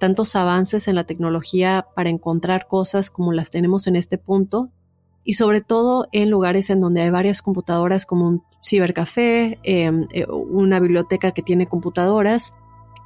tantos 0.00 0.34
avances 0.34 0.88
en 0.88 0.96
la 0.96 1.04
tecnología 1.04 1.86
para 1.94 2.10
encontrar 2.10 2.66
cosas 2.66 3.10
como 3.10 3.32
las 3.32 3.50
tenemos 3.50 3.86
en 3.86 3.94
este 3.94 4.18
punto. 4.18 4.68
Y 5.22 5.34
sobre 5.34 5.60
todo 5.60 6.08
en 6.10 6.28
lugares 6.28 6.70
en 6.70 6.80
donde 6.80 7.02
hay 7.02 7.10
varias 7.10 7.40
computadoras 7.40 8.04
como 8.04 8.26
un 8.26 8.42
cibercafé, 8.64 9.60
em, 9.62 10.06
una 10.28 10.78
biblioteca 10.80 11.30
que 11.30 11.42
tiene 11.42 11.66
computadoras 11.68 12.54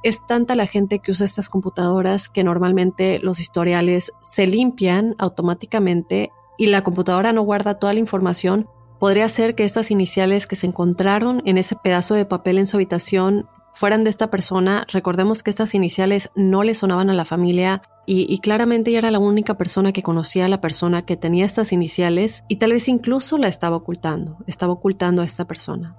es 0.03 0.25
tanta 0.25 0.55
la 0.55 0.67
gente 0.67 0.99
que 0.99 1.11
usa 1.11 1.25
estas 1.25 1.49
computadoras 1.49 2.29
que 2.29 2.43
normalmente 2.43 3.19
los 3.19 3.39
historiales 3.39 4.11
se 4.21 4.47
limpian 4.47 5.15
automáticamente 5.17 6.31
y 6.57 6.67
la 6.67 6.83
computadora 6.83 7.33
no 7.33 7.41
guarda 7.43 7.79
toda 7.79 7.93
la 7.93 7.99
información. 7.99 8.67
Podría 8.99 9.29
ser 9.29 9.55
que 9.55 9.63
estas 9.63 9.91
iniciales 9.91 10.47
que 10.47 10.55
se 10.55 10.67
encontraron 10.67 11.41
en 11.45 11.57
ese 11.57 11.75
pedazo 11.75 12.15
de 12.15 12.25
papel 12.25 12.57
en 12.57 12.67
su 12.67 12.77
habitación 12.77 13.47
fueran 13.73 14.03
de 14.03 14.09
esta 14.09 14.31
persona. 14.31 14.85
Recordemos 14.91 15.43
que 15.43 15.51
estas 15.51 15.75
iniciales 15.75 16.31
no 16.35 16.63
le 16.63 16.73
sonaban 16.73 17.09
a 17.09 17.13
la 17.13 17.25
familia 17.25 17.83
y, 18.09 18.39
claramente 18.39 18.89
ella 18.89 18.99
era 18.99 19.11
la 19.11 19.19
única 19.19 19.57
persona 19.57 19.91
que 19.91 20.01
conocía 20.01 20.45
a 20.45 20.49
la 20.49 20.61
persona 20.61 21.01
que 21.01 21.17
tenía 21.17 21.45
estas 21.45 21.73
iniciales 21.73 22.45
y 22.47 22.55
tal 22.55 22.71
vez 22.71 22.87
incluso 22.87 23.37
la 23.37 23.49
estaba 23.49 23.75
ocultando, 23.75 24.37
estaba 24.47 24.71
ocultando 24.71 25.21
a 25.21 25.25
esta 25.25 25.45
persona. 25.45 25.97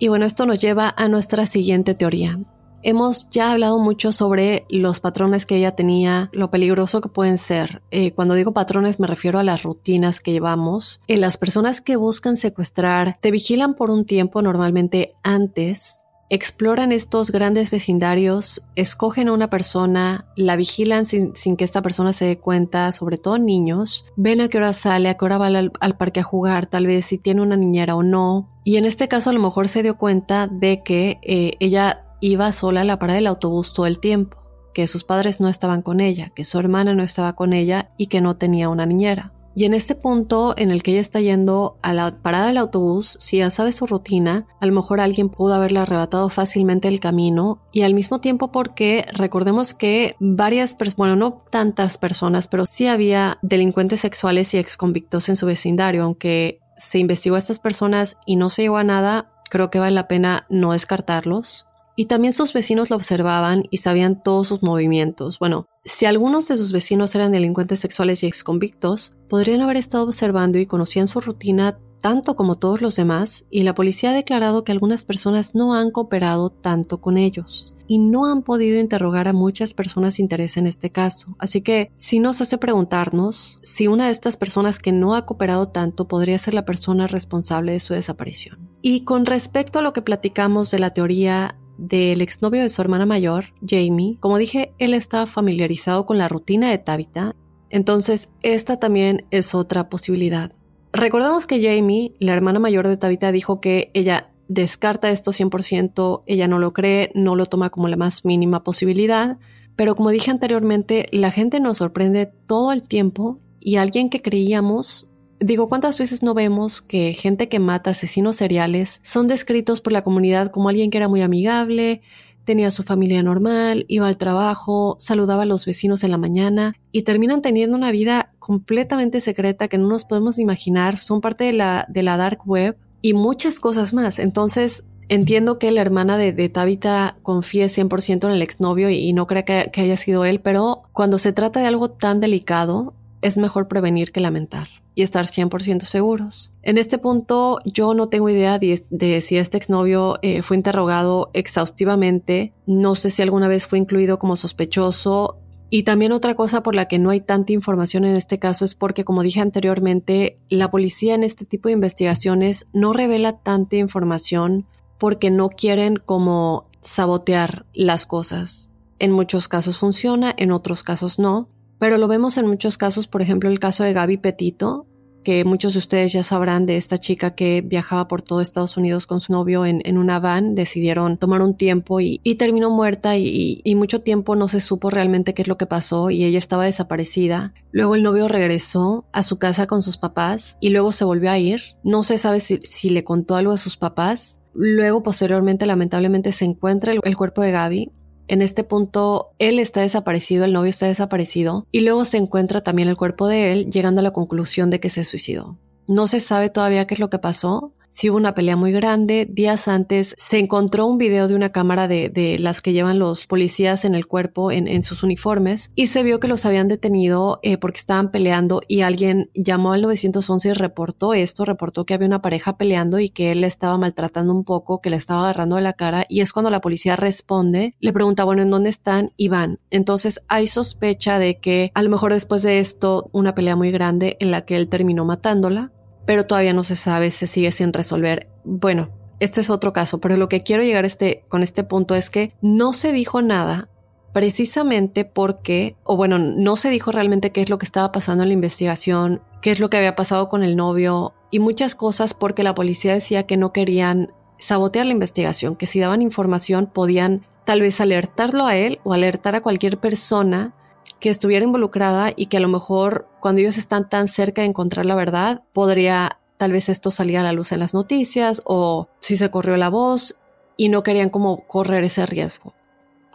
Y 0.00 0.08
bueno, 0.08 0.26
esto 0.26 0.46
nos 0.46 0.58
lleva 0.58 0.92
a 0.96 1.08
nuestra 1.08 1.46
siguiente 1.46 1.94
teoría. 1.94 2.40
Hemos 2.86 3.30
ya 3.30 3.50
hablado 3.50 3.78
mucho 3.78 4.12
sobre 4.12 4.66
los 4.68 5.00
patrones 5.00 5.46
que 5.46 5.56
ella 5.56 5.74
tenía, 5.74 6.28
lo 6.34 6.50
peligroso 6.50 7.00
que 7.00 7.08
pueden 7.08 7.38
ser. 7.38 7.80
Eh, 7.90 8.12
cuando 8.12 8.34
digo 8.34 8.52
patrones 8.52 9.00
me 9.00 9.06
refiero 9.06 9.38
a 9.38 9.42
las 9.42 9.62
rutinas 9.62 10.20
que 10.20 10.32
llevamos. 10.32 11.00
Las 11.08 11.38
personas 11.38 11.80
que 11.80 11.96
buscan 11.96 12.36
secuestrar 12.36 13.16
te 13.22 13.30
vigilan 13.30 13.74
por 13.74 13.90
un 13.90 14.04
tiempo 14.04 14.42
normalmente 14.42 15.14
antes 15.22 16.04
exploran 16.28 16.92
estos 16.92 17.30
grandes 17.30 17.70
vecindarios, 17.70 18.66
escogen 18.74 19.28
a 19.28 19.32
una 19.32 19.48
persona, 19.50 20.26
la 20.36 20.56
vigilan 20.56 21.06
sin, 21.06 21.32
que 21.56 21.64
esta 21.64 21.80
persona 21.80 22.12
se 22.12 22.24
dé 22.24 22.38
cuenta, 22.38 22.90
sobre 22.92 23.18
todo 23.18 23.38
niños, 23.38 24.04
ven 24.16 24.40
a 24.40 24.48
qué 24.48 24.58
hora 24.58 24.72
sale, 24.72 25.08
a 25.08 25.14
qué 25.14 25.24
hora 25.24 25.38
va 25.38 25.46
al, 25.46 25.96
parque 25.96 26.20
a 26.20 26.24
jugar, 26.24 26.66
tal 26.66 26.86
vez 26.86 27.04
si 27.06 27.18
tiene 27.18 27.40
una 27.40 27.56
niñera 27.56 27.94
o 27.94 28.02
no. 28.02 28.50
Y 28.64 28.76
en 28.76 28.84
este 28.84 29.06
caso 29.08 29.30
a 29.30 29.32
lo 29.32 29.40
mejor 29.40 29.68
se 29.68 29.82
dio 29.82 29.96
cuenta 29.96 30.46
de 30.48 30.82
que 30.82 31.18
eh, 31.22 31.52
ella 31.60 32.04
iba 32.28 32.50
sola 32.52 32.82
a 32.82 32.84
la 32.84 32.98
parada 32.98 33.16
del 33.16 33.26
autobús 33.26 33.72
todo 33.72 33.86
el 33.86 33.98
tiempo. 33.98 34.38
que 34.72 34.88
sus 34.88 35.04
padres 35.04 35.40
no 35.40 35.48
estaban 35.48 35.82
con 35.82 36.00
ella, 36.00 36.30
que 36.34 36.42
su 36.42 36.58
hermana 36.58 36.94
no 36.94 37.04
estaba 37.04 37.36
con 37.36 37.52
ella 37.52 37.92
y 37.96 38.08
que 38.08 38.20
no 38.20 38.36
tenía 38.36 38.68
una 38.68 38.86
niñera. 38.86 39.32
Y 39.54 39.66
en 39.66 39.74
este 39.74 39.94
punto 39.94 40.54
en 40.56 40.72
el 40.72 40.82
que 40.82 40.90
ella 40.90 41.00
está 41.00 41.20
yendo 41.20 41.78
a 41.80 41.92
la 41.92 42.20
parada 42.22 42.48
del 42.48 42.56
autobús, 42.56 43.16
si 43.20 43.36
ya 43.36 43.50
sabe 43.50 43.70
su 43.70 43.86
rutina, 43.86 44.48
a 44.58 44.66
lo 44.66 44.72
mejor 44.72 44.98
alguien 44.98 45.28
pudo 45.28 45.54
haberle 45.54 45.78
arrebatado 45.78 46.28
fácilmente 46.28 46.88
el 46.88 46.98
camino 46.98 47.62
y 47.72 47.82
al 47.82 47.94
mismo 47.94 48.20
tiempo 48.20 48.50
porque 48.50 49.06
recordemos 49.12 49.72
que 49.72 50.16
varias 50.18 50.74
personas, 50.74 50.96
bueno, 50.96 51.14
no 51.14 51.44
tantas 51.52 51.96
personas, 51.96 52.48
pero 52.48 52.66
sí 52.66 52.88
había 52.88 53.38
delincuentes 53.42 54.00
sexuales 54.00 54.52
y 54.54 54.58
exconvictos 54.58 55.28
en 55.28 55.36
su 55.36 55.46
vecindario, 55.46 56.02
aunque 56.02 56.58
se 56.76 56.98
investigó 56.98 57.36
a 57.36 57.38
estas 57.38 57.60
personas 57.60 58.16
y 58.26 58.34
no 58.34 58.50
se 58.50 58.62
llegó 58.62 58.78
a 58.78 58.82
nada, 58.82 59.30
creo 59.50 59.70
que 59.70 59.78
vale 59.78 59.94
la 59.94 60.08
pena 60.08 60.46
no 60.50 60.72
descartarlos. 60.72 61.68
Y 61.96 62.06
también 62.06 62.32
sus 62.32 62.52
vecinos 62.52 62.90
lo 62.90 62.96
observaban 62.96 63.64
y 63.70 63.78
sabían 63.78 64.22
todos 64.22 64.48
sus 64.48 64.62
movimientos. 64.62 65.38
Bueno, 65.38 65.66
si 65.84 66.06
algunos 66.06 66.48
de 66.48 66.56
sus 66.56 66.72
vecinos 66.72 67.14
eran 67.14 67.32
delincuentes 67.32 67.78
sexuales 67.78 68.22
y 68.22 68.26
exconvictos, 68.26 69.12
podrían 69.28 69.60
haber 69.60 69.76
estado 69.76 70.04
observando 70.04 70.58
y 70.58 70.66
conocían 70.66 71.08
su 71.08 71.20
rutina 71.20 71.78
tanto 72.04 72.36
como 72.36 72.56
todos 72.56 72.82
los 72.82 72.96
demás, 72.96 73.46
y 73.48 73.62
la 73.62 73.74
policía 73.74 74.10
ha 74.10 74.12
declarado 74.12 74.62
que 74.62 74.72
algunas 74.72 75.06
personas 75.06 75.54
no 75.54 75.74
han 75.74 75.90
cooperado 75.90 76.50
tanto 76.50 77.00
con 77.00 77.16
ellos 77.16 77.74
y 77.86 77.98
no 77.98 78.26
han 78.26 78.42
podido 78.42 78.78
interrogar 78.78 79.26
a 79.26 79.32
muchas 79.32 79.72
personas 79.72 80.18
interés 80.18 80.58
en 80.58 80.66
este 80.66 80.90
caso. 80.90 81.34
Así 81.38 81.62
que 81.62 81.90
si 81.96 82.18
nos 82.18 82.42
hace 82.42 82.58
preguntarnos 82.58 83.58
si 83.62 83.86
una 83.86 84.04
de 84.04 84.12
estas 84.12 84.36
personas 84.36 84.78
que 84.80 84.92
no 84.92 85.14
ha 85.14 85.24
cooperado 85.24 85.68
tanto 85.68 86.06
podría 86.06 86.38
ser 86.38 86.52
la 86.52 86.66
persona 86.66 87.06
responsable 87.06 87.72
de 87.72 87.80
su 87.80 87.94
desaparición. 87.94 88.68
Y 88.82 89.04
con 89.04 89.24
respecto 89.24 89.78
a 89.78 89.82
lo 89.82 89.94
que 89.94 90.02
platicamos 90.02 90.70
de 90.70 90.80
la 90.80 90.92
teoría 90.92 91.56
del 91.78 92.20
exnovio 92.22 92.62
de 92.62 92.68
su 92.68 92.80
hermana 92.82 93.06
mayor, 93.06 93.46
Jamie, 93.66 94.16
como 94.20 94.38
dije, 94.38 94.72
él 94.78 94.94
está 94.94 95.26
familiarizado 95.26 96.06
con 96.06 96.18
la 96.18 96.28
rutina 96.28 96.70
de 96.70 96.78
Tabitha, 96.78 97.34
entonces 97.70 98.30
esta 98.42 98.78
también 98.78 99.26
es 99.30 99.54
otra 99.54 99.88
posibilidad. 99.88 100.52
Recordamos 100.92 101.46
que 101.46 101.60
Jamie, 101.60 102.12
la 102.20 102.34
hermana 102.34 102.60
mayor 102.60 102.86
de 102.86 102.96
Tabitha, 102.96 103.32
dijo 103.32 103.60
que 103.60 103.90
ella 103.94 104.30
descarta 104.48 105.10
esto 105.10 105.32
100%, 105.32 106.22
ella 106.26 106.48
no 106.48 106.58
lo 106.58 106.72
cree, 106.72 107.10
no 107.14 107.34
lo 107.34 107.46
toma 107.46 107.70
como 107.70 107.88
la 107.88 107.96
más 107.96 108.24
mínima 108.24 108.62
posibilidad, 108.62 109.38
pero 109.76 109.96
como 109.96 110.10
dije 110.10 110.30
anteriormente, 110.30 111.06
la 111.10 111.30
gente 111.30 111.58
nos 111.60 111.78
sorprende 111.78 112.26
todo 112.46 112.72
el 112.72 112.82
tiempo 112.82 113.38
y 113.58 113.76
alguien 113.76 114.10
que 114.10 114.22
creíamos 114.22 115.08
Digo, 115.46 115.68
¿cuántas 115.68 115.98
veces 115.98 116.22
no 116.22 116.32
vemos 116.32 116.80
que 116.80 117.12
gente 117.12 117.50
que 117.50 117.58
mata 117.58 117.90
asesinos 117.90 118.36
seriales 118.36 119.00
son 119.02 119.26
descritos 119.26 119.82
por 119.82 119.92
la 119.92 120.00
comunidad 120.00 120.50
como 120.50 120.70
alguien 120.70 120.88
que 120.88 120.96
era 120.96 121.06
muy 121.06 121.20
amigable, 121.20 122.00
tenía 122.44 122.70
su 122.70 122.82
familia 122.82 123.22
normal, 123.22 123.84
iba 123.88 124.08
al 124.08 124.16
trabajo, 124.16 124.96
saludaba 124.98 125.42
a 125.42 125.44
los 125.44 125.66
vecinos 125.66 126.02
en 126.02 126.12
la 126.12 126.16
mañana 126.16 126.76
y 126.92 127.02
terminan 127.02 127.42
teniendo 127.42 127.76
una 127.76 127.92
vida 127.92 128.32
completamente 128.38 129.20
secreta 129.20 129.68
que 129.68 129.76
no 129.76 129.86
nos 129.86 130.06
podemos 130.06 130.38
imaginar, 130.38 130.96
son 130.96 131.20
parte 131.20 131.44
de 131.44 131.52
la, 131.52 131.84
de 131.90 132.02
la 132.02 132.16
dark 132.16 132.40
web 132.46 132.78
y 133.02 133.12
muchas 133.12 133.60
cosas 133.60 133.92
más. 133.92 134.20
Entonces, 134.20 134.84
entiendo 135.10 135.58
que 135.58 135.70
la 135.72 135.82
hermana 135.82 136.16
de, 136.16 136.32
de 136.32 136.48
Tabitha 136.48 137.18
confíe 137.22 137.66
100% 137.66 138.24
en 138.24 138.30
el 138.30 138.40
exnovio 138.40 138.88
y, 138.88 139.12
no 139.12 139.26
que, 139.26 139.44
que 139.70 139.80
haya 139.82 139.96
sido 139.98 140.24
él, 140.24 140.40
pero 140.40 140.84
cuando 140.94 141.18
se 141.18 141.34
trata 141.34 141.60
de 141.60 141.66
algo 141.66 141.90
tan 141.90 142.20
delicado, 142.20 142.94
es 143.24 143.38
mejor 143.38 143.68
prevenir 143.68 144.12
que 144.12 144.20
lamentar 144.20 144.68
y 144.94 145.02
estar 145.02 145.24
100% 145.24 145.80
seguros. 145.80 146.52
En 146.62 146.76
este 146.76 146.98
punto 146.98 147.58
yo 147.64 147.94
no 147.94 148.10
tengo 148.10 148.28
idea 148.28 148.58
de, 148.58 149.20
si 149.22 149.38
este 149.38 149.56
exnovio 149.56 150.18
eh, 150.20 150.42
fue 150.42 150.58
interrogado 150.58 151.30
exhaustivamente, 151.32 152.52
no 152.66 152.94
sé 152.94 153.08
si 153.08 153.22
alguna 153.22 153.48
vez 153.48 153.66
fue 153.66 153.78
incluido 153.78 154.18
como 154.18 154.36
sospechoso 154.36 155.38
y 155.70 155.84
también 155.84 156.12
otra 156.12 156.36
cosa 156.36 156.62
por 156.62 156.74
la 156.74 156.86
que 156.86 156.98
no 156.98 157.08
hay 157.08 157.22
tanta 157.22 157.54
información 157.54 158.04
en 158.04 158.14
este 158.14 158.38
caso 158.38 158.66
es 158.66 158.74
porque, 158.74 159.04
como 159.04 159.22
dije 159.22 159.40
anteriormente, 159.40 160.36
la 160.50 160.70
policía 160.70 161.14
en 161.14 161.24
este 161.24 161.46
tipo 161.46 161.68
de 161.68 161.72
investigaciones 161.72 162.68
no 162.74 162.92
revela 162.92 163.38
tanta 163.38 163.76
información 163.76 164.66
porque 164.98 165.30
no 165.30 165.48
quieren 165.48 165.96
como 165.96 166.68
sabotear 166.82 167.64
las 167.72 168.04
cosas. 168.04 168.70
En 168.98 169.12
muchos 169.12 169.48
casos 169.48 169.78
funciona, 169.78 170.34
en 170.36 170.52
otros 170.52 170.82
casos 170.82 171.18
no. 171.18 171.48
Pero 171.78 171.98
lo 171.98 172.08
vemos 172.08 172.38
en 172.38 172.46
muchos 172.46 172.78
casos, 172.78 173.06
por 173.06 173.22
ejemplo, 173.22 173.48
el 173.48 173.58
caso 173.58 173.84
de 173.84 173.92
Gaby 173.92 174.18
Petito, 174.18 174.86
que 175.24 175.44
muchos 175.44 175.72
de 175.72 175.78
ustedes 175.80 176.12
ya 176.12 176.22
sabrán 176.22 176.66
de 176.66 176.76
esta 176.76 176.98
chica 176.98 177.34
que 177.34 177.62
viajaba 177.62 178.06
por 178.06 178.22
todo 178.22 178.40
Estados 178.40 178.76
Unidos 178.76 179.06
con 179.06 179.20
su 179.20 179.32
novio 179.32 179.66
en, 179.66 179.80
en 179.84 179.98
una 179.98 180.20
van, 180.20 180.54
decidieron 180.54 181.16
tomar 181.16 181.42
un 181.42 181.56
tiempo 181.56 182.00
y, 182.00 182.20
y 182.22 182.36
terminó 182.36 182.70
muerta 182.70 183.16
y, 183.16 183.60
y, 183.64 183.74
mucho 183.74 184.02
tiempo 184.02 184.36
no 184.36 184.46
se 184.46 184.60
supo 184.60 184.90
realmente 184.90 185.34
qué 185.34 185.42
es 185.42 185.48
lo 185.48 185.56
que 185.56 185.66
pasó 185.66 186.10
y 186.10 186.24
ella 186.24 186.38
estaba 186.38 186.64
desaparecida. 186.64 187.54
Luego 187.72 187.96
el 187.96 188.02
novio 188.02 188.28
regresó 188.28 189.06
a 189.12 189.22
su 189.22 189.38
casa 189.38 189.66
con 189.66 189.82
sus 189.82 189.96
papás 189.96 190.58
y 190.60 190.70
luego 190.70 190.92
se 190.92 191.04
volvió 191.04 191.30
a 191.30 191.38
ir. 191.38 191.60
No 191.82 192.02
se 192.02 192.18
sabe 192.18 192.38
si, 192.38 192.60
si 192.62 192.90
le 192.90 193.02
contó 193.02 193.34
algo 193.34 193.52
a 193.52 193.58
sus 193.58 193.76
papás. 193.76 194.40
Luego, 194.52 195.02
posteriormente, 195.02 195.66
lamentablemente, 195.66 196.30
se 196.30 196.44
encuentra 196.44 196.92
el, 196.92 197.00
el 197.02 197.16
cuerpo 197.16 197.42
de 197.42 197.50
Gaby 197.50 197.90
en 198.28 198.42
este 198.42 198.64
punto, 198.64 199.30
él 199.38 199.58
está 199.58 199.80
desaparecido, 199.80 200.44
el 200.44 200.52
novio 200.52 200.70
está 200.70 200.86
desaparecido, 200.86 201.66
y 201.70 201.80
luego 201.80 202.04
se 202.04 202.18
encuentra 202.18 202.62
también 202.62 202.88
el 202.88 202.96
cuerpo 202.96 203.26
de 203.26 203.52
él, 203.52 203.70
llegando 203.70 204.00
a 204.00 204.04
la 204.04 204.12
conclusión 204.12 204.70
de 204.70 204.80
que 204.80 204.90
se 204.90 205.04
suicidó. 205.04 205.58
No 205.86 206.06
se 206.06 206.20
sabe 206.20 206.48
todavía 206.48 206.86
qué 206.86 206.94
es 206.94 207.00
lo 207.00 207.10
que 207.10 207.18
pasó, 207.18 207.72
si 207.94 208.10
hubo 208.10 208.16
una 208.16 208.34
pelea 208.34 208.56
muy 208.56 208.72
grande. 208.72 209.26
Días 209.30 209.68
antes 209.68 210.14
se 210.18 210.40
encontró 210.40 210.84
un 210.86 210.98
video 210.98 211.28
de 211.28 211.36
una 211.36 211.50
cámara 211.50 211.86
de, 211.86 212.08
de 212.08 212.40
las 212.40 212.60
que 212.60 212.72
llevan 212.72 212.98
los 212.98 213.26
policías 213.26 213.84
en 213.84 213.94
el 213.94 214.08
cuerpo, 214.08 214.50
en, 214.50 214.66
en, 214.66 214.82
sus 214.82 215.04
uniformes, 215.04 215.70
y 215.76 215.86
se 215.86 216.02
vio 216.02 216.18
que 216.18 216.26
los 216.26 216.44
habían 216.44 216.66
detenido 216.66 217.38
eh, 217.42 217.56
porque 217.56 217.78
estaban 217.78 218.10
peleando 218.10 218.62
y 218.66 218.80
alguien 218.80 219.30
llamó 219.34 219.72
al 219.72 219.82
911 219.82 220.48
y 220.48 220.52
reportó 220.52 221.14
esto, 221.14 221.44
reportó 221.44 221.86
que 221.86 221.94
había 221.94 222.08
una 222.08 222.20
pareja 222.20 222.56
peleando 222.56 222.98
y 222.98 223.08
que 223.08 223.30
él 223.30 223.42
le 223.42 223.46
estaba 223.46 223.78
maltratando 223.78 224.34
un 224.34 224.42
poco, 224.42 224.80
que 224.80 224.90
le 224.90 224.96
estaba 224.96 225.22
agarrando 225.22 225.56
de 225.56 225.62
la 225.62 225.74
cara, 225.74 226.04
y 226.08 226.20
es 226.20 226.32
cuando 226.32 226.50
la 226.50 226.60
policía 226.60 226.96
responde, 226.96 227.76
le 227.78 227.92
pregunta, 227.92 228.24
bueno, 228.24 228.42
¿en 228.42 228.50
dónde 228.50 228.70
están? 228.70 229.06
Y 229.16 229.28
van. 229.28 229.60
Entonces 229.70 230.24
hay 230.26 230.48
sospecha 230.48 231.20
de 231.20 231.38
que 231.38 231.70
a 231.74 231.82
lo 231.82 231.90
mejor 231.90 232.12
después 232.12 232.42
de 232.42 232.58
esto, 232.58 233.08
una 233.12 233.36
pelea 233.36 233.54
muy 233.54 233.70
grande 233.70 234.16
en 234.18 234.32
la 234.32 234.44
que 234.44 234.56
él 234.56 234.68
terminó 234.68 235.04
matándola, 235.04 235.70
pero 236.06 236.26
todavía 236.26 236.52
no 236.52 236.64
se 236.64 236.76
sabe, 236.76 237.10
se 237.10 237.26
sigue 237.26 237.50
sin 237.52 237.72
resolver. 237.72 238.28
Bueno, 238.44 238.90
este 239.20 239.40
es 239.40 239.50
otro 239.50 239.72
caso, 239.72 240.00
pero 240.00 240.16
lo 240.16 240.28
que 240.28 240.40
quiero 240.40 240.62
llegar 240.62 240.84
este, 240.84 241.24
con 241.28 241.42
este 241.42 241.64
punto 241.64 241.94
es 241.94 242.10
que 242.10 242.34
no 242.42 242.72
se 242.72 242.92
dijo 242.92 243.22
nada 243.22 243.68
precisamente 244.12 245.04
porque, 245.04 245.76
o 245.82 245.96
bueno, 245.96 246.18
no 246.18 246.56
se 246.56 246.70
dijo 246.70 246.92
realmente 246.92 247.32
qué 247.32 247.40
es 247.40 247.50
lo 247.50 247.58
que 247.58 247.66
estaba 247.66 247.90
pasando 247.90 248.22
en 248.22 248.28
la 248.28 248.34
investigación, 248.34 249.22
qué 249.42 249.50
es 249.50 249.60
lo 249.60 249.70
que 249.70 249.76
había 249.76 249.96
pasado 249.96 250.28
con 250.28 250.42
el 250.42 250.56
novio 250.56 251.14
y 251.30 251.40
muchas 251.40 251.74
cosas 251.74 252.14
porque 252.14 252.44
la 252.44 252.54
policía 252.54 252.94
decía 252.94 253.24
que 253.24 253.36
no 253.36 253.52
querían 253.52 254.12
sabotear 254.38 254.86
la 254.86 254.92
investigación, 254.92 255.56
que 255.56 255.66
si 255.66 255.80
daban 255.80 256.02
información 256.02 256.70
podían 256.72 257.26
tal 257.44 257.60
vez 257.60 257.80
alertarlo 257.80 258.46
a 258.46 258.56
él 258.56 258.78
o 258.84 258.92
alertar 258.92 259.34
a 259.34 259.42
cualquier 259.42 259.78
persona 259.78 260.54
que 261.00 261.10
estuviera 261.10 261.44
involucrada 261.44 262.12
y 262.14 262.26
que 262.26 262.38
a 262.38 262.40
lo 262.40 262.48
mejor 262.48 263.08
cuando 263.20 263.40
ellos 263.40 263.58
están 263.58 263.88
tan 263.88 264.08
cerca 264.08 264.42
de 264.42 264.48
encontrar 264.48 264.86
la 264.86 264.94
verdad, 264.94 265.42
podría 265.52 266.18
tal 266.36 266.52
vez 266.52 266.68
esto 266.68 266.90
salir 266.90 267.18
a 267.18 267.22
la 267.22 267.32
luz 267.32 267.52
en 267.52 267.60
las 267.60 267.74
noticias 267.74 268.42
o 268.44 268.88
si 269.00 269.16
se 269.16 269.30
corrió 269.30 269.56
la 269.56 269.68
voz 269.68 270.16
y 270.56 270.68
no 270.68 270.82
querían 270.82 271.10
como 271.10 271.46
correr 271.46 271.84
ese 271.84 272.06
riesgo. 272.06 272.54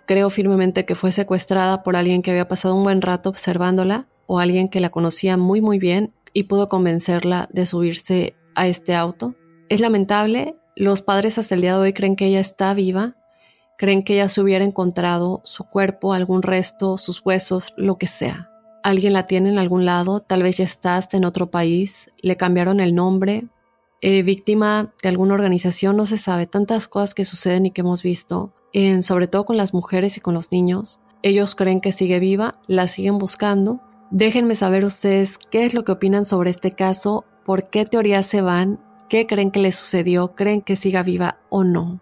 Creo 0.05 0.29
firmemente 0.29 0.85
que 0.85 0.95
fue 0.95 1.11
secuestrada 1.11 1.83
por 1.83 1.95
alguien 1.95 2.21
que 2.21 2.31
había 2.31 2.47
pasado 2.47 2.75
un 2.75 2.83
buen 2.83 3.01
rato 3.01 3.29
observándola 3.29 4.07
o 4.25 4.39
alguien 4.39 4.69
que 4.69 4.79
la 4.79 4.89
conocía 4.89 5.37
muy 5.37 5.61
muy 5.61 5.79
bien 5.79 6.13
y 6.33 6.43
pudo 6.43 6.69
convencerla 6.69 7.49
de 7.51 7.65
subirse 7.65 8.35
a 8.55 8.67
este 8.67 8.95
auto. 8.95 9.35
Es 9.69 9.81
lamentable, 9.81 10.55
los 10.75 11.01
padres 11.01 11.37
hasta 11.37 11.55
el 11.55 11.61
día 11.61 11.73
de 11.75 11.81
hoy 11.81 11.93
creen 11.93 12.15
que 12.15 12.25
ella 12.25 12.39
está 12.39 12.73
viva, 12.73 13.15
creen 13.79 14.03
que 14.03 14.15
ella 14.15 14.27
se 14.27 14.41
hubiera 14.41 14.65
encontrado 14.65 15.39
su 15.45 15.63
cuerpo, 15.63 16.11
algún 16.11 16.41
resto, 16.41 16.97
sus 16.97 17.25
huesos, 17.25 17.73
lo 17.77 17.97
que 17.97 18.07
sea. 18.07 18.51
Alguien 18.83 19.13
la 19.13 19.25
tiene 19.25 19.47
en 19.47 19.57
algún 19.57 19.85
lado, 19.85 20.19
tal 20.19 20.43
vez 20.43 20.57
ya 20.57 20.65
está 20.65 20.97
hasta 20.97 21.15
en 21.15 21.23
otro 21.23 21.49
país, 21.49 22.11
le 22.21 22.35
cambiaron 22.35 22.81
el 22.81 22.93
nombre, 22.93 23.47
eh, 24.01 24.21
víctima 24.21 24.93
de 25.01 25.07
alguna 25.07 25.33
organización, 25.33 25.95
no 25.95 26.05
se 26.05 26.17
sabe, 26.17 26.45
tantas 26.45 26.89
cosas 26.89 27.15
que 27.15 27.23
suceden 27.23 27.67
y 27.67 27.71
que 27.71 27.79
hemos 27.79 28.03
visto, 28.03 28.53
en, 28.73 29.01
sobre 29.01 29.27
todo 29.27 29.45
con 29.45 29.55
las 29.55 29.73
mujeres 29.73 30.17
y 30.17 30.19
con 30.19 30.33
los 30.33 30.51
niños. 30.51 30.99
Ellos 31.23 31.55
creen 31.55 31.79
que 31.79 31.93
sigue 31.93 32.19
viva, 32.19 32.59
la 32.67 32.85
siguen 32.87 33.17
buscando. 33.17 33.79
Déjenme 34.11 34.55
saber 34.55 34.83
ustedes 34.83 35.37
qué 35.37 35.63
es 35.63 35.73
lo 35.73 35.85
que 35.85 35.93
opinan 35.93 36.25
sobre 36.25 36.49
este 36.49 36.71
caso, 36.71 37.23
por 37.45 37.69
qué 37.69 37.85
teorías 37.85 38.25
se 38.25 38.41
van, 38.41 38.81
qué 39.07 39.25
creen 39.25 39.51
que 39.51 39.61
le 39.61 39.71
sucedió, 39.71 40.35
creen 40.35 40.61
que 40.61 40.75
siga 40.75 41.01
viva 41.01 41.39
o 41.47 41.63
no. 41.63 42.01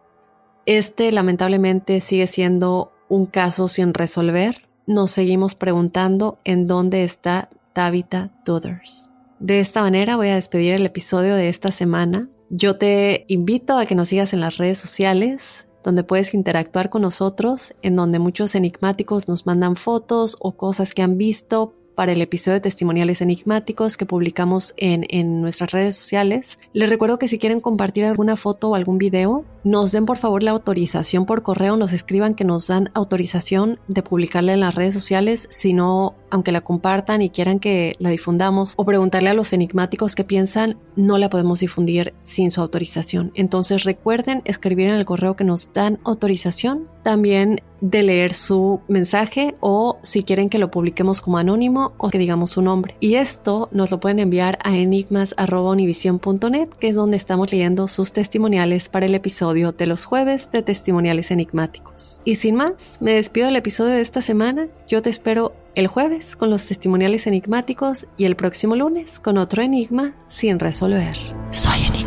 Este 0.68 1.13
lamentablemente 1.13 2.01
sigue 2.01 2.28
siendo 2.28 2.91
un 3.07 3.26
caso 3.26 3.70
sin 3.70 3.93
resolver. 3.93 4.68
Nos 4.86 5.11
seguimos 5.11 5.55
preguntando 5.55 6.39
en 6.43 6.68
dónde 6.68 7.05
está 7.05 7.49
Tabitha 7.72 8.34
Duthers. 8.45 9.09
De 9.39 9.61
esta 9.61 9.82
manera 9.82 10.18
voy 10.18 10.28
a 10.28 10.36
despedir 10.36 10.74
el 10.74 10.86
episodio 10.86 11.36
de 11.36 11.47
esta 11.47 11.72
semana. 11.72 12.28
Yo 12.49 12.78
te 12.78 13.24
invito 13.30 13.78
a 13.78 13.86
que 13.86 13.95
nos 13.95 14.09
sigas 14.09 14.34
en 14.34 14.41
las 14.41 14.57
redes 14.57 14.78
sociales, 14.78 15.68
donde 15.86 16.03
puedes 16.03 16.34
interactuar 16.34 16.89
con 16.89 17.03
nosotros, 17.03 17.74
en 17.82 17.95
donde 17.95 18.20
muchos 18.20 18.53
enigmáticos 18.53 19.30
nos 19.30 19.45
mandan 19.45 19.78
fotos 19.78 20.36
o 20.41 20.57
cosas 20.57 20.93
que 20.93 21.01
han 21.01 21.18
visto 21.18 21.76
para 21.97 22.11
el 22.11 22.22
episodio 22.22 22.53
de 22.53 22.61
testimoniales 22.61 23.22
enigmáticos 23.22 23.97
que 23.97 24.05
publicamos 24.05 24.76
en, 24.78 25.05
en, 25.09 25.41
nuestras 25.41 25.72
redes 25.72 25.95
sociales. 25.95 26.59
Les 26.72 26.91
recuerdo 26.91 27.18
que 27.18 27.28
si 27.28 27.39
quieren 27.39 27.59
compartir 27.59 28.05
alguna 28.05 28.36
foto 28.36 28.70
o 28.70 28.76
algún 28.76 28.99
video, 28.99 29.45
nos 29.68 29.91
den 29.91 30.05
por 30.05 30.18
favor 30.18 30.43
la 30.43 30.51
autorización 30.51 31.26
por 31.26 31.43
correo, 31.43 31.76
nos 31.76 31.91
escriban 31.91 32.36
que 32.36 32.45
nos 32.45 32.68
dan 32.68 32.89
autorización 32.93 33.80
de 33.89 34.01
publicarla 34.01 34.53
en 34.53 34.61
las 34.61 34.76
redes 34.76 34.93
sociales, 34.93 35.45
si 35.51 35.74
no, 35.74 36.15
aunque 36.30 36.53
la 36.53 36.61
compartan 36.61 37.22
y 37.22 37.30
quieran 37.30 37.59
que 37.59 37.97
la 37.99 38.09
difundamos, 38.09 38.76
o 38.78 38.86
preguntarle 38.86 39.30
a 39.30 39.34
los 39.34 39.51
enigmáticos 39.51 40.15
qué 40.15 40.24
piensan, 40.24 40.78
no 40.95 41.18
la 41.18 41.30
podemos 41.30 41.59
difundir 41.59 42.13
sin 42.22 42.49
su 42.49 42.61
autorización. 42.61 43.34
Entonces 43.36 43.84
recuerden 43.84 44.41
escribir 44.45 44.88
en 44.88 44.95
el 44.95 45.03
correo 45.03 45.36
que 45.36 45.43
nos 45.43 45.74
dan 45.74 45.99
autorización, 46.05 46.88
también 47.03 47.61
de 47.80 48.03
leer 48.03 48.34
su 48.34 48.82
mensaje 48.88 49.55
o 49.59 49.99
si 50.01 50.24
quieren 50.24 50.49
que 50.49 50.57
lo 50.57 50.72
publiquemos 50.72 51.22
como 51.22 51.38
anónimo 51.38 51.93
o 51.97 52.09
que 52.09 52.18
digamos 52.18 52.49
su 52.51 52.61
nombre. 52.63 52.95
Y 52.99 53.15
esto 53.15 53.70
nos 53.72 53.91
lo 53.91 53.99
pueden 53.99 54.20
enviar 54.20 54.57
a 54.63 54.76
enigmas.univision.net, 54.76 56.70
que 56.80 56.88
es 56.88 56.95
donde 56.95 57.18
estamos 57.18 57.51
leyendo 57.51 57.88
sus 57.88 58.13
testimoniales 58.13 58.89
para 58.89 59.05
el 59.05 59.13
episodio 59.13 59.57
de 59.58 59.88
los 59.88 60.05
jueves 60.05 60.49
de 60.51 60.62
testimoniales 60.62 61.32
enigmáticos. 61.32 62.22
Y 62.26 62.36
sin 62.36 62.55
más, 62.55 62.97
me 63.01 63.14
despido 63.14 63.47
del 63.47 63.55
episodio 63.55 63.93
de 63.93 64.01
esta 64.01 64.22
semana. 64.22 64.68
Yo 64.88 65.01
te 65.01 65.10
espero 65.10 65.53
el 65.76 65.88
jueves 65.88 66.36
con 66.36 66.49
los 66.49 66.66
testimoniales 66.66 67.28
enigmáticos 67.28 68.08
y 68.18 68.26
el 68.26 68.36
próximo 68.36 68.76
lunes 68.76 69.20
con 69.20 69.38
otro 69.38 69.62
enigma 69.62 70.16
sin 70.28 70.60
resolver. 70.60 71.16
Soy 71.51 71.80
enigmático. 71.80 72.07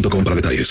para 0.23 0.35
detalles. 0.35 0.69